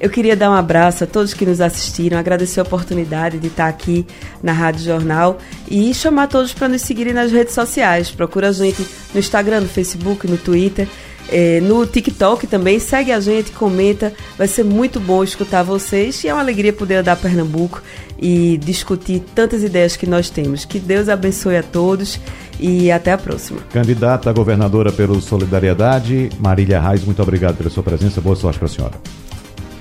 Eu 0.00 0.08
queria 0.08 0.34
dar 0.34 0.50
um 0.50 0.54
abraço 0.54 1.04
a 1.04 1.06
todos 1.06 1.34
que 1.34 1.44
nos 1.44 1.60
assistiram, 1.60 2.18
agradecer 2.18 2.58
a 2.58 2.62
oportunidade 2.62 3.38
de 3.38 3.48
estar 3.48 3.68
aqui 3.68 4.06
na 4.42 4.52
Rádio 4.52 4.82
Jornal 4.82 5.38
e 5.70 5.92
chamar 5.92 6.26
todos 6.26 6.54
para 6.54 6.68
nos 6.68 6.80
seguirem 6.80 7.12
nas 7.12 7.30
redes 7.30 7.52
sociais. 7.52 8.10
Procura 8.10 8.48
a 8.48 8.52
gente 8.52 8.82
no 9.12 9.20
Instagram, 9.20 9.60
no 9.60 9.68
Facebook, 9.68 10.26
no 10.26 10.38
Twitter. 10.38 10.88
é, 11.30 11.60
no 11.60 11.86
TikTok 11.86 12.46
também. 12.46 12.78
Segue 12.78 13.12
a 13.12 13.20
gente, 13.20 13.52
comenta. 13.52 14.12
Vai 14.36 14.48
ser 14.48 14.64
muito 14.64 14.98
bom 14.98 15.22
escutar 15.22 15.62
vocês. 15.62 16.24
E 16.24 16.28
é 16.28 16.34
uma 16.34 16.40
alegria 16.40 16.72
poder 16.72 16.96
andar 16.96 17.16
Pernambuco 17.16 17.82
e 18.18 18.58
discutir 18.58 19.22
tantas 19.34 19.62
ideias 19.62 19.96
que 19.96 20.06
nós 20.06 20.30
temos. 20.30 20.64
Que 20.64 20.78
Deus 20.78 21.08
abençoe 21.08 21.56
a 21.56 21.62
todos 21.62 22.18
e 22.58 22.90
até 22.90 23.12
a 23.12 23.18
próxima. 23.18 23.60
Candidata 23.72 24.28
a 24.28 24.32
governadora 24.32 24.90
pelo 24.92 25.20
Solidariedade, 25.20 26.30
Marília 26.38 26.80
Reis, 26.80 27.04
muito 27.04 27.22
obrigado 27.22 27.56
pela 27.56 27.70
sua 27.70 27.82
presença. 27.82 28.20
Boa 28.20 28.36
sorte 28.36 28.58
para 28.58 28.66
a 28.66 28.70
senhora. 28.70 28.94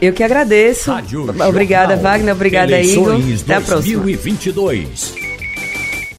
Eu 0.02 0.14
que 0.14 0.24
agradeço. 0.24 0.92
Rádio 0.92 1.30
Obrigada, 1.48 1.96
Jornal. 1.96 2.12
Wagner. 2.12 2.34
Obrigada, 2.34 2.72
Eleições 2.72 3.42
Igor. 3.42 3.42
Até 3.44 3.56
a 3.56 3.62
próxima. 3.62 4.02
2022. 4.02 5.29